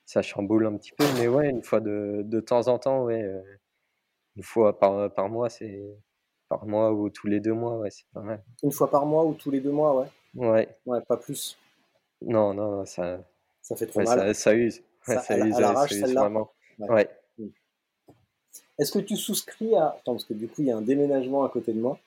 ça 0.09 0.23
chamboule 0.23 0.64
un 0.64 0.77
petit 0.79 0.92
peu. 0.92 1.05
Mais 1.18 1.29
ouais, 1.29 1.51
une 1.51 1.62
fois 1.62 1.81
de, 1.81 2.23
de 2.25 2.40
temps 2.40 2.66
en 2.68 2.79
temps, 2.79 3.05
ouais, 3.05 3.23
euh, 3.23 3.42
une 4.37 4.42
fois 4.42 4.79
par, 4.79 5.12
par 5.12 5.29
mois, 5.29 5.51
c'est 5.51 5.85
par 6.49 6.64
mois 6.64 6.92
ou 6.94 7.11
tous 7.11 7.27
les 7.27 7.40
deux 7.40 7.53
mois, 7.53 7.77
ouais, 7.77 7.90
c'est 7.90 8.07
pas 8.14 8.23
mal. 8.23 8.42
Une 8.62 8.73
fois 8.73 8.90
par 8.90 9.05
mois 9.05 9.27
ou 9.27 9.35
tous 9.35 9.51
les 9.51 9.61
deux 9.61 9.71
mois, 9.71 9.94
ouais. 9.94 10.07
Ouais. 10.35 10.79
Ouais, 10.87 11.01
pas 11.03 11.18
plus. 11.18 11.59
Non, 12.23 12.55
non, 12.55 12.87
ça. 12.87 13.21
Ça 13.61 13.77
fait 13.77 13.87
trop 13.87 14.01
mal. 14.01 14.18
Ça, 14.18 14.35
ça, 14.35 14.55
use. 14.55 14.83
Ça, 15.03 15.21
ça 15.21 15.38
use, 15.38 15.55
ça 15.55 15.87
use 15.90 16.14
vraiment. 16.14 16.51
Ouais. 16.79 17.11
Hmm. 17.37 17.49
Est-ce 18.79 18.92
que 18.92 19.01
tu 19.01 19.14
souscris 19.14 19.77
à. 19.77 19.88
Attends, 19.88 20.14
parce 20.14 20.25
que 20.25 20.33
du 20.33 20.49
coup, 20.49 20.62
il 20.62 20.68
y 20.68 20.71
a 20.71 20.77
un 20.79 20.83
déménagement 20.83 21.44
à 21.44 21.51
côté 21.51 21.75
de 21.75 21.81
moi. 21.81 21.99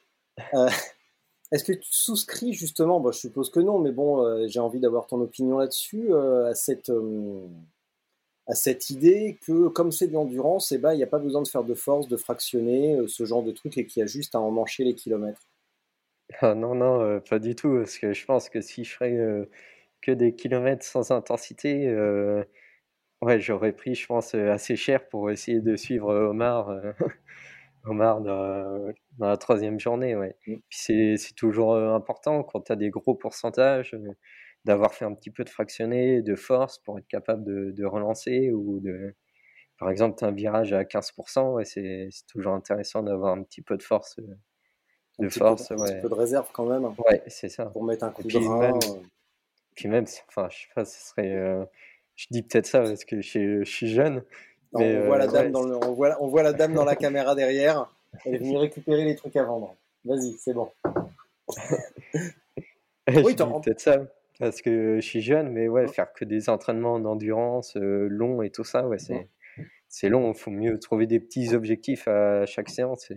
Euh, 0.56 0.70
est-ce 1.52 1.64
que 1.64 1.74
tu 1.74 1.94
souscris 1.94 2.54
justement, 2.54 3.00
bon, 3.00 3.12
je 3.12 3.20
suppose 3.20 3.52
que 3.52 3.60
non, 3.60 3.78
mais 3.78 3.92
bon, 3.92 4.26
euh, 4.26 4.48
j'ai 4.48 4.60
envie 4.60 4.80
d'avoir 4.80 5.06
ton 5.06 5.22
opinion 5.22 5.60
là-dessus, 5.60 6.12
euh, 6.12 6.50
à, 6.50 6.56
cette, 6.56 6.92
à 8.48 8.56
cette 8.56 8.90
idée 8.90 9.38
que 9.46 9.68
comme 9.70 9.92
c'est 9.92 10.08
de 10.08 10.14
l'endurance, 10.14 10.72
eh 10.72 10.78
ben, 10.78 10.94
il 10.94 10.98
n'y 10.98 11.04
a 11.04 11.08
pas 11.08 11.20
besoin 11.20 11.42
de 11.42 11.48
faire 11.48 11.64
de 11.64 11.74
force, 11.74 12.08
de 12.08 12.18
fractionner, 12.18 12.98
ce 13.08 13.26
genre 13.26 13.44
de 13.44 13.52
truc, 13.52 13.78
et 13.78 13.86
qu'il 13.86 14.02
y 14.02 14.04
a 14.04 14.08
juste 14.08 14.36
à 14.36 14.40
emmancher 14.40 14.84
les 14.84 14.96
kilomètres 14.96 15.48
ah, 16.40 16.56
Non, 16.56 16.76
non, 16.76 17.22
pas 17.30 17.40
du 17.40 17.56
tout, 17.56 17.78
parce 17.78 17.98
que 17.98 18.14
je 18.14 18.26
pense 18.26 18.50
que 18.50 18.62
si 18.62 18.84
je 18.84 18.94
ferais 18.94 19.18
que 20.02 20.12
des 20.12 20.36
kilomètres 20.36 20.86
sans 20.86 21.12
intensité, 21.12 21.88
euh, 21.88 22.44
ouais, 23.22 23.40
j'aurais 23.40 23.74
pris, 23.74 23.96
je 23.96 24.06
pense, 24.08 24.36
euh, 24.36 24.52
assez 24.52 24.76
cher 24.76 25.08
pour 25.10 25.32
essayer 25.32 25.62
de 25.62 25.76
suivre 25.76 26.14
Omar, 26.14 26.70
euh, 26.70 26.94
Omar 27.86 28.22
dans, 28.22 28.94
la 29.20 29.38
troisième 29.38 29.80
journée. 29.80 30.16
Ouais. 30.16 30.36
Puis 30.42 30.62
c'est 31.18 31.36
toujours 31.36 31.76
important 31.76 32.44
quand 32.44 32.62
tu 32.62 32.72
as 32.72 32.76
des 32.76 32.90
gros 32.90 33.16
pourcentages 33.16 33.96
d'avoir 34.66 34.94
fait 34.94 35.06
un 35.06 35.14
petit 35.14 35.32
peu 35.32 35.44
de 35.44 35.50
fractionné, 35.50 36.22
de 36.22 36.36
force 36.36 36.80
pour 36.80 36.98
être 37.00 37.08
capable 37.08 37.44
de, 37.44 37.72
de 37.72 37.86
relancer 37.86 38.52
ou 38.52 38.80
de. 38.80 39.16
Par 39.78 39.90
exemple, 39.90 40.18
tu 40.20 40.26
as 40.26 40.28
un 40.28 40.32
virage 40.32 40.74
à 40.74 40.84
15%, 40.84 41.60
et 41.60 41.66
c'est 41.66 42.10
toujours 42.28 42.54
intéressant 42.54 43.02
d'avoir 43.02 43.34
un 43.34 43.42
petit 43.42 43.62
peu 43.62 43.78
de 43.78 43.84
force. 43.84 44.20
De 45.18 45.30
force, 45.30 45.70
peu, 45.70 45.74
un 45.74 45.86
petit 45.86 46.02
peu 46.02 46.10
de 46.10 46.14
réserve 46.14 46.50
quand 46.54 46.66
même. 46.66 46.86
Ouais, 47.08 47.24
c'est 47.28 47.50
ça. 47.50 47.66
Pour 47.66 47.84
mettre 47.84 48.04
un 48.04 48.12
coup 48.12 48.24
de 48.24 48.38
rein. 48.38 48.78
Puis 49.76 49.88
même, 49.88 50.06
enfin, 50.28 50.48
je 50.50 50.58
sais 50.58 50.68
pas, 50.76 50.86
ce 50.86 51.10
serait. 51.10 51.34
Euh, 51.34 51.66
je 52.16 52.28
dis 52.30 52.44
peut-être 52.44 52.68
ça 52.68 52.82
parce 52.82 53.04
que 53.06 53.22
je, 53.22 53.64
suis 53.64 53.88
jeune. 53.88 54.24
mais, 54.74 54.98
on, 54.98 55.06
voit 55.08 55.18
la 55.18 55.26
euh, 55.26 55.32
dame 55.32 55.52
dans 55.52 55.64
le, 55.64 55.76
on, 55.78 55.94
voit, 55.94 56.18
on 56.20 56.28
voit 56.28 56.44
la 56.44 56.54
dame 56.54 56.74
dans 56.74 56.86
la 56.86 56.96
caméra 56.98 57.34
derrière. 57.34 57.92
Elle 58.26 58.36
est 58.36 58.40
venue 58.40 58.58
récupérer 58.60 59.06
les 59.06 59.16
trucs 59.16 59.36
à 59.36 59.44
vendre. 59.44 59.76
Vas-y, 60.06 60.34
c'est 60.34 60.54
bon. 60.54 60.72
oui, 63.08 63.36
peut-être 63.36 63.80
ça. 63.80 63.98
Parce 64.42 64.64
que 64.64 64.96
je 64.96 65.06
suis 65.06 65.22
jeune, 65.22 65.50
mais 65.50 65.68
ouais, 65.68 65.88
faire 65.88 66.12
que 66.14 66.26
des 66.26 66.50
entraînements 66.50 67.00
d'endurance 67.00 67.76
longs 67.76 68.42
et 68.42 68.50
tout 68.50 68.64
ça, 68.64 68.88
ouais, 68.88 68.98
c'est 68.98 69.30
c'est 69.88 70.10
long. 70.10 70.32
Il 70.32 70.38
faut 70.38 70.50
mieux 70.50 70.80
trouver 70.80 71.06
des 71.06 71.20
petits 71.20 71.54
objectifs 71.54 72.08
à 72.08 72.48
chaque 72.48 72.70
séance. 72.70 73.12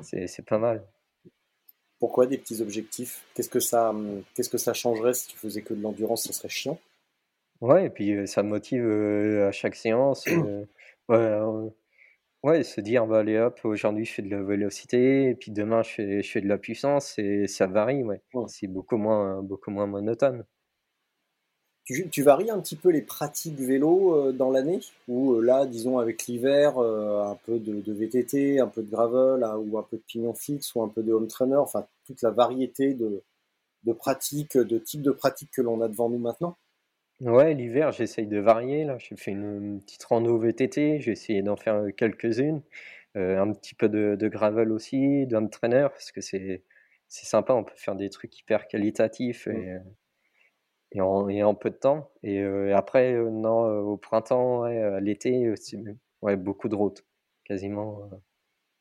C'est 0.00 0.44
pas 0.44 0.58
mal. 0.58 0.84
Pourquoi 2.00 2.26
des 2.26 2.38
petits 2.38 2.60
objectifs? 2.60 3.24
Qu'est-ce 3.34 3.48
que 3.48 3.60
ça 3.60 3.90
hum, 3.90 4.24
qu'est-ce 4.34 4.50
que 4.50 4.58
ça 4.58 4.74
changerait 4.74 5.14
si 5.14 5.28
tu 5.28 5.36
faisais 5.36 5.62
que 5.62 5.74
de 5.74 5.80
l'endurance 5.80 6.24
Ça 6.24 6.32
serait 6.32 6.48
chiant? 6.48 6.80
Ouais, 7.60 7.86
et 7.86 7.90
puis 7.90 8.26
ça 8.26 8.42
motive 8.42 8.84
à 8.84 9.52
chaque 9.52 9.76
séance. 9.76 10.26
ouais, 11.08 11.38
ouais, 12.42 12.62
se 12.64 12.80
dire, 12.80 13.06
bah, 13.06 13.20
allez 13.20 13.38
hop, 13.38 13.60
aujourd'hui 13.64 14.04
je 14.04 14.14
fais 14.14 14.22
de 14.22 14.30
la 14.30 14.42
vélocité, 14.42 15.30
et 15.30 15.34
puis 15.34 15.50
demain 15.50 15.82
je 15.82 15.90
fais, 15.90 16.22
je 16.22 16.30
fais 16.30 16.40
de 16.40 16.48
la 16.48 16.58
puissance, 16.58 17.18
et 17.18 17.46
ça 17.46 17.66
varie, 17.66 18.02
ouais. 18.02 18.22
C'est 18.48 18.66
beaucoup 18.66 18.96
moins, 18.96 19.42
beaucoup 19.42 19.70
moins 19.70 19.86
monotone. 19.86 20.44
Tu, 21.84 22.22
varies 22.22 22.50
un 22.50 22.60
petit 22.60 22.76
peu 22.76 22.90
les 22.90 23.02
pratiques 23.02 23.58
vélo 23.58 24.30
dans 24.32 24.50
l'année? 24.50 24.80
Ou 25.08 25.40
là, 25.40 25.66
disons 25.66 25.98
avec 25.98 26.26
l'hiver, 26.26 26.78
un 26.78 27.36
peu 27.44 27.58
de, 27.58 27.92
VTT, 27.92 28.60
un 28.60 28.68
peu 28.68 28.82
de 28.82 28.90
gravel, 28.90 29.42
hein, 29.42 29.56
ou 29.56 29.76
un 29.78 29.82
peu 29.82 29.96
de 29.96 30.02
pignon 30.02 30.32
fixe, 30.32 30.74
ou 30.74 30.82
un 30.82 30.88
peu 30.88 31.02
de 31.02 31.12
home 31.12 31.26
trainer, 31.26 31.56
enfin 31.56 31.86
toute 32.06 32.22
la 32.22 32.30
variété 32.30 32.94
de, 32.94 33.22
de 33.82 33.92
pratiques, 33.92 34.56
de 34.56 34.78
types 34.78 35.02
de 35.02 35.10
pratiques 35.10 35.50
que 35.50 35.60
l'on 35.60 35.80
a 35.80 35.88
devant 35.88 36.08
nous 36.08 36.18
maintenant? 36.18 36.56
Ouais, 37.22 37.54
l'hiver, 37.54 37.92
j'essaye 37.92 38.26
de 38.26 38.38
varier. 38.40 38.84
Là, 38.84 38.98
j'ai 38.98 39.14
fait 39.16 39.30
une, 39.30 39.80
petite 39.80 40.02
rando 40.04 40.38
VTT, 40.38 40.98
j'ai 41.00 41.12
essayé 41.12 41.42
d'en 41.42 41.56
faire 41.56 41.76
euh, 41.76 41.90
quelques-unes. 41.90 42.62
Euh, 43.16 43.40
un 43.40 43.52
petit 43.52 43.74
peu 43.74 43.88
de, 43.88 44.28
gravel 44.28 44.72
aussi, 44.72 45.26
d'un 45.26 45.46
trainer, 45.46 45.86
parce 45.90 46.10
que 46.12 46.20
c'est 46.20 46.64
c'est 47.08 47.26
sympa, 47.26 47.52
on 47.54 47.62
peut 47.64 47.76
faire 47.76 47.94
des 47.94 48.08
trucs 48.10 48.38
hyper 48.38 48.66
qualitatifs 48.68 49.46
et, 49.46 49.52
mmh. 49.52 49.84
et, 50.92 51.00
en, 51.02 51.28
et 51.28 51.42
en 51.44 51.54
peu 51.54 51.70
de 51.70 51.76
temps. 51.76 52.10
Et 52.22 52.40
euh, 52.40 52.74
après, 52.76 53.12
non, 53.14 53.64
au 53.80 53.96
printemps, 53.98 54.62
ouais, 54.62 55.00
l'été, 55.00 55.52
ouais, 56.22 56.36
beaucoup 56.36 56.68
de 56.68 56.74
route. 56.74 57.04
Quasiment, 57.44 58.10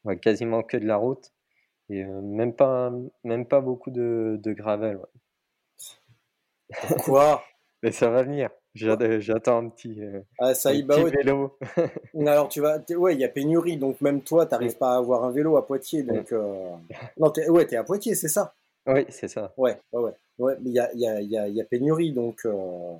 ouais, 0.05 0.17
quasiment 0.19 0.63
que 0.63 0.77
de 0.77 0.85
la 0.87 0.97
route. 0.97 1.31
Et 1.89 2.05
même, 2.05 2.55
pas, 2.55 2.91
même 3.23 3.45
pas 3.47 3.61
beaucoup 3.61 3.91
de, 3.91 4.39
de 4.41 4.53
gravel. 4.53 4.99
Pourquoi? 6.87 7.43
Mais 7.83 7.91
ça 7.91 8.09
va 8.09 8.23
venir. 8.23 8.49
J'attends 8.73 9.57
un 9.57 9.69
petit, 9.69 10.01
euh, 10.01 10.21
ah, 10.39 10.53
ça 10.53 10.73
y, 10.73 10.81
bah 10.81 10.95
vélo. 11.03 11.57
Alors 12.25 12.47
tu 12.47 12.61
vas, 12.61 12.79
ouais, 12.95 13.15
il 13.15 13.19
y 13.19 13.25
a 13.25 13.29
pénurie, 13.29 13.77
donc 13.77 13.99
même 13.99 14.21
toi, 14.21 14.45
tu 14.45 14.53
n'arrives 14.53 14.77
pas 14.77 14.93
à 14.93 14.97
avoir 14.97 15.25
un 15.25 15.31
vélo 15.31 15.57
à 15.57 15.67
Poitiers, 15.67 16.03
donc 16.03 16.31
euh... 16.31 16.69
non, 17.19 17.33
es, 17.33 17.49
ouais, 17.49 17.65
t'es 17.65 17.75
à 17.75 17.83
Poitiers, 17.83 18.15
c'est 18.15 18.29
ça? 18.29 18.53
Oui, 18.87 19.05
c'est 19.09 19.27
ça. 19.27 19.53
Ouais, 19.57 19.77
ouais, 19.91 20.13
ouais, 20.39 20.57
il 20.63 20.71
y 20.71 20.79
a, 20.79 20.89
y, 20.95 21.05
a, 21.05 21.21
y, 21.21 21.37
a, 21.37 21.47
y 21.47 21.61
a, 21.61 21.65
pénurie, 21.65 22.13
donc. 22.13 22.45
Euh... 22.45 22.95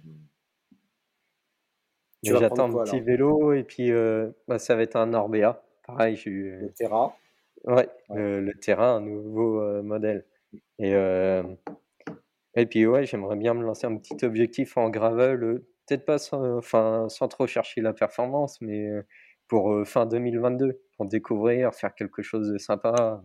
J'attends 2.23 2.81
un 2.81 2.83
petit 2.83 2.99
vélo 2.99 3.53
et 3.53 3.63
puis 3.63 3.91
euh, 3.91 4.29
bah, 4.47 4.59
ça 4.59 4.75
va 4.75 4.83
être 4.83 4.95
un 4.95 5.13
Orbea. 5.13 5.63
Pareil, 5.87 6.15
j'ai 6.17 6.29
eu. 6.29 6.57
Le 6.59 6.69
Terra. 6.69 7.15
Ouais, 7.63 7.89
Le, 8.09 8.41
le, 8.41 8.53
Terra, 8.53 8.91
un 8.91 9.01
nouveau 9.01 9.59
euh, 9.61 9.81
modèle. 9.81 10.25
Et 10.79 10.93
et 12.55 12.65
puis 12.65 12.85
ouais, 12.85 13.05
j'aimerais 13.05 13.37
bien 13.37 13.53
me 13.53 13.63
lancer 13.63 13.87
un 13.87 13.95
petit 13.97 14.25
objectif 14.25 14.77
en 14.77 14.89
gravel, 14.89 15.43
euh, 15.43 15.65
peut-être 15.87 16.05
pas 16.05 16.17
sans, 16.17 16.57
enfin, 16.57 17.07
sans 17.09 17.27
trop 17.27 17.47
chercher 17.47 17.81
la 17.81 17.93
performance, 17.93 18.59
mais 18.61 18.87
euh, 18.87 19.05
pour 19.47 19.71
euh, 19.71 19.85
fin 19.85 20.05
2022, 20.05 20.81
pour 20.97 21.05
découvrir, 21.05 21.73
faire 21.73 21.95
quelque 21.95 22.21
chose 22.21 22.49
de 22.49 22.57
sympa. 22.57 23.23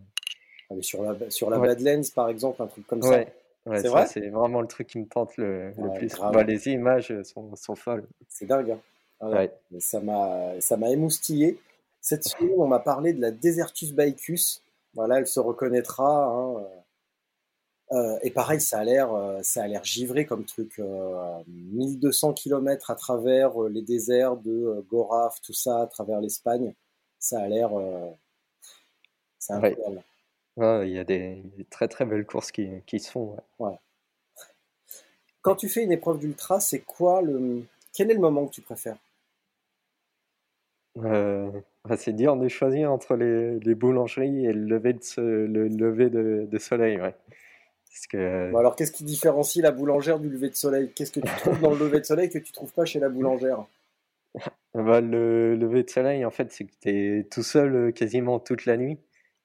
Aller 0.69 0.81
sur 0.81 1.03
la, 1.03 1.29
sur 1.29 1.49
la 1.49 1.59
Badlands, 1.59 2.01
par 2.15 2.29
exemple, 2.29 2.61
un 2.61 2.67
truc 2.67 2.87
comme 2.87 3.01
ça. 3.01 3.19
Ouais, 3.65 3.81
c'est 3.81 3.89
vrai? 3.89 4.05
C'est 4.07 4.29
vraiment 4.29 4.61
le 4.61 4.67
truc 4.67 4.87
qui 4.87 4.99
me 4.99 5.07
tente 5.07 5.35
le, 5.37 5.73
plus. 5.97 6.13
Bah, 6.19 6.43
les 6.43 6.69
images 6.69 7.13
sont, 7.23 7.53
sont 7.55 7.75
folles. 7.75 8.07
C'est 8.29 8.45
dingue. 8.45 8.71
Hein 8.71 8.79
ah 9.19 9.45
Ça 9.79 9.99
m'a 10.77 10.89
émoustillé. 10.89 11.59
Cette 11.99 12.23
semaine, 12.23 12.53
on 12.57 12.67
m'a 12.67 12.79
parlé 12.79 13.11
de 13.11 13.19
la 13.19 13.31
Desertus 13.31 13.91
Baicus. 13.91 14.61
Voilà, 14.93 15.19
elle 15.19 15.27
se 15.27 15.39
reconnaîtra. 15.39 16.27
Hein. 16.27 16.65
Euh, 17.93 18.19
et 18.21 18.31
pareil, 18.31 18.59
ça 18.59 18.79
a 18.79 18.83
l'air, 18.83 19.13
euh, 19.13 19.39
ça 19.43 19.63
a 19.63 19.67
l'air 19.67 19.83
givré 19.83 20.25
comme 20.25 20.43
truc. 20.43 20.81
1200 21.47 22.29
euh, 22.29 22.33
km 22.33 22.91
à 22.91 22.95
travers 22.95 23.59
les 23.69 23.81
déserts 23.81 24.37
de 24.37 24.85
Goraf, 24.89 25.39
tout 25.41 25.53
ça, 25.53 25.81
à 25.83 25.87
travers 25.87 26.19
l'Espagne. 26.19 26.73
Ça 27.19 27.39
a 27.41 27.47
l'air, 27.47 27.71
c'est 29.39 29.53
incroyable. 29.53 30.03
il 30.85 30.89
y 30.89 30.99
a 30.99 31.03
des, 31.03 31.41
très 31.69 31.87
très 31.87 32.05
belles 32.05 32.25
courses 32.25 32.51
qui, 32.51 32.69
qui 32.85 32.99
se 32.99 33.09
font. 33.09 33.37
Ouais. 33.57 33.79
Quand 35.41 35.55
tu 35.55 35.69
fais 35.69 35.83
une 35.83 35.93
épreuve 35.93 36.19
d'ultra, 36.19 36.59
c'est 36.59 36.81
quoi 36.81 37.21
le, 37.21 37.63
quel 37.93 38.11
est 38.11 38.15
le 38.15 38.19
moment 38.19 38.45
que 38.47 38.51
tu 38.51 38.61
préfères? 38.61 38.97
Bah, 40.95 41.95
c'est 41.95 42.13
dur 42.13 42.35
de 42.35 42.47
choisir 42.49 42.91
entre 42.91 43.15
les, 43.15 43.59
les, 43.59 43.75
boulangeries 43.75 44.47
et 44.47 44.51
le 44.51 44.65
lever 44.65 44.93
de, 44.93 45.21
le 45.47 45.67
lever 45.67 46.09
de, 46.09 46.47
de 46.51 46.57
soleil. 46.57 46.99
Ouais 46.99 47.15
que... 48.09 48.55
alors, 48.55 48.75
qu'est-ce 48.75 48.91
qui 48.91 49.03
différencie 49.03 49.63
la 49.63 49.71
boulangère 49.71 50.19
du 50.19 50.29
lever 50.29 50.49
de 50.49 50.55
soleil? 50.55 50.91
Qu'est-ce 50.95 51.11
que 51.11 51.19
tu 51.19 51.35
trouves 51.37 51.59
dans 51.59 51.71
le 51.71 51.77
lever 51.77 51.99
de 51.99 52.05
soleil 52.05 52.29
que 52.29 52.39
tu 52.39 52.51
trouves 52.51 52.73
pas 52.73 52.85
chez 52.85 52.99
la 52.99 53.09
boulangère? 53.09 53.65
Bah, 54.73 55.01
Le 55.01 55.55
lever 55.55 55.83
de 55.83 55.89
soleil, 55.89 56.23
en 56.23 56.29
fait, 56.29 56.51
c'est 56.51 56.65
que 56.65 56.73
tu 56.81 56.89
es 56.89 57.23
tout 57.23 57.41
seul 57.41 57.75
euh, 57.75 57.91
quasiment 57.91 58.39
toute 58.39 58.65
la 58.65 58.77
nuit. 58.77 58.99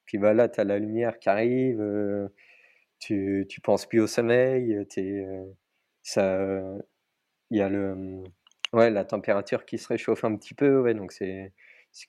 Puis 0.05 0.19
bah, 0.19 0.35
là, 0.35 0.49
tu 0.49 0.61
as 0.61 0.65
la 0.65 0.79
lumière 0.79 1.19
qui 1.19 1.29
arrive, 1.31 1.81
euh, 1.81 2.29
tu, 2.99 3.47
tu 3.49 3.61
penses 3.61 3.87
plus 3.87 4.01
au 4.01 4.07
sommeil, 4.07 4.75
euh, 4.99 5.45
ça, 6.03 6.39
il 7.51 7.59
y 7.59 7.63
a 7.63 7.69
le, 7.69 8.25
ouais, 8.73 8.91
la 8.91 9.05
température 9.05 9.65
qui 9.65 9.79
se 9.79 9.89
réchauffe 9.89 10.25
un 10.25 10.37
petit 10.37 10.55
peu, 10.55 10.81
ouais, 10.81 10.95
donc 10.95 11.13
c'est 11.13 11.53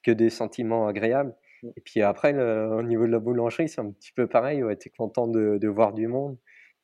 que 0.04 0.12
des 0.12 0.30
sentiments 0.30 0.88
agréables. 0.88 1.36
Et 1.76 1.82
puis 1.82 2.02
après, 2.02 2.34
au 2.34 2.84
niveau 2.84 3.06
de 3.06 3.12
la 3.12 3.20
boulangerie, 3.20 3.70
c'est 3.70 3.82
un 3.82 3.92
petit 3.92 4.12
peu 4.14 4.28
pareil. 4.28 4.64
Ouais, 4.64 4.78
tu 4.78 4.90
es 4.90 4.92
content 4.92 5.28
de, 5.28 5.68
voir 5.68 5.94
du 5.94 6.08
monde, 6.08 6.38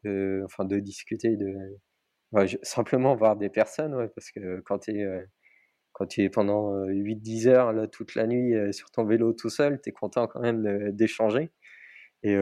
de, 0.04 0.42
enfin 0.46 0.66
de 0.66 0.80
discuter, 0.80 1.36
de 1.38 1.78
simplement 2.64 3.16
voir 3.16 3.36
des 3.36 3.50
personnes. 3.50 3.96
Ouais, 3.96 4.10
parce 4.10 4.32
que 4.32 4.62
quand 4.62 4.80
tu 4.80 4.92
es, 4.92 5.04
euh, 5.04 5.26
es 6.18 6.30
pendant 6.30 6.86
8-10 6.86 7.48
euh, 7.48 7.52
heures 7.52 7.74
là, 7.74 7.88
toute 7.88 8.16
la 8.16 8.28
nuit 8.28 8.56
euh, 8.56 8.72
sur 8.72 8.92
ton 8.92 9.06
vélo 9.06 9.34
tout 9.34 9.50
seul, 9.50 9.82
tu 9.82 9.90
es 9.90 9.92
content 9.92 10.28
quand 10.28 10.42
même 10.42 10.92
d'échanger. 10.94 11.52
Et 12.24 12.36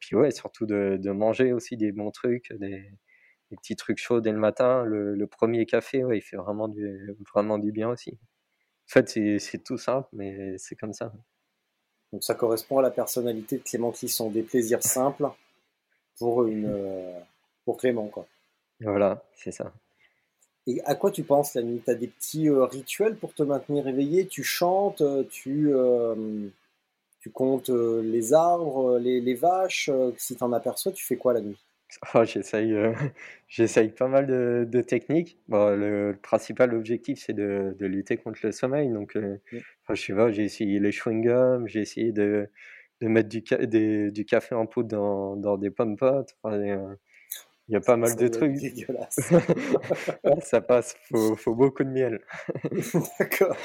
puis 0.00 0.16
ouais, 0.16 0.30
surtout 0.30 0.66
de, 0.66 1.10
manger 1.10 1.52
aussi 1.52 1.76
des 1.76 1.92
bons 1.92 2.10
trucs, 2.12 2.52
des, 2.60 2.90
petits 3.50 3.76
trucs 3.76 3.98
chauds 3.98 4.20
dès 4.20 4.32
le 4.32 4.38
matin. 4.38 4.84
Le, 4.84 5.14
le 5.16 5.26
premier 5.26 5.66
café, 5.66 6.04
ouais, 6.04 6.18
il 6.18 6.22
fait 6.22 6.36
vraiment 6.36 6.68
du, 6.68 7.14
vraiment 7.34 7.58
du 7.58 7.72
bien 7.72 7.88
aussi. 7.90 8.18
En 8.88 8.92
fait, 8.92 9.08
c'est 9.40 9.64
tout 9.64 9.78
simple, 9.78 10.08
mais 10.12 10.56
c'est 10.58 10.76
comme 10.76 10.92
ça. 10.92 11.12
Donc 12.12 12.24
ça 12.24 12.34
correspond 12.34 12.78
à 12.78 12.82
la 12.82 12.90
personnalité 12.90 13.58
de 13.58 13.62
Clément 13.62 13.92
Clisson, 13.92 14.30
des 14.30 14.42
plaisirs 14.42 14.82
simples 14.82 15.28
pour, 16.18 16.44
une, 16.44 16.66
euh, 16.66 17.18
pour 17.64 17.76
Clément. 17.76 18.06
Quoi. 18.08 18.26
Voilà, 18.80 19.22
c'est 19.34 19.52
ça. 19.52 19.72
Et 20.66 20.80
à 20.84 20.94
quoi 20.94 21.10
tu 21.10 21.22
penses 21.22 21.54
la 21.54 21.62
nuit 21.62 21.80
Tu 21.84 21.90
as 21.90 21.94
des 21.94 22.08
petits 22.08 22.48
euh, 22.48 22.64
rituels 22.64 23.16
pour 23.16 23.34
te 23.34 23.42
maintenir 23.42 23.86
éveillé? 23.86 24.26
Tu 24.26 24.42
chantes, 24.42 25.00
euh, 25.00 25.24
tu, 25.30 25.72
tu 27.20 27.30
comptes 27.30 27.70
les 27.70 28.34
arbres, 28.34 28.98
les, 28.98 29.20
les 29.20 29.34
vaches 29.34 29.90
Si 30.16 30.36
tu 30.36 30.42
en 30.42 30.52
aperçois, 30.52 30.92
tu 30.92 31.04
fais 31.04 31.16
quoi 31.16 31.34
la 31.34 31.40
nuit 31.40 31.58
Oh, 32.14 32.24
j'essaye, 32.24 32.72
euh, 32.74 32.92
j'essaye 33.48 33.90
pas 33.90 34.08
mal 34.08 34.26
de, 34.26 34.66
de 34.68 34.80
techniques. 34.80 35.38
Bon, 35.48 35.76
le, 35.76 36.18
principal 36.22 36.74
objectif, 36.74 37.18
c'est 37.24 37.32
de, 37.32 37.76
de, 37.78 37.86
lutter 37.86 38.16
contre 38.16 38.40
le 38.42 38.52
sommeil. 38.52 38.90
Donc, 38.90 39.16
euh, 39.16 39.38
je 39.90 39.94
sais 39.94 40.14
pas, 40.14 40.30
j'ai 40.30 40.44
essayé 40.44 40.80
les 40.80 40.90
chewing-gums, 40.90 41.66
j'ai 41.66 41.80
essayé 41.80 42.12
de, 42.12 42.48
de 43.00 43.08
mettre 43.08 43.28
du, 43.28 43.42
des, 43.66 44.10
du 44.10 44.24
café 44.24 44.54
en 44.54 44.66
poudre 44.66 44.88
dans, 44.88 45.36
dans 45.36 45.58
des 45.58 45.70
pommes 45.70 45.96
potes. 45.96 46.36
Euh, 46.46 46.94
il 47.68 47.72
y 47.72 47.76
a 47.76 47.80
pas 47.80 47.96
mal 47.96 48.14
de 48.16 48.28
trucs. 48.28 48.56
ça 50.42 50.60
passe, 50.60 50.96
faut, 51.08 51.36
faut 51.36 51.54
beaucoup 51.54 51.84
de 51.84 51.90
miel. 51.90 52.20
D'accord. 53.18 53.56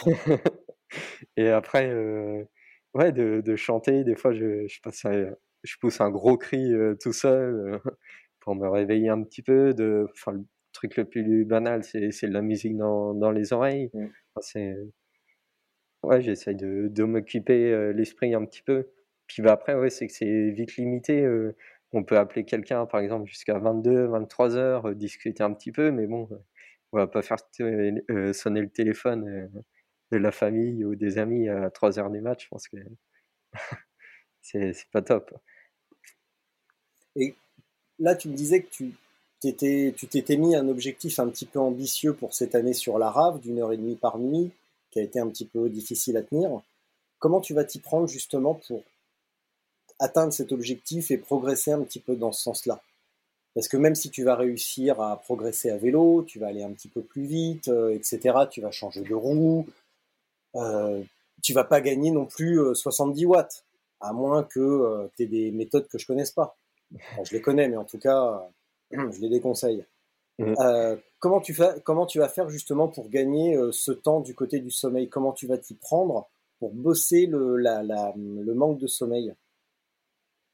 Et 1.37 1.49
après, 1.49 1.89
euh, 1.89 2.43
ouais, 2.93 3.11
de, 3.11 3.41
de 3.41 3.55
chanter, 3.55 4.03
des 4.03 4.15
fois, 4.15 4.33
je, 4.33 4.67
je 4.67 4.81
passe 4.81 5.05
je 5.63 5.75
pousse 5.79 6.01
un 6.01 6.09
gros 6.09 6.37
cri 6.37 6.71
tout 7.01 7.13
seul 7.13 7.79
pour 8.39 8.55
me 8.55 8.67
réveiller 8.67 9.09
un 9.09 9.23
petit 9.23 9.41
peu. 9.41 9.73
De, 9.73 10.07
enfin, 10.13 10.33
le 10.33 10.45
truc 10.73 10.97
le 10.97 11.05
plus 11.05 11.45
banal, 11.45 11.83
c'est, 11.83 11.99
de 12.09 12.33
la 12.33 12.41
musique 12.41 12.77
dans, 12.77 13.13
dans 13.13 13.31
les 13.31 13.53
oreilles. 13.53 13.89
Mmh. 13.93 14.07
c'est, 14.41 14.75
ouais, 16.03 16.21
j'essaye 16.21 16.55
de, 16.55 16.87
de 16.89 17.03
m'occuper 17.03 17.93
l'esprit 17.93 18.33
un 18.33 18.45
petit 18.45 18.63
peu. 18.63 18.89
Puis 19.27 19.41
bah, 19.41 19.53
après, 19.53 19.75
ouais, 19.75 19.89
c'est 19.89 20.07
que 20.07 20.13
c'est 20.13 20.51
vite 20.51 20.75
limité. 20.77 21.27
on 21.93 22.03
peut 22.03 22.17
appeler 22.17 22.45
quelqu'un, 22.45 22.85
par 22.85 23.01
exemple, 23.01 23.27
jusqu'à 23.29 23.59
22, 23.59 24.07
23 24.07 24.55
heures, 24.57 24.95
discuter 24.95 25.43
un 25.43 25.53
petit 25.53 25.71
peu, 25.71 25.91
mais 25.91 26.07
bon, 26.07 26.27
on 26.91 26.97
va 26.97 27.07
pas 27.07 27.21
faire 27.21 27.37
sonner 28.33 28.61
le 28.61 28.69
téléphone 28.69 29.49
de 30.11 30.17
la 30.17 30.31
famille 30.31 30.85
ou 30.85 30.95
des 30.95 31.17
amis 31.17 31.49
à 31.49 31.69
3 31.69 31.99
heures 31.99 32.11
du 32.11 32.21
match. 32.21 32.45
Je 32.45 32.49
pense 32.49 32.67
que 32.67 32.77
c'est, 34.41 34.73
c'est 34.73 34.89
pas 34.91 35.01
top. 35.01 35.33
Et 37.15 37.35
là, 37.99 38.15
tu 38.15 38.29
me 38.29 38.35
disais 38.35 38.61
que 38.61 38.69
tu, 38.69 38.93
t'étais, 39.39 39.93
tu 39.97 40.07
t'étais 40.07 40.37
mis 40.37 40.55
un 40.55 40.67
objectif 40.69 41.19
un 41.19 41.27
petit 41.27 41.45
peu 41.45 41.59
ambitieux 41.59 42.13
pour 42.13 42.33
cette 42.33 42.55
année 42.55 42.73
sur 42.73 42.97
la 42.97 43.09
rave, 43.09 43.39
d'une 43.41 43.59
heure 43.59 43.73
et 43.73 43.77
demie 43.77 43.95
par 43.95 44.17
nuit, 44.17 44.51
qui 44.91 44.99
a 44.99 45.03
été 45.03 45.19
un 45.19 45.27
petit 45.27 45.45
peu 45.45 45.69
difficile 45.69 46.17
à 46.17 46.21
tenir. 46.21 46.61
Comment 47.19 47.41
tu 47.41 47.53
vas 47.53 47.63
t'y 47.63 47.79
prendre 47.79 48.07
justement 48.07 48.55
pour 48.67 48.83
atteindre 49.99 50.33
cet 50.33 50.51
objectif 50.51 51.11
et 51.11 51.17
progresser 51.17 51.71
un 51.71 51.81
petit 51.81 51.99
peu 51.99 52.15
dans 52.15 52.31
ce 52.31 52.41
sens-là? 52.43 52.81
Parce 53.53 53.67
que 53.67 53.77
même 53.77 53.95
si 53.95 54.09
tu 54.09 54.23
vas 54.23 54.35
réussir 54.35 55.01
à 55.01 55.17
progresser 55.17 55.71
à 55.71 55.77
vélo, 55.77 56.23
tu 56.25 56.39
vas 56.39 56.47
aller 56.47 56.63
un 56.63 56.71
petit 56.71 56.87
peu 56.87 57.01
plus 57.01 57.25
vite, 57.25 57.67
euh, 57.67 57.93
etc., 57.93 58.45
tu 58.49 58.61
vas 58.61 58.71
changer 58.71 59.01
de 59.01 59.13
roue, 59.13 59.67
euh, 60.55 61.03
tu 61.43 61.53
vas 61.53 61.65
pas 61.65 61.81
gagner 61.81 62.11
non 62.11 62.25
plus 62.25 62.59
70 62.73 63.25
watts, 63.25 63.65
à 63.99 64.13
moins 64.13 64.43
que 64.43 65.09
tu 65.17 65.23
aies 65.23 65.27
des 65.27 65.51
méthodes 65.51 65.87
que 65.89 65.97
je 65.97 66.07
connaisse 66.07 66.31
pas 66.31 66.55
je 67.23 67.33
les 67.33 67.41
connais, 67.41 67.67
mais 67.67 67.77
en 67.77 67.85
tout 67.85 67.99
cas, 67.99 68.47
je 68.91 69.21
les 69.21 69.29
déconseille. 69.29 69.85
Mmh. 70.39 70.53
Euh, 70.59 70.95
comment, 71.19 71.39
tu 71.39 71.53
fais, 71.53 71.69
comment 71.83 72.05
tu 72.05 72.19
vas 72.19 72.29
faire 72.29 72.49
justement 72.49 72.87
pour 72.87 73.09
gagner 73.09 73.55
euh, 73.55 73.71
ce 73.71 73.91
temps 73.91 74.21
du 74.21 74.33
côté 74.33 74.59
du 74.59 74.71
sommeil? 74.71 75.09
Comment 75.09 75.33
tu 75.33 75.47
vas 75.47 75.57
t'y 75.57 75.75
prendre 75.75 76.29
pour 76.59 76.73
bosser 76.73 77.25
le, 77.25 77.57
la, 77.57 77.83
le 77.83 78.53
manque 78.53 78.79
de 78.79 78.87
sommeil? 78.87 79.33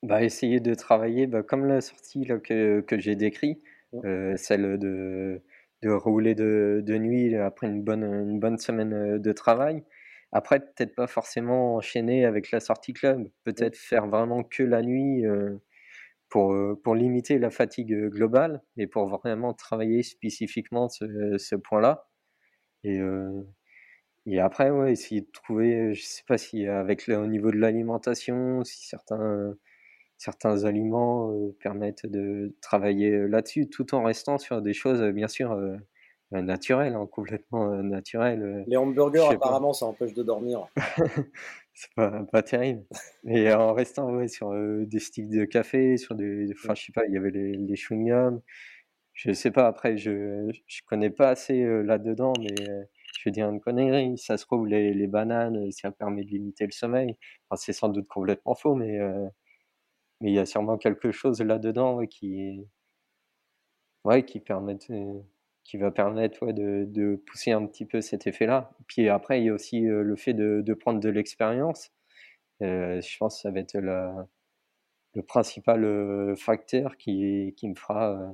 Bah, 0.04 0.24
Essayer 0.24 0.60
de 0.60 0.74
travailler 0.74 1.28
bah, 1.28 1.44
comme 1.44 1.66
la 1.66 1.82
sortie 1.82 2.26
là, 2.26 2.38
que, 2.38 2.82
que 2.82 3.00
j'ai 3.00 3.16
décrit, 3.16 3.62
mmh. 3.94 4.06
euh, 4.06 4.38
celle 4.38 4.78
de, 4.78 5.42
de 5.84 5.90
rouler 5.90 6.36
de, 6.36 6.82
de, 6.86 6.98
nuit 6.98 7.36
après 7.36 7.68
une 7.68 7.82
bonne, 7.82 8.04
une 8.04 8.40
bonne 8.40 8.58
semaine 8.58 9.20
de 9.20 9.32
travail. 9.32 9.84
Après, 10.34 10.60
peut-être 10.60 10.96
pas 10.96 11.08
forcément 11.08 11.76
enchaîner 11.76 12.26
avec 12.26 12.52
la 12.52 12.60
sortie 12.60 12.92
club, 12.92 13.30
peut-être 13.46 13.76
mmh. 13.76 13.88
faire 13.90 14.08
vraiment 14.08 14.44
que 14.44 14.64
la 14.64 14.82
nuit 14.82 15.24
pour, 16.30 16.56
pour 16.84 16.96
limiter 16.96 17.40
la 17.40 17.50
fatigue 17.50 18.10
globale 18.10 18.62
et 18.78 18.88
pour 18.88 19.08
vraiment 19.08 19.54
travailler 19.54 20.04
spécifiquement 20.04 20.90
ce, 20.90 21.38
ce 21.38 21.56
point-là. 21.56 22.08
Et, 22.84 23.00
et 24.26 24.40
après, 24.40 24.70
ouais, 24.70 24.92
essayer 24.92 25.22
de 25.22 25.32
trouver, 25.32 25.94
je 25.94 26.04
sais 26.04 26.24
pas 26.28 26.38
si 26.38 26.68
avec 26.68 27.08
le, 27.08 27.18
au 27.18 27.28
niveau 27.28 27.52
de 27.52 27.58
l'alimentation, 27.58 28.64
si 28.64 28.88
certains, 28.88 29.56
certains 30.18 30.66
aliments 30.66 31.32
permettent 31.60 32.06
de 32.06 32.56
travailler 32.62 33.28
là-dessus, 33.28 33.70
tout 33.70 33.96
en 33.96 34.04
restant 34.04 34.38
sur 34.38 34.62
des 34.62 34.74
choses, 34.74 35.02
bien 35.14 35.28
sûr, 35.28 35.58
naturelles, 36.32 36.96
hein, 36.96 37.08
complètement 37.10 37.82
naturelles. 37.84 38.66
Les 38.68 38.78
hamburgers, 38.78 39.30
apparemment, 39.32 39.74
ça 39.74 39.86
empêche 39.86 40.14
de 40.14 40.24
dormir. 40.24 40.68
c'est 41.78 41.94
pas, 41.96 42.24
pas 42.32 42.42
terrible. 42.44 42.86
Et 43.26 43.52
en 43.54 43.74
restant 43.74 44.12
ouais, 44.16 44.28
sur 44.28 44.52
des 44.86 45.00
sticks 45.00 45.30
de 45.30 45.46
café, 45.46 45.98
sur 45.98 46.16
des. 46.16 46.50
Enfin, 46.54 46.74
je 46.76 46.86
sais 46.86 46.92
pas, 46.92 47.06
il 47.08 47.14
y 47.14 47.18
avait 47.18 47.32
les, 47.32 47.54
les 47.54 47.76
chewing-gums. 47.76 48.42
Je 49.14 49.32
sais 49.34 49.52
pas, 49.52 49.68
après, 49.68 49.98
je, 49.98 50.52
je 50.68 50.82
connais 50.88 51.10
pas 51.12 51.30
assez 51.30 51.64
là-dedans, 51.84 52.34
mais 52.40 52.56
je 52.58 53.22
vais 53.26 53.32
dire 53.32 53.50
une 53.50 53.60
connerie. 53.62 54.18
Ça 54.18 54.38
se 54.38 54.46
trouve, 54.46 54.68
les, 54.68 54.94
les 54.94 55.08
bananes, 55.08 55.72
ça 55.72 55.92
permet 55.92 56.24
de 56.24 56.30
limiter 56.32 56.66
le 56.66 56.72
sommeil. 56.72 57.18
Enfin, 57.50 57.58
c'est 57.62 57.74
sans 57.74 57.90
doute 57.90 58.08
complètement 58.08 58.56
faux, 58.56 58.76
mais 58.76 59.00
mais 60.22 60.30
il 60.32 60.36
y 60.36 60.40
a 60.40 60.46
sûrement 60.46 60.78
quelque 60.78 61.12
chose 61.12 61.42
là-dedans 61.42 62.06
qui, 62.06 62.68
ouais, 64.04 64.26
qui 64.26 64.40
permet 64.40 64.78
qui 65.68 65.76
va 65.76 65.92
permettre 65.92 66.44
ouais, 66.44 66.54
de, 66.54 66.86
de, 66.88 67.22
pousser 67.28 67.52
un 67.52 67.66
petit 67.68 67.86
peu 67.86 68.00
cet 68.00 68.26
effet-là. 68.26 68.72
Puis 68.88 69.10
après, 69.10 69.42
il 69.42 69.46
y 69.46 69.50
a 69.50 69.54
aussi 69.54 69.86
euh, 69.86 70.02
le 70.02 70.16
fait 70.16 70.34
de, 70.34 70.62
de 70.66 70.74
prendre 70.74 71.02
de 71.02 71.10
l'expérience. 71.10 71.92
Euh, 72.64 73.02
je 73.02 73.18
pense 73.18 73.36
que 73.36 73.42
ça 73.42 73.52
va 73.52 73.60
être 73.60 73.76
la, 73.76 74.28
le 75.14 75.24
principal 75.24 75.84
euh, 75.84 76.36
facteur 76.38 76.96
qui, 76.98 77.54
qui 77.58 77.68
me 77.68 77.76
fera 77.76 78.34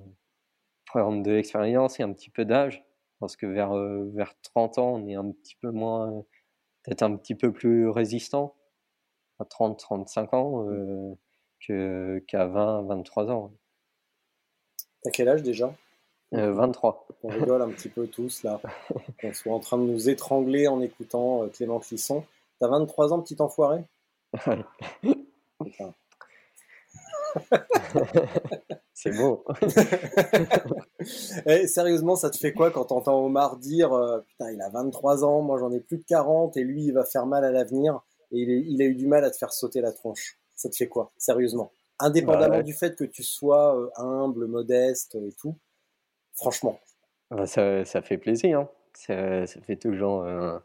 prendre 0.85 1.23
de 1.23 1.31
l'expérience 1.31 1.99
et 1.99 2.03
un 2.03 2.13
petit 2.13 2.29
peu 2.29 2.45
d'âge. 2.45 2.85
Parce 3.19 3.35
que 3.35 3.47
vers, 3.47 3.73
vers 4.13 4.35
30 4.41 4.77
ans, 4.77 4.93
on 4.95 5.07
est 5.07 5.15
un 5.15 5.31
petit 5.31 5.55
peu 5.55 5.71
moins, 5.71 6.23
peut-être 6.83 7.03
un 7.03 7.15
petit 7.15 7.35
peu 7.35 7.51
plus 7.51 7.89
résistant, 7.89 8.55
à 9.39 9.45
30, 9.45 9.79
35 9.79 10.33
ans, 10.33 11.15
qu'à 11.59 12.45
20, 12.47 12.83
23 12.83 13.31
ans. 13.31 13.53
T'as 15.03 15.11
quel 15.11 15.29
âge 15.29 15.41
déjà? 15.41 15.73
23. 16.33 17.05
Euh, 17.09 17.13
On 17.23 17.29
rigole 17.29 17.61
un 17.61 17.69
petit 17.69 17.89
peu 17.89 18.07
tous 18.07 18.43
là. 18.43 18.59
On 19.23 19.33
soit 19.33 19.53
en 19.53 19.59
train 19.59 19.77
de 19.77 19.83
nous 19.83 20.09
étrangler 20.09 20.67
en 20.67 20.81
écoutant 20.81 21.43
euh, 21.43 21.47
Clément 21.47 21.79
Clisson. 21.79 22.23
T'as 22.59 22.67
23 22.67 23.13
ans, 23.13 23.21
petit 23.21 23.37
enfoiré? 23.39 23.83
C'est 28.93 29.11
beau. 29.11 29.43
Eh, 31.45 31.67
sérieusement, 31.67 32.15
ça 32.15 32.29
te 32.29 32.37
fait 32.37 32.53
quoi 32.53 32.71
quand 32.71 32.85
t'entends 32.85 33.25
Omar 33.25 33.57
dire 33.57 33.91
euh, 33.91 34.21
Putain, 34.21 34.51
il 34.51 34.61
a 34.61 34.69
23 34.69 35.25
ans, 35.25 35.41
moi 35.41 35.57
j'en 35.59 35.69
ai 35.73 35.81
plus 35.81 35.97
de 35.97 36.03
40 36.07 36.55
et 36.55 36.63
lui 36.63 36.85
il 36.85 36.93
va 36.93 37.03
faire 37.03 37.25
mal 37.25 37.43
à 37.43 37.51
l'avenir 37.51 37.99
et 38.31 38.39
il, 38.39 38.81
a 38.81 38.85
eu 38.85 38.95
du 38.95 39.05
mal 39.05 39.25
à 39.25 39.29
te 39.29 39.35
faire 39.35 39.51
sauter 39.51 39.81
la 39.81 39.91
tronche? 39.91 40.37
Ça 40.55 40.69
te 40.69 40.77
fait 40.77 40.87
quoi 40.87 41.11
Sérieusement? 41.17 41.73
Indépendamment 41.99 42.61
du 42.61 42.71
fait 42.73 42.95
que 42.95 43.03
tu 43.03 43.21
sois 43.21 43.91
humble, 43.97 44.47
modeste 44.47 45.15
et 45.15 45.33
tout, 45.33 45.57
franchement. 46.33 46.79
Bah, 47.31 47.45
ça, 47.45 47.85
ça, 47.85 48.01
fait 48.01 48.17
plaisir. 48.17 48.59
Hein. 48.59 48.69
Ça, 48.93 49.47
ça, 49.47 49.61
fait 49.61 49.77
toujours. 49.77 50.23
Euh... 50.23 50.57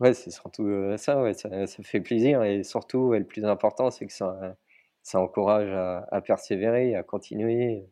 Ouais, 0.00 0.14
c'est 0.14 0.30
surtout 0.30 0.66
euh, 0.66 0.96
ça, 0.96 1.20
ouais, 1.22 1.34
ça, 1.34 1.66
ça, 1.66 1.82
fait 1.82 2.00
plaisir. 2.00 2.42
Et 2.44 2.62
surtout, 2.64 3.12
le 3.12 3.24
plus 3.24 3.44
important, 3.44 3.90
c'est 3.90 4.06
que 4.06 4.12
ça, 4.12 4.56
ça 5.02 5.20
encourage 5.20 5.70
à, 5.70 6.06
à, 6.12 6.20
persévérer, 6.20 6.94
à 6.94 7.02
continuer, 7.02 7.88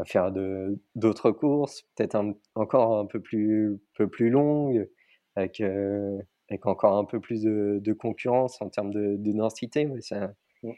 à 0.00 0.04
faire 0.04 0.32
d'autres 0.94 1.30
courses, 1.30 1.82
peut-être 1.94 2.16
encore 2.54 2.98
un 2.98 3.06
peu 3.06 3.20
plus, 3.20 3.78
peu 3.94 4.08
plus 4.08 4.30
longues, 4.30 4.88
avec, 5.36 5.60
euh, 5.60 6.18
avec 6.48 6.66
encore 6.66 6.96
un 6.96 7.04
peu 7.04 7.20
plus 7.20 7.42
de, 7.42 7.78
de 7.82 7.92
concurrence 7.92 8.60
en 8.62 8.68
termes 8.68 8.92
de, 8.92 9.16
de 9.16 9.32
densité. 9.32 9.86
Ouais, 9.86 10.00
ça, 10.00 10.32
mmh. 10.62 10.70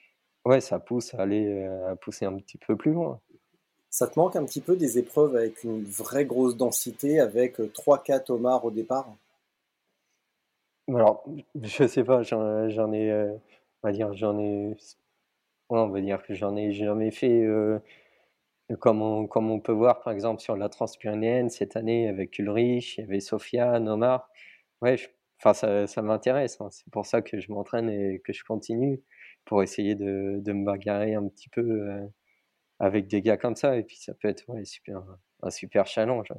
ouais, 0.47 0.61
ça 0.61 0.79
pousse 0.79 1.15
à 1.15 1.23
aller 1.23 1.47
euh, 1.47 1.93
à 1.93 1.97
pousser 1.97 2.25
un 2.25 2.37
petit 2.37 2.59
peu 2.59 2.77
plus 2.77 2.93
loin. 2.93 3.21
Ça 3.93 4.07
te 4.07 4.19
manque 4.19 4.37
un 4.37 4.47
petit 4.47 4.63
peu 4.63 4.75
des 4.75 4.99
épreuves 4.99 5.37
avec 5.37 5.65
une 5.65 5.85
vraie 5.85 6.25
grosse 6.25 6.57
densité, 6.57 7.21
avec 7.21 7.59
3-4 7.59 8.31
euh, 8.31 8.35
homards 8.37 8.65
au 8.65 8.71
départ? 8.71 9.15
Alors, 10.89 11.23
je 11.63 11.87
sais 11.87 12.03
pas, 12.03 12.23
j'en 12.23 12.93
ai, 12.95 13.11
euh, 13.11 13.35
on 13.83 13.89
va 13.89 13.93
dire, 13.93 14.15
j'en 14.15 14.39
ai, 14.39 14.75
on 15.69 15.89
va 15.89 16.01
dire 16.01 16.23
que 16.23 16.33
j'en 16.33 16.57
ai 16.57 16.73
jamais 16.73 17.11
fait, 17.11 17.43
euh, 17.45 17.81
comme, 18.79 19.03
on, 19.03 19.61
peut 19.61 19.73
voir 19.73 20.01
par 20.01 20.15
exemple 20.15 20.41
sur 20.41 20.57
la 20.57 20.71
Transpyrénéenne 20.71 21.51
cette 21.51 21.77
année 21.77 22.09
avec 22.09 22.39
Ulrich, 22.39 22.97
il 22.97 23.03
y 23.03 23.05
avait 23.05 23.21
Sofia, 23.21 23.75
Omar. 23.75 24.31
Ouais, 24.81 24.97
enfin, 25.39 25.53
ça, 25.53 25.87
ça 25.87 26.01
m'intéresse, 26.01 26.59
hein. 26.63 26.69
c'est 26.71 26.89
pour 26.91 27.05
ça 27.05 27.21
que 27.21 27.39
je 27.39 27.53
m'entraîne 27.53 27.91
et 27.91 28.23
que 28.25 28.33
je 28.33 28.43
continue, 28.43 29.03
pour 29.45 29.63
essayer 29.63 29.95
de 29.95 30.53
me 30.53 30.65
bagarrer 30.65 31.15
un 31.15 31.29
petit 31.29 31.51
peu 31.51 32.09
avec 32.83 33.07
des 33.07 33.23
gars 33.23 33.37
comme 33.37 33.57
ça. 33.57 33.77
Et 33.77 33.85
puis 33.85 33.97
ça 33.97 34.13
peut 34.13 34.29
être 34.29 34.45
ouais, 34.49 34.65
super, 34.65 35.03
un 35.43 35.51
super 35.51 35.87
challenge. 35.87 36.33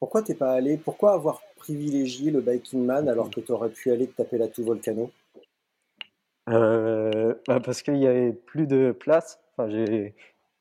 Pourquoi 0.00 0.22
t'es 0.22 0.34
pas 0.34 0.52
allé 0.52 0.76
Pourquoi 0.76 1.14
avoir 1.14 1.40
privilégié 1.56 2.30
le 2.30 2.40
Biking 2.40 2.84
Man 2.84 3.08
alors 3.08 3.30
que 3.30 3.40
tu 3.40 3.52
aurais 3.52 3.70
pu 3.70 3.90
aller 3.90 4.06
te 4.06 4.16
taper 4.16 4.36
la 4.36 4.48
tout 4.48 4.64
volcano? 4.64 5.10
Euh, 6.50 7.34
bah 7.46 7.60
Parce 7.60 7.80
qu'il 7.80 7.96
y 7.96 8.06
avait 8.06 8.32
plus 8.32 8.66
de 8.66 8.92
place. 8.92 9.40
Enfin, 9.52 9.70
j'ai 9.70 10.14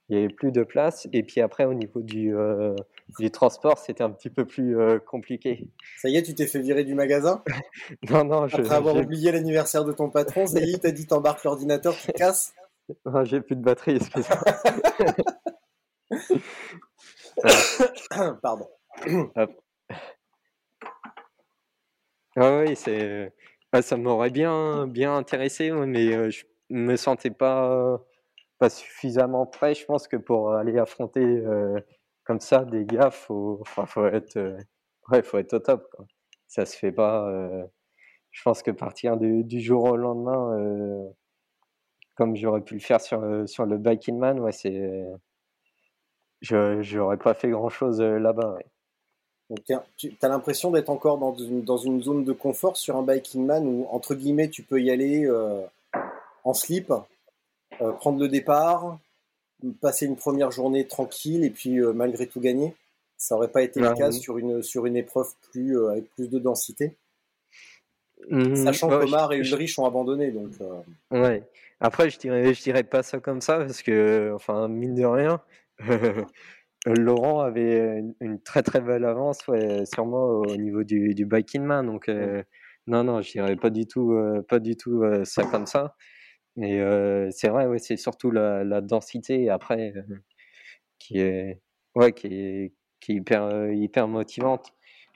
il 0.10 0.18
y 0.18 0.20
avait 0.20 0.34
plus 0.34 0.52
de 0.52 0.64
place. 0.64 1.08
Et 1.14 1.24
puis 1.24 1.42
après, 1.42 1.66
au 1.66 1.74
niveau 1.74 2.02
du, 2.02 2.36
euh, 2.36 2.76
du 3.18 3.32
transport, 3.32 3.78
c'était 3.80 4.04
un 4.04 4.12
petit 4.12 4.30
peu 4.30 4.46
plus 4.46 4.78
euh, 4.78 5.00
compliqué. 5.00 5.68
Ça 5.98 6.10
y 6.10 6.18
est, 6.18 6.24
tu 6.24 6.36
t'es 6.36 6.46
fait 6.46 6.60
virer 6.60 6.84
du 6.84 6.94
magasin? 6.94 7.44
Non, 8.10 8.24
non. 8.24 8.44
Après 8.44 8.72
avoir 8.72 8.96
oublié 8.96 9.32
l'anniversaire 9.32 9.84
de 9.84 9.94
ton 9.94 10.10
patron, 10.10 10.46
ça 10.46 10.60
y 10.60 10.64
est, 10.64 10.74
il 10.74 10.80
t'a 10.80 10.92
dit 10.92 11.08
t'embarques 11.08 11.44
l'ordinateur, 11.44 11.96
tu 11.98 12.12
casses 12.12 12.54
j'ai 13.24 13.42
plus 13.42 13.56
de 13.56 13.62
batterie, 13.62 13.96
excuse-moi. 13.96 14.40
Pardon. 18.42 18.68
Ah 22.36 22.62
oui, 22.64 22.76
c'est, 22.76 23.32
ah, 23.72 23.82
ça 23.82 23.96
m'aurait 23.98 24.32
bien, 24.32 24.88
bien 24.88 25.16
intéressé, 25.16 25.72
mais 25.72 26.14
euh, 26.16 26.30
je 26.32 26.46
me 26.70 26.96
sentais 26.96 27.30
pas, 27.32 28.00
pas 28.60 28.70
suffisamment 28.70 29.46
prêt. 29.46 29.76
Je 29.76 29.86
pense 29.86 30.08
que 30.08 30.18
pour 30.18 30.54
aller 30.54 30.78
affronter 30.80 31.22
euh, 31.22 31.80
comme 32.24 32.40
ça 32.40 32.66
des 32.66 32.86
gars, 32.86 33.12
faut, 33.12 33.60
enfin, 33.62 33.86
faut 33.86 34.06
être, 34.08 34.38
euh, 34.38 34.58
ouais, 35.12 35.22
faut 35.24 35.38
être 35.38 35.54
au 35.56 35.60
top. 35.60 35.88
Quoi. 35.92 36.06
Ça 36.48 36.66
se 36.66 36.78
fait 36.78 36.92
pas. 36.92 37.28
je 38.32 38.42
pense 38.44 38.64
que 38.64 38.72
partir 38.72 39.18
du, 39.18 39.44
du 39.44 39.62
jour 39.62 39.84
au 39.86 39.98
lendemain 39.98 40.56
comme 42.16 42.36
j'aurais 42.36 42.62
pu 42.62 42.76
le 42.76 42.80
faire 42.80 43.02
sur, 43.02 43.24
euh, 43.24 43.46
sur 43.48 43.66
le 43.66 43.78
Biking 43.78 44.18
Man, 44.18 44.40
ouais, 44.40 44.52
c'est. 44.52 45.06
Je 46.42 46.98
n'aurais 46.98 47.18
pas 47.18 47.34
fait 47.34 47.50
grand 47.50 47.70
chose 47.70 48.02
euh, 48.02 48.20
là-bas. 48.20 48.58
Ouais. 49.50 49.66
tu 49.98 50.14
as 50.22 50.28
l'impression 50.28 50.72
d'être 50.72 50.90
encore 50.90 51.18
dans 51.18 51.36
une, 51.36 51.64
dans 51.64 51.78
une 51.78 52.02
zone 52.04 52.26
de 52.26 52.34
confort 52.34 52.76
sur 52.78 52.98
un 52.98 53.04
Biking 53.04 53.46
Man 53.46 53.66
où, 53.66 53.88
entre 53.90 54.14
guillemets, 54.14 54.50
tu 54.50 54.62
peux 54.62 54.82
y 54.82 54.92
aller 54.92 55.26
euh, 55.26 55.62
en 56.44 56.54
slip, 56.54 56.92
prendre 58.00 58.20
le 58.20 58.28
départ, 58.28 59.00
passer 59.82 60.06
une 60.06 60.18
première 60.18 60.52
journée 60.52 60.86
tranquille 60.86 61.44
et 61.44 61.50
puis 61.50 61.80
malgré 61.94 62.28
tout 62.28 62.42
gagner? 62.42 62.76
Ça 63.18 63.36
aurait 63.36 63.48
pas 63.48 63.62
été 63.62 63.80
le 63.80 63.94
cas 63.94 64.12
sur 64.12 64.38
une, 64.38 64.62
sur 64.62 64.86
une 64.86 64.98
épreuve 64.98 65.30
plus, 65.52 65.88
avec 65.88 66.10
plus 66.14 66.30
de 66.30 66.40
densité? 66.40 66.96
Mmh, 68.30 68.56
Sachant 68.56 68.90
que 68.90 68.96
Omar 68.96 69.32
et 69.32 69.38
Ulrich 69.38 69.80
ont 69.80 69.86
abandonné. 69.86 70.32
Donc, 70.32 70.52
Ouais. 71.10 71.44
Après, 71.84 72.10
je 72.10 72.18
dirais, 72.18 72.54
je 72.54 72.64
dirais 72.64 72.84
pas 72.84 73.04
ça 73.04 73.20
comme 73.20 73.42
ça 73.42 73.58
parce 73.58 73.84
que, 73.84 74.32
enfin, 74.34 74.70
mine 74.70 74.96
de 74.96 75.04
rien, 75.04 75.42
Laurent 76.86 77.42
avait 77.42 78.02
une, 78.22 78.42
très 78.42 78.64
très 78.64 78.80
belle 78.80 79.04
avance, 79.04 79.40
sûrement 79.94 80.26
au 80.26 80.56
niveau 80.56 80.84
du, 80.86 81.14
du 81.14 81.26
bike 81.26 81.56
in 81.56 81.62
main. 81.64 81.84
Donc, 81.84 82.10
non, 82.88 83.04
non, 83.04 83.22
je 83.22 83.32
dirais 83.34 83.58
pas 83.58 83.70
du 83.70 83.86
tout, 83.86 84.14
pas 84.48 84.60
du 84.60 84.78
tout 84.78 85.04
ça 85.26 85.44
comme 85.44 85.66
ça. 85.66 85.96
Mais 86.56 86.80
c'est 87.32 87.50
vrai, 87.50 87.68
ouais, 87.68 87.80
c'est 87.80 87.98
surtout 87.98 88.32
la, 88.32 88.64
la, 88.64 88.82
densité 88.82 89.50
après 89.50 89.94
qui 91.00 91.20
est, 91.20 91.62
ouais, 91.96 92.14
qui 92.14 92.28
est, 92.28 92.74
qui 93.02 93.14
est 93.14 93.16
hyper, 93.16 93.72
hyper 93.74 94.08
motivante. 94.08 94.74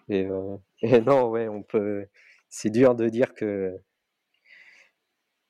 Et, 0.10 0.28
et 0.82 1.02
non, 1.02 1.30
ouais, 1.30 1.48
on 1.48 1.64
peut. 1.64 2.08
C'est 2.50 2.70
dur 2.72 2.96
de 2.96 3.10
dire 3.10 3.34
que 3.36 3.78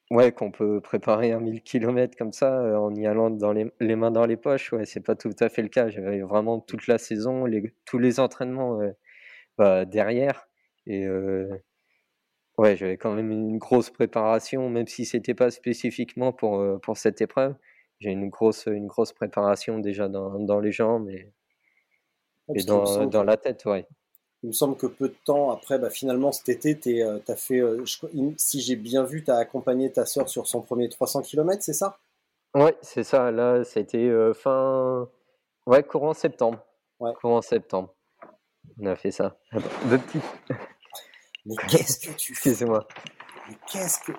Ouais, 0.09 0.31
qu'on 0.31 0.51
peut 0.51 0.79
préparer 0.79 1.33
un 1.33 1.41
1000 1.41 1.61
km 1.63 2.17
comme 2.17 2.31
ça 2.31 2.61
euh, 2.61 2.77
en 2.77 2.95
y 2.95 3.05
allant 3.05 3.29
dans 3.29 3.51
les, 3.51 3.69
les, 3.81 3.97
mains 3.97 4.11
dans 4.11 4.25
les 4.25 4.37
poches, 4.37 4.71
ouais, 4.71 4.85
c'est 4.85 5.01
pas 5.01 5.15
tout 5.15 5.35
à 5.41 5.49
fait 5.49 5.61
le 5.61 5.67
cas. 5.67 5.89
J'avais 5.89 6.21
vraiment 6.21 6.61
toute 6.61 6.87
la 6.87 6.97
saison, 6.97 7.45
les, 7.45 7.73
tous 7.85 7.97
les 7.99 8.21
entraînements 8.21 8.79
euh, 8.81 8.91
bah, 9.57 9.83
derrière. 9.83 10.47
Et 10.85 11.05
euh, 11.05 11.49
ouais, 12.57 12.77
j'avais 12.77 12.97
quand 12.97 13.13
même 13.13 13.31
une 13.31 13.57
grosse 13.57 13.89
préparation, 13.89 14.69
même 14.69 14.87
si 14.87 15.05
c'était 15.05 15.33
pas 15.33 15.51
spécifiquement 15.51 16.31
pour, 16.31 16.63
pour 16.81 16.97
cette 16.97 17.21
épreuve. 17.21 17.55
J'ai 17.99 18.11
une 18.11 18.29
grosse, 18.29 18.67
une 18.67 18.87
grosse 18.87 19.11
préparation 19.11 19.79
déjà 19.79 20.07
dans, 20.07 20.39
dans 20.39 20.59
les 20.61 20.71
jambes 20.71 21.09
et, 21.09 21.33
et 22.55 22.63
dans, 22.63 23.07
dans 23.07 23.23
la 23.23 23.37
tête, 23.37 23.65
ouais. 23.65 23.87
Il 24.43 24.47
me 24.47 24.53
semble 24.53 24.77
que 24.77 24.85
peu 24.85 25.09
de 25.09 25.15
temps 25.25 25.49
après, 25.51 25.79
bah, 25.79 25.89
finalement 25.89 26.31
cet 26.31 26.49
été, 26.49 26.77
tu 26.77 27.01
euh, 27.01 27.19
as 27.27 27.35
fait, 27.35 27.59
euh, 27.59 27.83
si 28.37 28.61
j'ai 28.61 28.75
bien 28.75 29.03
vu, 29.03 29.23
tu 29.23 29.31
as 29.31 29.37
accompagné 29.37 29.91
ta 29.91 30.05
sœur 30.05 30.29
sur 30.29 30.47
son 30.47 30.61
premier 30.61 30.89
300 30.89 31.21
km, 31.23 31.61
c'est 31.63 31.73
ça? 31.73 31.97
Oui, 32.53 32.71
c'est 32.81 33.03
ça. 33.03 33.31
Là, 33.31 33.63
ça 33.63 33.79
a 33.79 33.83
été 33.83 34.09
euh, 34.09 34.33
fin. 34.33 35.07
Ouais, 35.65 35.83
courant 35.83 36.13
septembre. 36.13 36.59
Ouais. 36.99 37.13
Courant 37.19 37.41
septembre. 37.41 37.93
On 38.79 38.85
a 38.85 38.95
fait 38.95 39.11
ça. 39.11 39.37
Deux 39.85 39.97
petits. 39.97 40.21
Mais 41.45 41.55
qu'est-ce 41.69 41.99
que 41.99 42.15
tu 42.15 42.35
fais? 42.35 42.49
Excusez-moi. 42.49 42.87
Mais 43.49 43.55
qu'est-ce 43.71 43.99
que. 43.99 44.11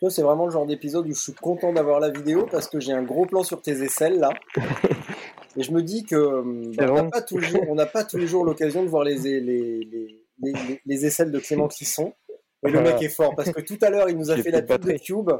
Toi, 0.00 0.10
c'est 0.10 0.22
vraiment 0.22 0.46
le 0.46 0.52
genre 0.52 0.66
d'épisode 0.66 1.06
où 1.06 1.14
je 1.14 1.20
suis 1.20 1.32
content 1.32 1.72
d'avoir 1.72 1.98
la 1.98 2.10
vidéo 2.10 2.46
parce 2.50 2.68
que 2.68 2.78
j'ai 2.78 2.92
un 2.92 3.02
gros 3.02 3.26
plan 3.26 3.42
sur 3.42 3.62
tes 3.62 3.82
aisselles 3.82 4.18
là. 4.18 4.30
Et 5.56 5.62
je 5.62 5.72
me 5.72 5.82
dis 5.82 6.04
que 6.04 6.42
bah, 6.76 6.86
on 6.90 6.94
n'a 6.94 7.10
pas, 7.10 7.22
toujours, 7.22 7.76
pas 7.92 8.04
tous 8.04 8.16
les 8.16 8.28
jours 8.28 8.44
l'occasion 8.44 8.84
de 8.84 8.88
voir 8.88 9.02
les, 9.02 9.18
les, 9.18 9.40
les, 9.40 10.80
les, 10.86 11.06
aisselles 11.06 11.32
de 11.32 11.40
Clément 11.40 11.66
Clisson. 11.66 12.12
Et 12.64 12.70
le 12.70 12.80
mec 12.80 13.02
est 13.02 13.08
fort 13.08 13.34
parce 13.34 13.50
que 13.50 13.60
tout 13.60 13.78
à 13.82 13.90
l'heure, 13.90 14.08
il 14.08 14.16
nous 14.16 14.30
a 14.30 14.36
fait 14.36 14.52
la 14.52 14.62
pub 14.62 14.84
de 14.84 14.92
Cube. 14.98 15.30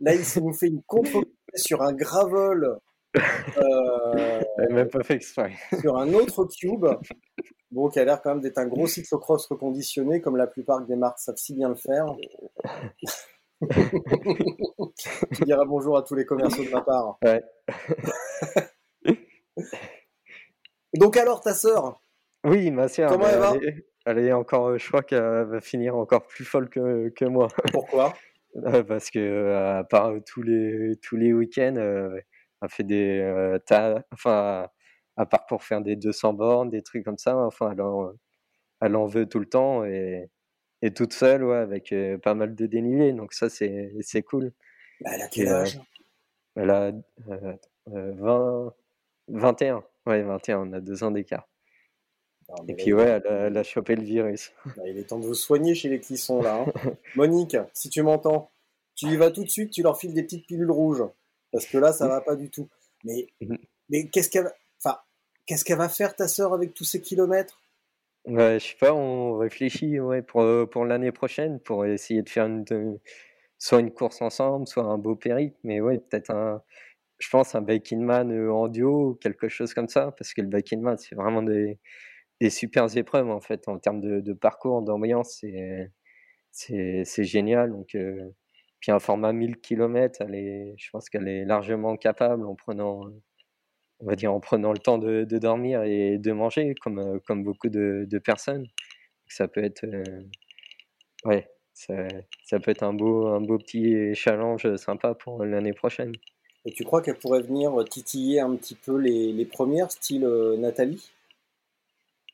Là, 0.00 0.14
il 0.14 0.42
nous 0.42 0.54
fait 0.54 0.66
une 0.66 0.82
contre 0.82 1.24
sur 1.54 1.82
un 1.82 1.92
gravel. 1.92 2.68
Euh, 3.16 4.40
même 4.70 4.88
pas 4.88 5.04
fait 5.04 5.14
exprès. 5.14 5.52
sur 5.80 5.96
un 5.98 6.12
autre 6.14 6.46
Cube. 6.46 6.86
Bon, 7.70 7.88
qui 7.88 8.00
a 8.00 8.04
l'air 8.04 8.20
quand 8.22 8.30
même 8.30 8.40
d'être 8.40 8.58
un 8.58 8.66
gros 8.66 8.88
cyclocross 8.88 9.46
reconditionné, 9.46 10.20
comme 10.20 10.36
la 10.36 10.48
plupart 10.48 10.84
des 10.84 10.96
marques 10.96 11.20
savent 11.20 11.36
si 11.36 11.54
bien 11.54 11.68
le 11.68 11.76
faire. 11.76 12.16
Tu 13.60 15.44
diras 15.44 15.64
bonjour 15.66 15.96
à 15.98 16.02
tous 16.02 16.14
les 16.14 16.24
commerciaux 16.24 16.64
de 16.64 16.70
ma 16.70 16.80
part. 16.80 17.18
Ouais. 17.22 17.42
Donc 20.98 21.16
alors, 21.16 21.40
ta 21.40 21.54
sœur? 21.54 22.00
Oui, 22.44 22.70
ma 22.70 22.88
sœur. 22.88 23.10
Comment 23.10 23.26
elle, 23.26 23.38
va? 23.38 23.52
elle 24.06 24.18
est 24.18 24.32
encore, 24.32 24.78
je 24.78 24.88
crois 24.88 25.02
qu'elle 25.02 25.44
va 25.44 25.60
finir 25.60 25.96
encore 25.96 26.26
plus 26.26 26.44
folle 26.44 26.68
que, 26.70 27.10
que 27.10 27.24
moi. 27.24 27.48
Pourquoi? 27.72 28.14
Euh, 28.56 28.82
Parce 28.82 29.12
que 29.12 29.20
euh, 29.20 29.78
à 29.78 29.84
part 29.84 30.12
tous 30.26 30.42
les 30.42 30.96
tous 31.00 31.14
les 31.14 31.32
week-ends, 31.32 31.76
euh, 31.76 32.18
elle 32.60 32.68
fait 32.68 32.82
des, 32.82 33.56
enfin, 34.12 34.66
à 35.16 35.26
part 35.26 35.46
pour 35.46 35.62
faire 35.62 35.80
des 35.80 35.94
200 35.94 36.32
bornes, 36.32 36.68
des 36.68 36.82
trucs 36.82 37.04
comme 37.04 37.16
ça, 37.16 37.36
enfin, 37.36 37.70
elle 37.70 37.80
en, 37.80 38.10
elle 38.80 38.96
en 38.96 39.06
veut 39.06 39.26
tout 39.26 39.38
le 39.38 39.46
temps 39.46 39.84
et 39.84 40.28
et 40.82 40.92
toute 40.92 41.12
seule, 41.12 41.44
ouais, 41.44 41.56
avec 41.56 41.92
euh, 41.92 42.18
pas 42.18 42.34
mal 42.34 42.54
de 42.54 42.66
dénivelé. 42.66 43.12
Donc 43.12 43.32
ça, 43.32 43.48
c'est, 43.48 43.92
c'est 44.00 44.22
cool. 44.22 44.52
Bah, 45.00 45.10
elle 45.14 45.22
a 45.22 45.28
quel 45.28 45.48
âge? 45.48 45.80
Elle 46.56 46.70
a 46.70 46.92
20, 47.86 48.74
21. 49.28 49.84
Ouais, 50.06 50.22
21, 50.22 50.58
on 50.58 50.72
a 50.72 50.80
deux 50.80 51.04
ans 51.04 51.10
d'écart. 51.10 51.46
Et 52.66 52.74
puis 52.74 52.92
ouais, 52.92 53.20
elle 53.24 53.56
a, 53.56 53.62
chopé 53.62 53.94
le 53.94 54.02
virus. 54.02 54.52
Bah, 54.76 54.82
il 54.86 54.98
est 54.98 55.04
temps 55.04 55.18
de 55.18 55.26
vous 55.26 55.34
soigner 55.34 55.74
chez 55.74 55.88
les 55.88 56.00
clissons 56.00 56.42
là. 56.42 56.64
Hein. 56.66 56.92
Monique, 57.14 57.56
si 57.72 57.88
tu 57.88 58.02
m'entends, 58.02 58.50
tu 58.96 59.06
y 59.06 59.16
vas 59.16 59.30
tout 59.30 59.44
de 59.44 59.48
suite, 59.48 59.70
tu 59.70 59.82
leur 59.82 59.98
files 59.98 60.14
des 60.14 60.22
petites 60.22 60.46
pilules 60.46 60.70
rouges. 60.70 61.04
Parce 61.52 61.66
que 61.66 61.78
là, 61.78 61.92
ça 61.92 62.08
va 62.08 62.20
pas 62.20 62.36
du 62.36 62.50
tout. 62.50 62.68
Mais, 63.04 63.28
mais 63.88 64.08
qu'est-ce 64.08 64.30
qu'elle 64.30 64.52
enfin, 64.82 64.98
qu'est-ce 65.46 65.64
qu'elle 65.64 65.78
va 65.78 65.88
faire 65.88 66.16
ta 66.16 66.28
sœur 66.28 66.52
avec 66.52 66.74
tous 66.74 66.84
ces 66.84 67.00
kilomètres? 67.00 67.59
Ouais, 68.26 68.58
je 68.60 68.66
sais 68.68 68.76
pas, 68.78 68.92
on 68.94 69.38
réfléchit 69.38 69.98
ouais, 69.98 70.20
pour, 70.22 70.42
euh, 70.42 70.66
pour 70.66 70.84
l'année 70.84 71.10
prochaine 71.10 71.58
pour 71.58 71.86
essayer 71.86 72.22
de 72.22 72.28
faire 72.28 72.46
une, 72.46 72.64
soit 73.58 73.80
une 73.80 73.92
course 73.92 74.22
ensemble, 74.22 74.66
soit 74.68 74.84
un 74.84 74.98
beau 74.98 75.16
périple, 75.16 75.56
mais 75.64 75.80
ouais, 75.80 75.98
peut-être 75.98 76.30
un, 76.30 76.62
je 77.20 77.28
pense 77.30 77.54
un 77.54 77.64
man 77.98 78.32
euh, 78.32 78.52
en 78.52 78.68
duo 78.68 79.16
quelque 79.22 79.48
chose 79.48 79.74
comme 79.74 79.88
ça, 79.88 80.12
parce 80.18 80.34
que 80.34 80.42
le 80.42 80.48
bike 80.48 80.74
man, 80.74 80.98
c'est 80.98 81.14
vraiment 81.16 81.42
des, 81.42 81.78
des 82.40 82.50
super 82.50 82.96
épreuves 82.96 83.30
en 83.30 83.40
fait, 83.40 83.68
en 83.68 83.78
termes 83.78 84.00
de, 84.02 84.20
de 84.20 84.32
parcours, 84.34 84.82
d'ambiance, 84.82 85.44
c'est 86.52 87.24
génial. 87.24 87.70
Donc, 87.72 87.94
euh, 87.94 88.30
puis 88.80 88.92
un 88.92 88.98
format 89.00 89.32
1000 89.32 89.58
km, 89.58 90.22
elle 90.22 90.34
est, 90.34 90.74
je 90.78 90.90
pense 90.90 91.08
qu'elle 91.10 91.28
est 91.28 91.44
largement 91.44 91.96
capable 91.96 92.44
en 92.46 92.54
prenant 92.54 93.02
on 94.00 94.06
va 94.06 94.16
dire 94.16 94.32
en 94.32 94.40
prenant 94.40 94.72
le 94.72 94.78
temps 94.78 94.98
de, 94.98 95.24
dormir 95.24 95.82
et 95.82 96.18
de 96.18 96.32
manger, 96.32 96.74
comme, 96.80 96.98
euh, 96.98 97.18
comme 97.26 97.44
beaucoup 97.44 97.68
de, 97.68 98.06
personnes. 98.24 98.66
Ça 99.28 99.46
peut 99.46 99.62
être, 99.62 99.84
euh, 99.84 100.22
ouais, 101.24 101.48
ça, 101.74 102.58
peut 102.58 102.70
être 102.70 102.82
un 102.82 102.92
beau, 102.92 103.26
un 103.28 103.40
beau 103.40 103.58
petit 103.58 104.14
challenge 104.14 104.74
sympa 104.76 105.14
pour 105.14 105.44
l'année 105.44 105.72
prochaine. 105.72 106.12
Et 106.64 106.72
tu 106.72 106.84
crois 106.84 107.00
qu'elle 107.00 107.16
pourrait 107.16 107.42
venir 107.42 107.72
titiller 107.88 108.40
un 108.40 108.54
petit 108.56 108.74
peu 108.74 108.96
les, 108.98 109.44
premières, 109.44 109.90
style 109.90 110.24
euh, 110.24 110.56
Nathalie? 110.56 111.10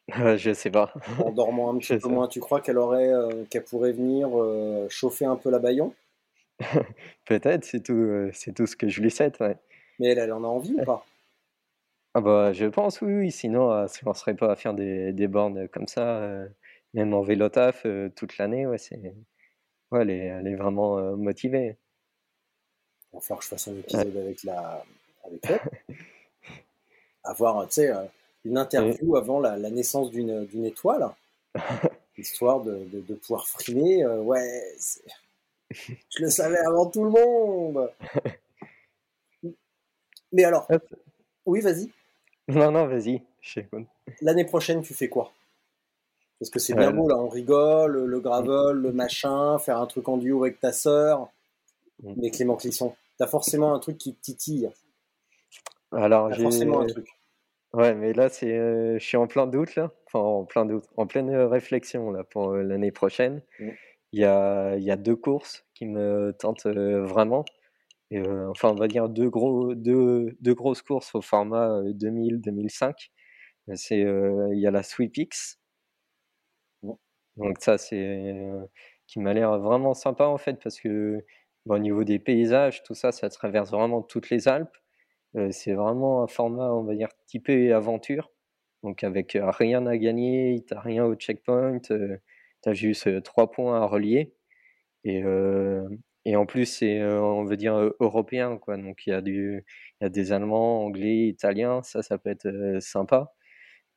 Je 0.08 0.52
sais 0.54 0.70
pas. 0.70 0.92
En 1.18 1.32
dormant 1.32 1.74
un 1.74 1.78
petit 1.78 1.98
peu 1.98 2.08
moins, 2.08 2.28
tu 2.28 2.40
crois 2.40 2.60
qu'elle 2.60 2.78
aurait, 2.78 3.10
qu'elle 3.50 3.64
pourrait 3.64 3.92
venir 3.92 4.30
chauffer 4.88 5.24
un 5.24 5.36
peu 5.36 5.50
la 5.50 5.58
baillon? 5.58 5.94
Peut-être, 7.26 7.64
c'est 7.64 7.82
tout, 7.82 8.30
c'est 8.32 8.54
tout 8.54 8.66
ce 8.66 8.76
que 8.76 8.88
je 8.88 9.02
lui 9.02 9.10
souhaite. 9.10 9.38
Ouais. 9.40 9.56
Mais 9.98 10.08
elle, 10.08 10.18
elle 10.18 10.32
en 10.32 10.44
a 10.44 10.46
envie 10.46 10.74
ou 10.74 10.84
pas? 10.84 11.04
Ah 12.16 12.22
bah, 12.22 12.50
je 12.54 12.64
pense, 12.64 13.02
oui, 13.02 13.12
oui. 13.12 13.30
Sinon, 13.30 13.70
euh, 13.70 13.86
si 13.88 14.02
on 14.06 14.10
ne 14.10 14.14
serait 14.14 14.34
pas 14.34 14.50
à 14.50 14.56
faire 14.56 14.72
des, 14.72 15.12
des 15.12 15.28
bornes 15.28 15.68
comme 15.68 15.86
ça, 15.86 16.16
euh, 16.22 16.48
même 16.94 17.12
en 17.12 17.20
vélo 17.20 17.50
taf 17.50 17.84
euh, 17.84 18.08
toute 18.16 18.38
l'année, 18.38 18.66
ouais, 18.66 18.78
c'est... 18.78 19.14
Ouais, 19.90 20.00
elle, 20.00 20.08
est, 20.10 20.24
elle 20.24 20.46
est 20.46 20.54
vraiment 20.54 20.98
motivée. 21.14 21.76
Il 23.12 23.16
va 23.16 23.20
falloir 23.20 23.40
que 23.40 23.44
je 23.44 23.50
fasse 23.50 23.68
un 23.68 23.76
épisode 23.76 24.16
avec 24.16 24.42
la 24.44 24.82
avec 25.24 25.40
elle. 25.44 25.60
Avoir, 27.24 27.66
tu 27.68 27.74
sais, 27.74 27.92
une 28.46 28.56
interview 28.56 29.16
avant 29.16 29.38
la, 29.38 29.58
la 29.58 29.68
naissance 29.68 30.10
d'une, 30.10 30.46
d'une 30.46 30.64
étoile, 30.64 31.06
histoire 32.16 32.62
de, 32.62 32.78
de, 32.92 33.00
de 33.02 33.14
pouvoir 33.14 33.46
frimer. 33.46 34.06
ouais, 34.06 34.74
je 35.70 36.22
le 36.22 36.30
savais 36.30 36.60
avant 36.60 36.88
tout 36.88 37.04
le 37.04 37.10
monde. 37.10 37.90
Mais 40.32 40.44
alors, 40.44 40.66
oui, 41.44 41.60
vas-y. 41.60 41.90
Non, 42.48 42.70
non, 42.70 42.86
vas-y, 42.86 43.22
L'année 44.20 44.44
prochaine, 44.44 44.82
tu 44.82 44.94
fais 44.94 45.08
quoi? 45.08 45.32
Parce 46.38 46.50
que 46.50 46.58
c'est 46.58 46.74
bien 46.74 46.90
beau, 46.90 47.08
là, 47.08 47.16
on 47.16 47.28
rigole, 47.28 48.04
le 48.04 48.20
gravel, 48.20 48.76
le 48.76 48.92
machin, 48.92 49.58
faire 49.58 49.78
un 49.78 49.86
truc 49.86 50.08
en 50.08 50.18
duo 50.18 50.44
avec 50.44 50.60
ta 50.60 50.72
sœur. 50.72 51.28
Mm. 52.02 52.12
Mais 52.18 52.30
Clément 52.30 52.56
Clisson, 52.56 52.94
t'as 53.18 53.26
forcément 53.26 53.74
un 53.74 53.78
truc 53.78 53.96
qui 53.98 54.14
te 54.14 54.20
titille. 54.20 54.70
Alors, 55.92 56.32
j'ai 56.32 56.42
forcément 56.42 56.80
un 56.80 56.86
truc. 56.86 57.08
Ouais, 57.72 57.94
mais 57.94 58.12
là, 58.12 58.28
c'est, 58.28 58.56
euh, 58.56 58.98
je 58.98 59.04
suis 59.04 59.16
en 59.16 59.26
plein 59.26 59.46
doute, 59.46 59.74
là. 59.76 59.90
Enfin, 60.06 60.18
en 60.20 60.44
plein 60.44 60.64
doute, 60.64 60.84
en 60.96 61.06
pleine 61.06 61.30
euh, 61.30 61.48
réflexion, 61.48 62.10
là, 62.10 62.24
pour 62.24 62.52
euh, 62.52 62.62
l'année 62.62 62.92
prochaine. 62.92 63.42
Mm. 63.58 63.68
Il, 64.12 64.20
y 64.20 64.24
a, 64.24 64.76
il 64.76 64.84
y 64.84 64.90
a 64.90 64.96
deux 64.96 65.16
courses 65.16 65.64
qui 65.74 65.84
me 65.86 66.34
tentent 66.38 66.66
vraiment. 66.66 67.44
Euh, 68.12 68.48
enfin, 68.48 68.70
on 68.70 68.74
va 68.76 68.88
dire 68.88 69.08
deux, 69.08 69.30
gros, 69.30 69.74
deux, 69.74 70.36
grosses 70.42 70.82
courses 70.82 71.14
au 71.14 71.22
format 71.22 71.82
2000-2005. 71.92 73.10
C'est, 73.74 74.00
il 74.00 74.58
y 74.60 74.66
a 74.66 74.70
la 74.70 74.82
SweepX. 74.82 75.58
Donc 77.36 77.58
ça, 77.60 77.78
c'est 77.78 78.34
qui 79.06 79.20
m'a 79.20 79.34
l'air 79.34 79.58
vraiment 79.58 79.94
sympa 79.94 80.24
en 80.26 80.38
fait 80.38 80.54
parce 80.62 80.80
que 80.80 81.24
au 81.66 81.78
niveau 81.78 82.04
des 82.04 82.18
paysages, 82.18 82.82
tout 82.82 82.94
ça, 82.94 83.12
ça 83.12 83.28
traverse 83.28 83.70
vraiment 83.70 84.02
toutes 84.02 84.30
les 84.30 84.48
Alpes. 84.48 84.76
c'est 85.50 85.74
vraiment 85.74 86.22
un 86.22 86.28
format, 86.28 86.72
on 86.72 86.84
va 86.84 86.94
dire, 86.94 87.08
typé 87.26 87.72
aventure. 87.72 88.32
Donc 88.82 89.04
avec 89.04 89.38
rien 89.42 89.86
à 89.86 89.96
gagner, 89.98 90.64
t'as 90.68 90.80
rien 90.80 91.04
au 91.06 91.14
checkpoint, 91.16 91.80
tu 91.80 91.94
as 92.66 92.74
juste 92.74 93.22
trois 93.24 93.50
points 93.50 93.80
à 93.82 93.86
relier. 93.86 94.34
Et, 95.04 95.22
et 96.26 96.36
en 96.36 96.44
plus, 96.44 96.66
c'est, 96.66 97.02
on 97.04 97.44
veut 97.44 97.56
dire, 97.56 97.76
européen. 98.00 98.58
Quoi. 98.58 98.76
Donc 98.78 99.06
il 99.06 99.10
y, 99.10 99.12
a 99.14 99.20
y 99.20 100.04
a 100.04 100.08
des 100.08 100.32
Allemands, 100.32 100.84
Anglais, 100.84 101.28
Italiens, 101.28 101.82
ça, 101.82 102.02
ça 102.02 102.18
peut 102.18 102.30
être 102.30 102.78
sympa. 102.80 103.32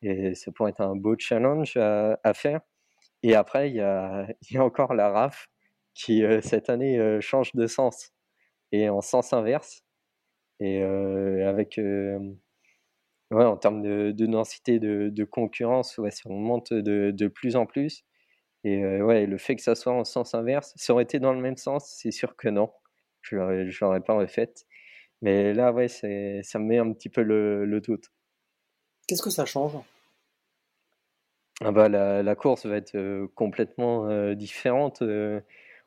Et 0.03 0.35
ça 0.35 0.51
pourrait 0.51 0.71
être 0.71 0.81
un 0.81 0.95
beau 0.95 1.15
challenge 1.17 1.77
à, 1.77 2.33
faire. 2.35 2.61
Et 3.23 3.35
après, 3.35 3.69
il 3.71 3.77
y 3.77 3.81
a, 3.81 4.27
y 4.51 4.57
a 4.57 4.63
encore 4.63 4.93
la 4.93 5.09
RAF 5.11 5.49
qui, 5.95 6.23
cette 6.43 6.69
année, 6.69 7.19
change 7.21 7.53
de 7.55 7.67
sens 7.67 8.13
et 8.71 8.89
en 8.89 9.01
sens 9.01 9.33
inverse. 9.33 9.83
Et 10.59 10.83
avec 10.83 11.79
ouais, 13.31 13.45
en 13.45 13.57
termes 13.57 13.81
de, 13.81 14.25
densité 14.25 14.79
de, 14.79 15.23
concurrence, 15.23 15.97
ouais, 15.97 16.11
ça 16.11 16.29
monte 16.29 16.73
de, 16.73 17.27
plus 17.27 17.55
en 17.55 17.65
plus. 17.65 18.03
Et 18.63 19.01
ouais, 19.01 19.25
le 19.25 19.37
fait 19.37 19.55
que 19.55 19.61
ça 19.61 19.75
soit 19.75 19.93
en 19.93 20.03
sens 20.03 20.35
inverse, 20.35 20.73
ça 20.75 20.93
aurait 20.93 21.03
été 21.03 21.19
dans 21.19 21.33
le 21.33 21.39
même 21.39 21.57
sens, 21.57 21.95
c'est 21.97 22.11
sûr 22.11 22.35
que 22.35 22.49
non. 22.49 22.71
Je 23.21 23.35
ne 23.35 23.79
l'aurais 23.81 24.01
pas 24.01 24.15
refait. 24.15 24.53
Mais 25.21 25.53
là, 25.53 25.71
ouais, 25.71 25.87
ça 25.87 26.07
me 26.07 26.65
met 26.65 26.77
un 26.77 26.91
petit 26.93 27.09
peu 27.09 27.21
le, 27.21 27.65
le 27.65 27.81
doute. 27.81 28.11
Qu'est-ce 29.07 29.21
que 29.21 29.29
ça 29.29 29.45
change? 29.45 29.77
Ah 31.61 31.71
bah, 31.71 31.89
la, 31.89 32.23
la, 32.23 32.35
course 32.35 32.65
va 32.65 32.77
être 32.77 33.25
complètement 33.35 34.33
différente. 34.33 35.03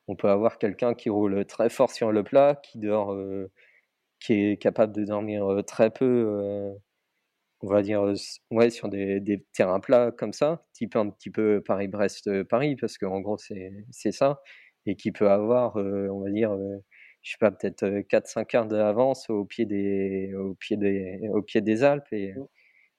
on 0.09 0.17
peut 0.17 0.29
avoir 0.29 0.59
quelqu'un 0.59 0.95
qui 0.95 1.09
roule 1.09 1.45
très 1.47 1.71
fort 1.71 1.91
sur 1.91 2.13
le 2.13 2.23
plat, 2.23 2.57
qui 2.63 2.79
dort, 2.79 3.17
qui 4.21 4.35
est 4.35 4.57
capable 4.57 4.93
de 4.93 5.05
dormir 5.05 5.63
très 5.67 5.91
peu 5.91 6.75
on 7.63 7.69
va 7.69 7.83
dire, 7.83 8.03
ouais, 8.51 8.71
sur 8.71 8.89
des, 8.89 9.21
des, 9.21 9.45
terrains 9.53 9.81
plats 9.81 10.11
comme 10.11 10.33
ça, 10.33 10.67
type 10.73 10.97
un 10.97 11.11
petit 11.11 11.31
peu 11.31 11.63
Paris-Brest-Paris, 11.65 12.77
parce 12.77 12.99
qu'en 12.99 13.21
gros, 13.21 13.39
c'est 13.39 14.13
ça, 14.13 14.43
et 14.87 14.97
qui 14.97 15.13
peut 15.13 15.31
avoir, 15.31 15.77
on 15.77 16.21
va 16.21 16.31
dire, 16.31 16.57
je 17.23 17.31
sais 17.31 17.37
pas, 17.39 17.53
peut-être 17.53 17.85
4-5 17.85 18.57
heures 18.57 18.67
d'avance 18.67 19.31
au 19.31 19.45
pied 19.45 19.65
des, 19.65 20.35
au 20.35 20.55
pied 20.55 20.77
des, 20.77 21.21
au 21.33 21.43
pied 21.43 21.61
des 21.61 21.85
Alpes, 21.85 22.13
et 22.13 22.33
mmh. 22.33 22.47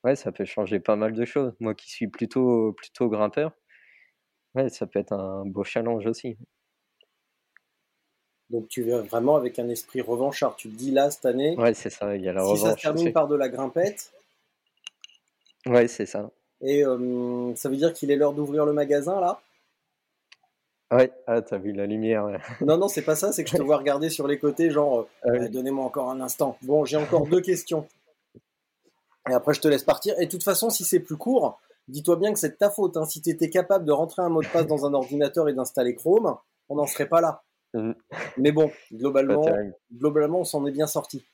ouais, 0.05 0.15
ça 0.15 0.31
peut 0.31 0.45
changer 0.45 0.79
pas 0.79 0.95
mal 0.95 1.13
de 1.13 1.25
choses. 1.25 1.53
Moi 1.59 1.75
qui 1.75 1.89
suis 1.91 2.07
plutôt, 2.07 2.73
plutôt 2.73 3.09
grimpeur, 3.09 3.51
ouais, 4.55 4.69
ça 4.69 4.87
peut 4.87 4.99
être 4.99 5.13
un 5.13 5.43
beau 5.45 5.63
challenge 5.63 6.05
aussi. 6.05 6.37
Donc 8.49 8.67
tu 8.67 8.83
viens 8.83 9.01
vraiment 9.01 9.35
avec 9.35 9.57
un 9.59 9.67
esprit 9.67 10.01
revanchard. 10.01 10.55
Tu 10.55 10.69
te 10.69 10.75
dis 10.75 10.91
là 10.91 11.09
cette 11.09 11.25
année. 11.25 11.57
Ouais, 11.57 11.73
c'est 11.73 11.89
ça. 11.89 12.15
Il 12.15 12.23
y 12.23 12.29
a 12.29 12.33
la 12.33 12.45
si 12.45 12.57
ça 12.57 12.77
se 12.77 12.81
termine 12.81 13.11
par 13.11 13.27
de 13.27 13.35
la 13.35 13.49
grimpette, 13.49 14.13
Ouais, 15.65 15.87
c'est 15.87 16.05
ça. 16.05 16.29
Et 16.61 16.83
ça 17.55 17.69
veut 17.69 17.75
dire 17.75 17.93
qu'il 17.93 18.11
est 18.11 18.15
l'heure 18.15 18.33
d'ouvrir 18.33 18.65
le 18.65 18.73
magasin 18.73 19.19
là? 19.19 19.41
Ouais, 20.93 21.11
ah, 21.25 21.41
t'as 21.41 21.57
vu 21.57 21.71
la 21.71 21.87
lumière. 21.87 22.39
non, 22.61 22.77
non, 22.77 22.87
c'est 22.87 23.01
pas 23.01 23.15
ça, 23.15 23.31
c'est 23.31 23.43
que 23.43 23.49
je 23.49 23.57
te 23.57 23.61
vois 23.63 23.77
regarder 23.77 24.09
sur 24.09 24.27
les 24.27 24.37
côtés, 24.37 24.69
genre, 24.69 25.07
euh, 25.25 25.47
donnez-moi 25.49 25.83
encore 25.83 26.09
un 26.11 26.21
instant. 26.21 26.55
Bon, 26.61 26.85
j'ai 26.85 26.97
encore 26.97 27.25
deux 27.25 27.41
questions. 27.41 27.87
Et 29.27 29.33
après, 29.33 29.55
je 29.55 29.61
te 29.61 29.67
laisse 29.67 29.83
partir. 29.83 30.13
Et 30.19 30.25
de 30.25 30.31
toute 30.31 30.43
façon, 30.43 30.69
si 30.69 30.83
c'est 30.83 30.99
plus 30.99 31.17
court, 31.17 31.59
dis-toi 31.87 32.17
bien 32.17 32.31
que 32.31 32.37
c'est 32.37 32.57
ta 32.57 32.69
faute. 32.69 32.95
Hein. 32.97 33.05
Si 33.05 33.21
tu 33.21 33.31
étais 33.31 33.49
capable 33.49 33.85
de 33.85 33.91
rentrer 33.91 34.21
un 34.21 34.29
mot 34.29 34.43
de 34.43 34.47
passe 34.47 34.67
dans 34.67 34.85
un 34.85 34.93
ordinateur 34.93 35.49
et 35.49 35.53
d'installer 35.53 35.95
Chrome, 35.95 36.35
on 36.69 36.75
n'en 36.75 36.85
serait 36.85 37.09
pas 37.09 37.21
là. 37.21 37.43
Mmh. 37.73 37.93
Mais 38.37 38.51
bon, 38.51 38.69
globalement, 38.91 39.45
globalement 39.91 40.41
on 40.41 40.43
s'en 40.43 40.63
est 40.67 40.71
bien 40.71 40.85
sorti. 40.85 41.25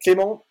Clément, 0.00 0.44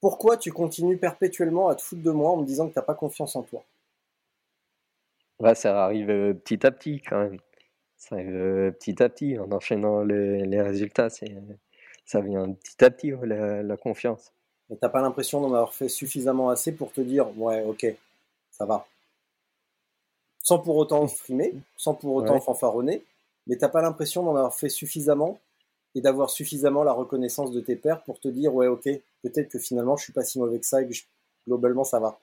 pourquoi 0.00 0.36
tu 0.36 0.52
continues 0.52 0.98
perpétuellement 0.98 1.68
à 1.68 1.74
te 1.74 1.82
foutre 1.82 2.02
de 2.02 2.10
moi 2.10 2.30
en 2.30 2.36
me 2.38 2.44
disant 2.44 2.68
que 2.68 2.72
tu 2.72 2.78
n'as 2.78 2.84
pas 2.84 2.94
confiance 2.94 3.34
en 3.36 3.42
toi? 3.42 3.64
Bah, 5.40 5.54
Ça 5.54 5.84
arrive 5.84 6.10
euh, 6.10 6.34
petit 6.34 6.64
à 6.66 6.70
petit 6.70 7.00
quand 7.00 7.18
même. 7.18 7.38
Ça 7.96 8.14
arrive 8.14 8.34
euh, 8.34 8.70
petit 8.70 9.02
à 9.02 9.08
petit 9.08 9.38
en 9.38 9.50
enchaînant 9.50 10.02
les, 10.02 10.60
résultats. 10.60 11.08
Ça 11.10 12.20
vient 12.20 12.52
petit 12.52 12.84
à 12.84 12.90
petit 12.90 13.12
la, 13.22 13.76
confiance. 13.76 14.32
Et 14.70 14.76
t'as 14.76 14.88
pas 14.88 15.00
l'impression 15.00 15.40
d'en 15.40 15.48
avoir 15.48 15.74
fait 15.74 15.88
suffisamment 15.88 16.50
assez 16.50 16.72
pour 16.72 16.92
te 16.92 17.00
dire 17.00 17.26
ouais 17.38 17.64
ok 17.64 17.86
ça 18.50 18.66
va. 18.66 18.86
Sans 20.42 20.58
pour 20.58 20.76
autant 20.76 21.06
frimer, 21.06 21.54
sans 21.76 21.94
pour 21.94 22.14
autant 22.14 22.40
fanfaronner, 22.40 23.02
mais 23.46 23.56
t'as 23.56 23.68
pas 23.68 23.82
l'impression 23.82 24.22
d'en 24.22 24.34
avoir 24.34 24.54
fait 24.54 24.68
suffisamment 24.68 25.38
et 25.98 26.00
d'avoir 26.00 26.30
suffisamment 26.30 26.84
la 26.84 26.92
reconnaissance 26.92 27.50
de 27.50 27.60
tes 27.60 27.74
pairs 27.74 28.04
pour 28.04 28.20
te 28.20 28.28
dire 28.28 28.54
ouais 28.54 28.68
ok 28.68 28.88
peut-être 29.22 29.48
que 29.48 29.58
finalement 29.58 29.96
je 29.96 30.04
suis 30.04 30.12
pas 30.12 30.22
si 30.22 30.38
mauvais 30.38 30.60
que 30.60 30.66
ça 30.66 30.80
et 30.80 30.88
que 30.88 30.94
globalement 31.46 31.82
ça 31.82 31.98
va. 31.98 32.20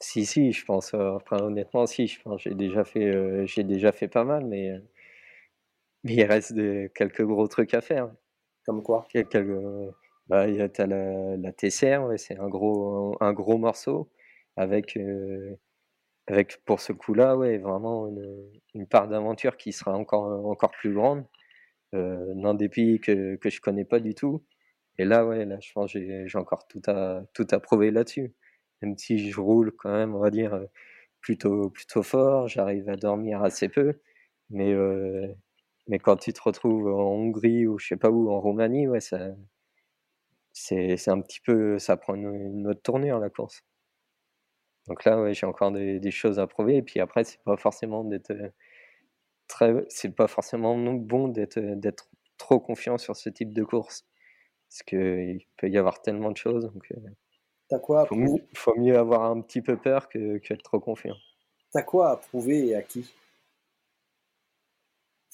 Si 0.00 0.24
si 0.24 0.52
je 0.52 0.64
pense 0.64 0.94
euh, 0.94 1.18
honnêtement 1.30 1.86
si 1.86 2.06
je 2.06 2.18
pense 2.22 2.40
j'ai 2.40 2.54
déjà 2.54 2.82
fait 2.82 3.04
euh, 3.04 3.44
j'ai 3.44 3.62
déjà 3.62 3.92
fait 3.92 4.08
pas 4.08 4.24
mal 4.24 4.46
mais, 4.46 4.70
euh, 4.70 4.78
mais 6.04 6.14
il 6.14 6.24
reste 6.24 6.54
quelques 6.94 7.22
gros 7.22 7.46
trucs 7.46 7.74
à 7.74 7.82
faire. 7.82 8.10
Comme 8.64 8.82
quoi? 8.82 9.06
Quelques, 9.10 9.44
bah, 10.26 10.48
il 10.48 10.56
y 10.56 10.62
a 10.62 10.86
la, 10.86 11.36
la 11.36 11.52
TCR 11.52 12.00
c'est 12.16 12.38
un 12.38 12.48
gros 12.48 13.16
un, 13.20 13.32
gros 13.34 13.58
morceau 13.58 14.08
avec 14.56 14.98
avec 16.26 16.64
pour 16.64 16.80
ce 16.80 16.94
coup-là 16.94 17.36
ouais 17.36 17.58
vraiment 17.58 18.08
une, 18.08 18.50
une 18.72 18.86
part 18.86 19.08
d'aventure 19.08 19.58
qui 19.58 19.72
sera 19.72 19.92
encore 19.94 20.46
encore 20.46 20.70
plus 20.70 20.94
grande 20.94 21.18
euh, 21.18 21.39
dans 21.92 22.54
des 22.54 22.68
pays 22.68 23.00
que, 23.00 23.36
que 23.36 23.50
je 23.50 23.60
connais 23.60 23.84
pas 23.84 24.00
du 24.00 24.14
tout. 24.14 24.44
Et 25.00 25.04
là, 25.04 25.24
ouais, 25.26 25.46
là, 25.46 25.58
je 25.60 25.72
pense 25.72 25.94
que 25.94 26.26
j'ai 26.26 26.38
encore 26.38 26.66
tout 26.68 26.82
à, 26.86 27.22
tout 27.34 27.46
à 27.50 27.60
prouver 27.60 27.90
là-dessus. 27.90 28.34
Même 28.82 28.98
si 28.98 29.30
je 29.30 29.40
roule 29.40 29.72
quand 29.76 29.90
même, 29.92 30.14
on 30.14 30.20
va 30.20 30.30
dire, 30.30 30.54
euh, 30.54 30.66
plutôt, 31.20 31.70
plutôt 31.70 32.02
fort, 32.02 32.48
j'arrive 32.48 32.88
à 32.90 32.96
dormir 32.96 33.42
assez 33.42 33.68
peu. 33.68 34.00
Mais, 34.50 34.72
euh, 34.72 35.28
mais 35.88 35.98
quand 35.98 36.16
tu 36.16 36.32
te 36.32 36.42
retrouves 36.42 36.88
en 36.88 37.12
Hongrie 37.14 37.66
ou 37.66 37.78
je 37.78 37.88
sais 37.88 37.96
pas 37.96 38.10
où, 38.10 38.30
en 38.30 38.40
Roumanie, 38.40 38.88
ouais, 38.88 39.00
ça, 39.00 39.30
c'est, 40.52 40.96
c'est 40.96 41.10
un 41.10 41.20
petit 41.20 41.40
peu, 41.40 41.78
ça 41.78 41.96
prend 41.96 42.14
une, 42.14 42.66
autre 42.66 42.82
tournure 42.82 43.18
la 43.20 43.30
course. 43.30 43.62
Donc 44.88 45.04
là, 45.04 45.20
ouais, 45.22 45.34
j'ai 45.34 45.46
encore 45.46 45.72
des, 45.72 46.00
des, 46.00 46.10
choses 46.10 46.38
à 46.38 46.46
prouver. 46.46 46.76
Et 46.76 46.82
puis 46.82 47.00
après, 47.00 47.24
c'est 47.24 47.42
pas 47.44 47.56
forcément 47.56 48.04
d'être 48.04 48.32
c'est 49.88 50.14
pas 50.14 50.28
forcément 50.28 50.76
bon 50.76 51.28
d'être 51.28 51.58
d'être 51.58 52.08
trop 52.38 52.58
confiant 52.60 52.98
sur 52.98 53.16
ce 53.16 53.28
type 53.28 53.52
de 53.52 53.64
course 53.64 54.06
parce 54.70 54.82
qu'il 54.84 55.40
peut 55.56 55.68
y 55.68 55.78
avoir 55.78 56.00
tellement 56.00 56.30
de 56.30 56.36
choses. 56.36 56.70
Donc, 56.72 56.86
euh, 56.92 57.78
quoi 57.78 58.06
Il 58.12 58.40
faut, 58.54 58.74
mieux 58.76 58.96
avoir 58.96 59.22
un 59.22 59.40
petit 59.40 59.62
peu 59.62 59.76
peur 59.76 60.08
que, 60.08 60.38
que 60.38 60.54
être 60.54 60.62
trop 60.62 60.80
confiant. 60.80 61.16
T'as 61.72 61.82
quoi 61.82 62.10
à 62.10 62.16
prouver 62.16 62.68
et 62.68 62.76
à 62.76 62.82
qui? 62.82 63.12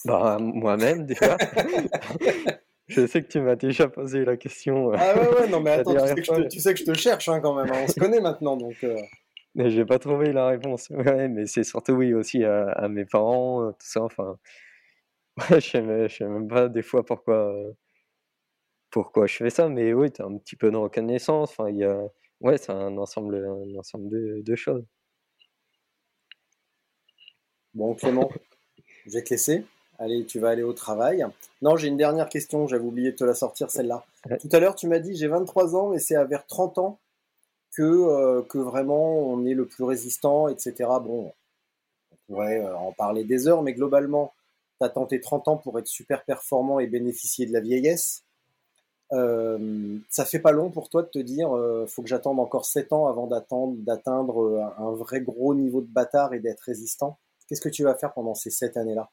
Bah, 0.04 0.38
Moi-même, 0.40 1.06
déjà. 1.06 1.36
je 2.88 3.06
sais 3.06 3.22
que 3.22 3.28
tu 3.28 3.40
m'as 3.40 3.56
déjà 3.56 3.88
posé 3.88 4.24
la 4.24 4.36
question. 4.36 4.92
Euh, 4.92 4.96
ah 4.98 5.14
ouais, 5.18 5.40
ouais, 5.40 5.48
non, 5.48 5.60
mais 5.60 5.72
attends, 5.72 5.94
tu 5.94 6.00
sais, 6.00 6.14
que 6.14 6.24
je 6.24 6.32
te, 6.32 6.48
tu 6.48 6.60
sais, 6.60 6.74
que 6.74 6.80
je 6.80 6.84
te, 6.84 6.94
cherche 6.94 7.28
hein, 7.28 7.40
quand 7.40 7.54
même. 7.54 7.72
Hein. 7.72 7.84
On 7.84 7.88
se 7.88 7.98
connaît 7.98 8.20
maintenant, 8.20 8.56
donc. 8.56 8.76
Euh... 8.84 8.96
Mais 9.56 9.70
j'ai 9.70 9.86
pas 9.86 9.98
trouvé 9.98 10.32
la 10.32 10.48
réponse. 10.48 10.90
Ouais, 10.90 11.28
mais 11.28 11.46
c'est 11.46 11.64
surtout 11.64 11.92
oui 11.92 12.12
aussi 12.14 12.44
à, 12.44 12.88
mes 12.88 13.06
parents, 13.06 13.62
euh, 13.62 13.70
tout 13.72 13.86
ça. 13.86 14.02
Enfin, 14.02 14.38
je 15.50 15.60
sais, 15.60 16.08
sais 16.10 16.24
même 16.26 16.46
pas 16.46 16.68
des 16.68 16.82
fois 16.82 17.04
pourquoi, 17.04 17.54
pourquoi 18.90 19.26
je 19.26 19.36
fais 19.36 19.50
ça, 19.50 19.68
mais 19.68 19.94
oui, 19.94 20.12
tu 20.12 20.20
as 20.22 20.26
un 20.26 20.36
petit 20.36 20.56
peu 20.56 20.70
de 20.70 20.76
reconnaissance. 20.76 21.50
Enfin, 21.50 21.70
il 21.70 21.78
y 21.78 21.84
a, 21.84 21.98
ouais, 22.40 22.58
c'est 22.58 22.70
un 22.70 22.98
ensemble, 22.98 23.36
un 23.36 23.78
ensemble 23.78 24.10
de, 24.10 24.42
de, 24.44 24.54
choses. 24.54 24.84
Bon, 27.72 27.94
Clément, 27.94 28.30
je 29.06 29.12
vais 29.12 29.22
te 29.22 29.30
laisser. 29.30 29.64
Allez, 29.98 30.26
tu 30.26 30.38
vas 30.38 30.50
aller 30.50 30.62
au 30.62 30.74
travail. 30.74 31.24
Non, 31.62 31.76
j'ai 31.76 31.88
une 31.88 31.96
dernière 31.96 32.28
question, 32.28 32.66
j'avais 32.66 32.84
oublié 32.84 33.12
de 33.12 33.16
te 33.16 33.24
la 33.24 33.34
sortir, 33.34 33.70
celle-là. 33.70 34.04
Tout 34.38 34.48
à 34.52 34.60
l'heure, 34.60 34.74
tu 34.74 34.86
m'as 34.86 34.98
dit 34.98 35.16
j'ai 35.16 35.28
23 35.28 35.76
ans, 35.76 35.88
mais 35.90 35.98
c'est 35.98 36.16
à 36.16 36.24
vers 36.24 36.46
30 36.46 36.76
ans 36.76 36.98
que, 37.76 37.82
euh, 37.82 38.42
que 38.42 38.58
vraiment 38.58 39.18
on 39.18 39.44
est 39.44 39.54
le 39.54 39.66
plus 39.66 39.84
résistant, 39.84 40.48
etc. 40.48 40.72
Bon, 41.02 41.32
on 42.10 42.16
pourrait 42.26 42.60
euh, 42.60 42.74
en 42.76 42.92
parler 42.92 43.24
des 43.24 43.48
heures, 43.48 43.62
mais 43.62 43.74
globalement, 43.74 44.32
tu 44.80 44.86
as 44.86 44.88
tenté 44.88 45.20
30 45.20 45.48
ans 45.48 45.56
pour 45.58 45.78
être 45.78 45.86
super 45.86 46.24
performant 46.24 46.80
et 46.80 46.86
bénéficier 46.86 47.46
de 47.46 47.52
la 47.52 47.60
vieillesse. 47.60 48.24
Euh, 49.12 49.98
ça 50.08 50.24
fait 50.24 50.40
pas 50.40 50.52
long 50.52 50.70
pour 50.70 50.88
toi 50.88 51.02
de 51.02 51.08
te 51.08 51.18
dire 51.18 51.54
euh, 51.54 51.86
faut 51.86 52.02
que 52.02 52.08
j'attende 52.08 52.40
encore 52.40 52.64
7 52.64 52.92
ans 52.92 53.06
avant 53.06 53.28
d'atteindre 53.28 54.74
un, 54.78 54.92
vrai 54.92 55.20
gros 55.20 55.54
niveau 55.54 55.80
de 55.80 55.86
bâtard 55.86 56.32
et 56.32 56.40
d'être 56.40 56.62
résistant. 56.62 57.18
Qu'est-ce 57.46 57.60
que 57.60 57.68
tu 57.68 57.84
vas 57.84 57.94
faire 57.94 58.14
pendant 58.14 58.34
ces 58.34 58.50
7 58.50 58.76
années-là? 58.78 59.10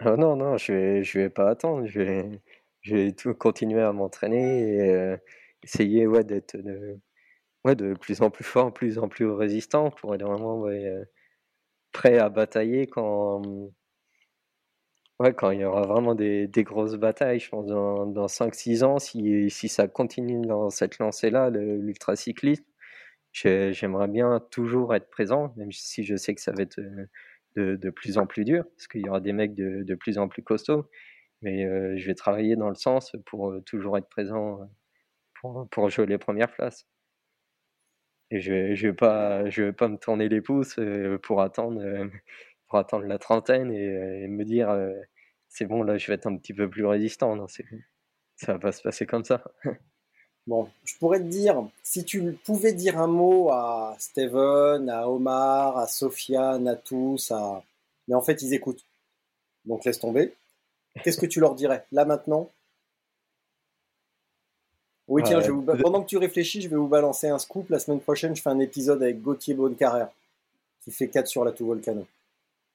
Ah 0.00 0.16
Non, 0.16 0.34
non, 0.34 0.56
je 0.56 0.72
vais, 0.72 1.04
je 1.04 1.20
vais 1.20 1.30
pas 1.30 1.50
attendre. 1.50 1.86
Je 1.86 2.00
vais, 2.00 2.40
je 2.80 2.96
vais 2.96 3.12
tout 3.12 3.34
continuer 3.34 3.82
à 3.82 3.92
m'entraîner 3.92 4.62
et 4.62 5.16
essayer 5.62 6.06
ouais, 6.06 6.24
d'être 6.24 6.56
ouais, 7.64 7.74
de 7.76 7.94
plus 7.94 8.22
en 8.22 8.30
plus 8.30 8.44
fort, 8.44 8.72
plus 8.72 8.98
en 8.98 9.08
plus 9.08 9.26
résistant 9.26 9.90
pour 9.90 10.14
être 10.14 10.24
vraiment 10.24 10.64
prêt 11.92 12.18
à 12.18 12.28
batailler 12.30 12.86
quand, 12.86 13.42
Ouais, 15.20 15.34
quand 15.34 15.50
il 15.50 15.60
y 15.60 15.64
aura 15.64 15.82
vraiment 15.82 16.14
des, 16.14 16.46
des 16.46 16.62
grosses 16.62 16.94
batailles, 16.94 17.40
je 17.40 17.48
pense, 17.48 17.66
dans, 17.66 18.06
dans 18.06 18.28
5-6 18.28 18.84
ans, 18.84 18.98
si, 19.00 19.50
si 19.50 19.68
ça 19.68 19.88
continue 19.88 20.46
dans 20.46 20.70
cette 20.70 20.98
lancée-là, 20.98 21.50
l'ultracyclisme, 21.50 22.62
j'aimerais 23.32 24.08
bien 24.08 24.40
toujours 24.50 24.94
être 24.94 25.10
présent, 25.10 25.52
même 25.56 25.72
si 25.72 26.04
je 26.04 26.16
sais 26.16 26.34
que 26.36 26.40
ça 26.40 26.52
va 26.52 26.62
être 26.62 26.78
euh, 26.80 27.06
de, 27.56 27.76
de 27.76 27.90
plus 27.90 28.18
en 28.18 28.26
plus 28.26 28.44
dur, 28.44 28.64
parce 28.76 28.88
qu'il 28.88 29.02
y 29.02 29.08
aura 29.08 29.20
des 29.20 29.32
mecs 29.32 29.54
de, 29.56 29.82
de 29.84 29.94
plus 29.96 30.18
en 30.18 30.28
plus 30.28 30.42
costauds, 30.44 30.88
mais 31.42 31.64
euh, 31.66 31.96
je 31.96 32.06
vais 32.06 32.14
travailler 32.14 32.56
dans 32.56 32.68
le 32.68 32.76
sens 32.76 33.12
pour 33.26 33.50
euh, 33.50 33.60
toujours 33.62 33.98
être 33.98 34.08
présent 34.08 34.60
pour, 35.40 35.68
pour 35.70 35.90
jouer 35.90 36.06
les 36.06 36.18
premières 36.18 36.52
places. 36.52 36.86
Et 38.30 38.40
je 38.40 38.52
ne 38.52 38.74
je 38.74 38.88
vais, 38.88 38.92
pas, 38.92 39.48
je 39.48 39.62
vais 39.64 39.72
pas 39.72 39.88
me 39.88 39.96
tourner 39.96 40.28
les 40.28 40.40
pouces 40.40 40.78
pour 41.22 41.40
attendre 41.40 41.80
pour 42.68 42.78
attendre 42.78 43.06
la 43.06 43.18
trentaine 43.18 43.72
et, 43.72 43.88
euh, 43.88 44.28
me 44.28 44.44
dire 44.44 44.70
euh, 44.70 44.92
c'est 45.48 45.64
bon, 45.64 45.82
là, 45.82 45.98
je 45.98 46.06
vais 46.06 46.14
être 46.14 46.26
un 46.26 46.36
petit 46.36 46.54
peu 46.54 46.68
plus 46.68 46.84
résistant. 46.84 47.34
Non, 47.34 47.46
ça 47.48 48.52
va 48.52 48.58
pas 48.58 48.72
se 48.72 48.82
passer 48.82 49.06
comme 49.06 49.24
ça. 49.24 49.42
Bon, 50.46 50.66
je 50.82 50.96
pourrais 50.96 51.18
te 51.18 51.24
dire, 51.24 51.68
si 51.82 52.06
tu 52.06 52.32
pouvais 52.32 52.72
dire 52.72 52.98
un 52.98 53.06
mot 53.06 53.50
à 53.50 53.94
Steven, 53.98 54.88
à 54.88 55.06
Omar, 55.06 55.76
à 55.76 55.86
Sofiane, 55.86 56.66
à 56.66 56.74
tous, 56.74 57.30
à... 57.32 57.62
mais 58.06 58.14
en 58.14 58.22
fait, 58.22 58.40
ils 58.40 58.54
écoutent. 58.54 58.82
Donc 59.66 59.84
laisse 59.84 59.98
tomber. 59.98 60.32
Qu'est-ce 61.04 61.18
que 61.18 61.26
tu 61.26 61.40
leur 61.40 61.54
dirais 61.54 61.84
Là, 61.92 62.06
maintenant? 62.06 62.50
Oui, 65.08 65.22
tiens, 65.24 65.40
je 65.40 65.50
pendant 65.50 66.02
que 66.02 66.06
tu 66.06 66.18
réfléchis, 66.18 66.60
je 66.60 66.68
vais 66.68 66.76
vous 66.76 66.86
balancer 66.86 67.28
un 67.28 67.38
scoop. 67.38 67.70
La 67.70 67.78
semaine 67.78 68.00
prochaine, 68.00 68.36
je 68.36 68.42
fais 68.42 68.50
un 68.50 68.58
épisode 68.58 69.02
avec 69.02 69.22
Gauthier 69.22 69.54
Bonnecarrère, 69.54 70.10
qui 70.82 70.90
fait 70.90 71.08
4 71.08 71.26
sur 71.26 71.44
la 71.46 71.52
tout 71.52 71.66
volcano. 71.66 72.06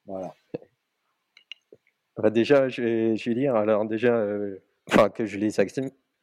Voilà. 0.07 0.34
Bah, 2.17 2.31
déjà, 2.31 2.69
je 2.69 2.81
vais, 2.81 3.15
je 3.17 3.29
vais, 3.29 3.36
dire, 3.36 3.55
alors 3.55 3.86
déjà, 3.86 4.15
euh, 4.15 4.57
enfin, 4.89 5.09
que 5.09 5.27
je 5.27 5.38
les 5.38 5.51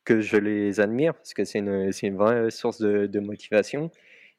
que 0.05 0.21
je 0.21 0.37
les 0.37 0.81
admire, 0.81 1.15
parce 1.15 1.33
que 1.33 1.45
c'est 1.45 1.61
une, 1.61 1.93
une, 2.03 2.17
vraie 2.17 2.51
source 2.51 2.81
de, 2.81 3.07
de, 3.07 3.21
motivation. 3.21 3.91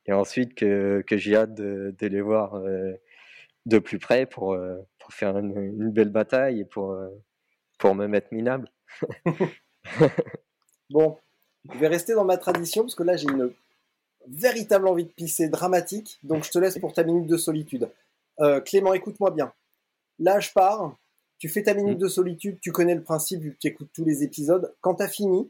Et 0.07 0.11
ensuite, 0.11 0.55
que, 0.55 1.03
que 1.07 1.15
j'ai 1.17 1.37
hâte 1.37 1.53
de, 1.53 1.95
de, 1.97 2.07
les 2.07 2.21
voir 2.21 2.55
euh, 2.55 2.93
de 3.65 3.79
plus 3.79 3.99
près 3.99 4.25
pour, 4.25 4.53
euh, 4.53 4.77
pour 4.99 5.13
faire 5.13 5.37
une, 5.37 5.55
une, 5.57 5.91
belle 5.91 6.09
bataille 6.09 6.61
et 6.61 6.65
pour, 6.65 6.97
pour 7.77 7.95
me 7.95 8.07
mettre 8.07 8.27
minable. 8.33 8.69
bon, 10.89 11.17
je 11.69 11.77
vais 11.77 11.87
rester 11.87 12.13
dans 12.13 12.25
ma 12.25 12.37
tradition, 12.37 12.83
parce 12.83 12.95
que 12.95 13.03
là, 13.03 13.17
j'ai 13.17 13.27
une 13.27 13.51
véritable 14.27 14.87
envie 14.87 15.05
de 15.05 15.09
pisser 15.11 15.49
dramatique. 15.49 16.19
Donc, 16.23 16.43
je 16.43 16.51
te 16.51 16.59
laisse 16.59 16.77
pour 16.79 16.93
ta 16.93 17.03
minute 17.03 17.27
de 17.27 17.37
solitude. 17.37 17.89
Euh, 18.39 18.61
Clément, 18.61 18.93
écoute-moi 18.93 19.31
bien. 19.31 19.53
Là, 20.19 20.39
je 20.39 20.51
pars. 20.51 20.95
Tu 21.37 21.49
fais 21.49 21.63
ta 21.63 21.73
minute 21.73 21.97
mm. 21.97 22.01
de 22.01 22.07
solitude. 22.07 22.59
Tu 22.61 22.71
connais 22.71 22.95
le 22.95 23.03
principe 23.03 23.41
vu 23.41 23.53
que 23.53 23.57
tu 23.59 23.67
écoutes 23.67 23.89
tous 23.93 24.05
les 24.05 24.23
épisodes. 24.23 24.73
Quand 24.81 24.95
tu 24.95 25.03
as 25.03 25.07
fini, 25.07 25.49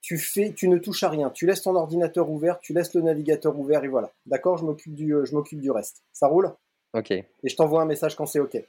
tu 0.00 0.18
fais, 0.18 0.52
tu 0.52 0.68
ne 0.68 0.78
touches 0.78 1.02
à 1.02 1.08
rien. 1.08 1.30
Tu 1.30 1.46
laisses 1.46 1.62
ton 1.62 1.74
ordinateur 1.76 2.30
ouvert, 2.30 2.58
tu 2.60 2.72
laisses 2.72 2.94
le 2.94 3.02
navigateur 3.02 3.58
ouvert 3.58 3.84
et 3.84 3.88
voilà. 3.88 4.10
D'accord 4.26 4.58
Je 4.58 4.64
m'occupe 4.64 4.94
du, 4.94 5.14
euh, 5.14 5.24
je 5.24 5.34
m'occupe 5.34 5.60
du 5.60 5.70
reste. 5.70 6.02
Ça 6.12 6.26
roule? 6.26 6.52
Ok. 6.92 7.10
Et 7.10 7.26
je 7.44 7.56
t'envoie 7.56 7.82
un 7.82 7.86
message 7.86 8.16
quand 8.16 8.26
c'est 8.26 8.40
ok. 8.40 8.62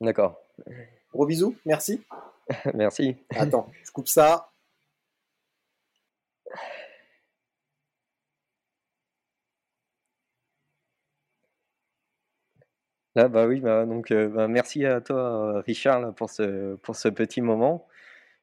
D'accord. 0.00 0.40
Gros 1.12 1.26
bisous. 1.26 1.56
Merci. 1.64 2.02
Merci. 2.74 3.16
Attends, 3.30 3.68
je 3.84 3.90
coupe 3.90 4.08
ça. 4.08 4.50
Ah 13.18 13.28
bah 13.28 13.46
oui, 13.46 13.60
bah 13.60 13.86
donc 13.86 14.10
euh, 14.10 14.28
bah 14.28 14.46
merci 14.46 14.84
à 14.84 15.00
toi 15.00 15.62
Richard 15.62 16.14
pour 16.14 16.28
ce 16.28 16.76
pour 16.76 16.96
ce 16.96 17.08
petit 17.08 17.40
moment. 17.40 17.86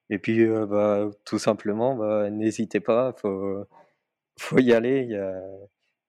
Et 0.10 0.20
puis 0.20 0.42
euh, 0.46 0.66
bah, 0.66 1.10
tout 1.26 1.40
simplement, 1.40 1.96
n'hésitez 2.32 2.80
pas, 2.80 3.14
faut 3.14 3.66
faut 4.40 4.60
y 4.60 4.74
aller. 4.74 5.08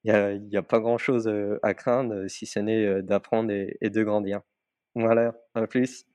Il 0.04 0.10
y 0.10 0.10
a 0.12 0.32
y 0.34 0.56
a, 0.56 0.62
pas 0.62 0.80
grand 0.80 0.98
chose 0.98 1.28
euh, 1.28 1.58
à 1.62 1.74
craindre 1.74 2.26
si 2.28 2.46
ce 2.46 2.60
n'est 2.60 3.02
d'apprendre 3.02 3.52
et 3.52 3.90
de 3.90 4.02
grandir. 4.04 4.42
Voilà, 4.94 5.34
à 5.54 5.66
plus. 5.66 6.06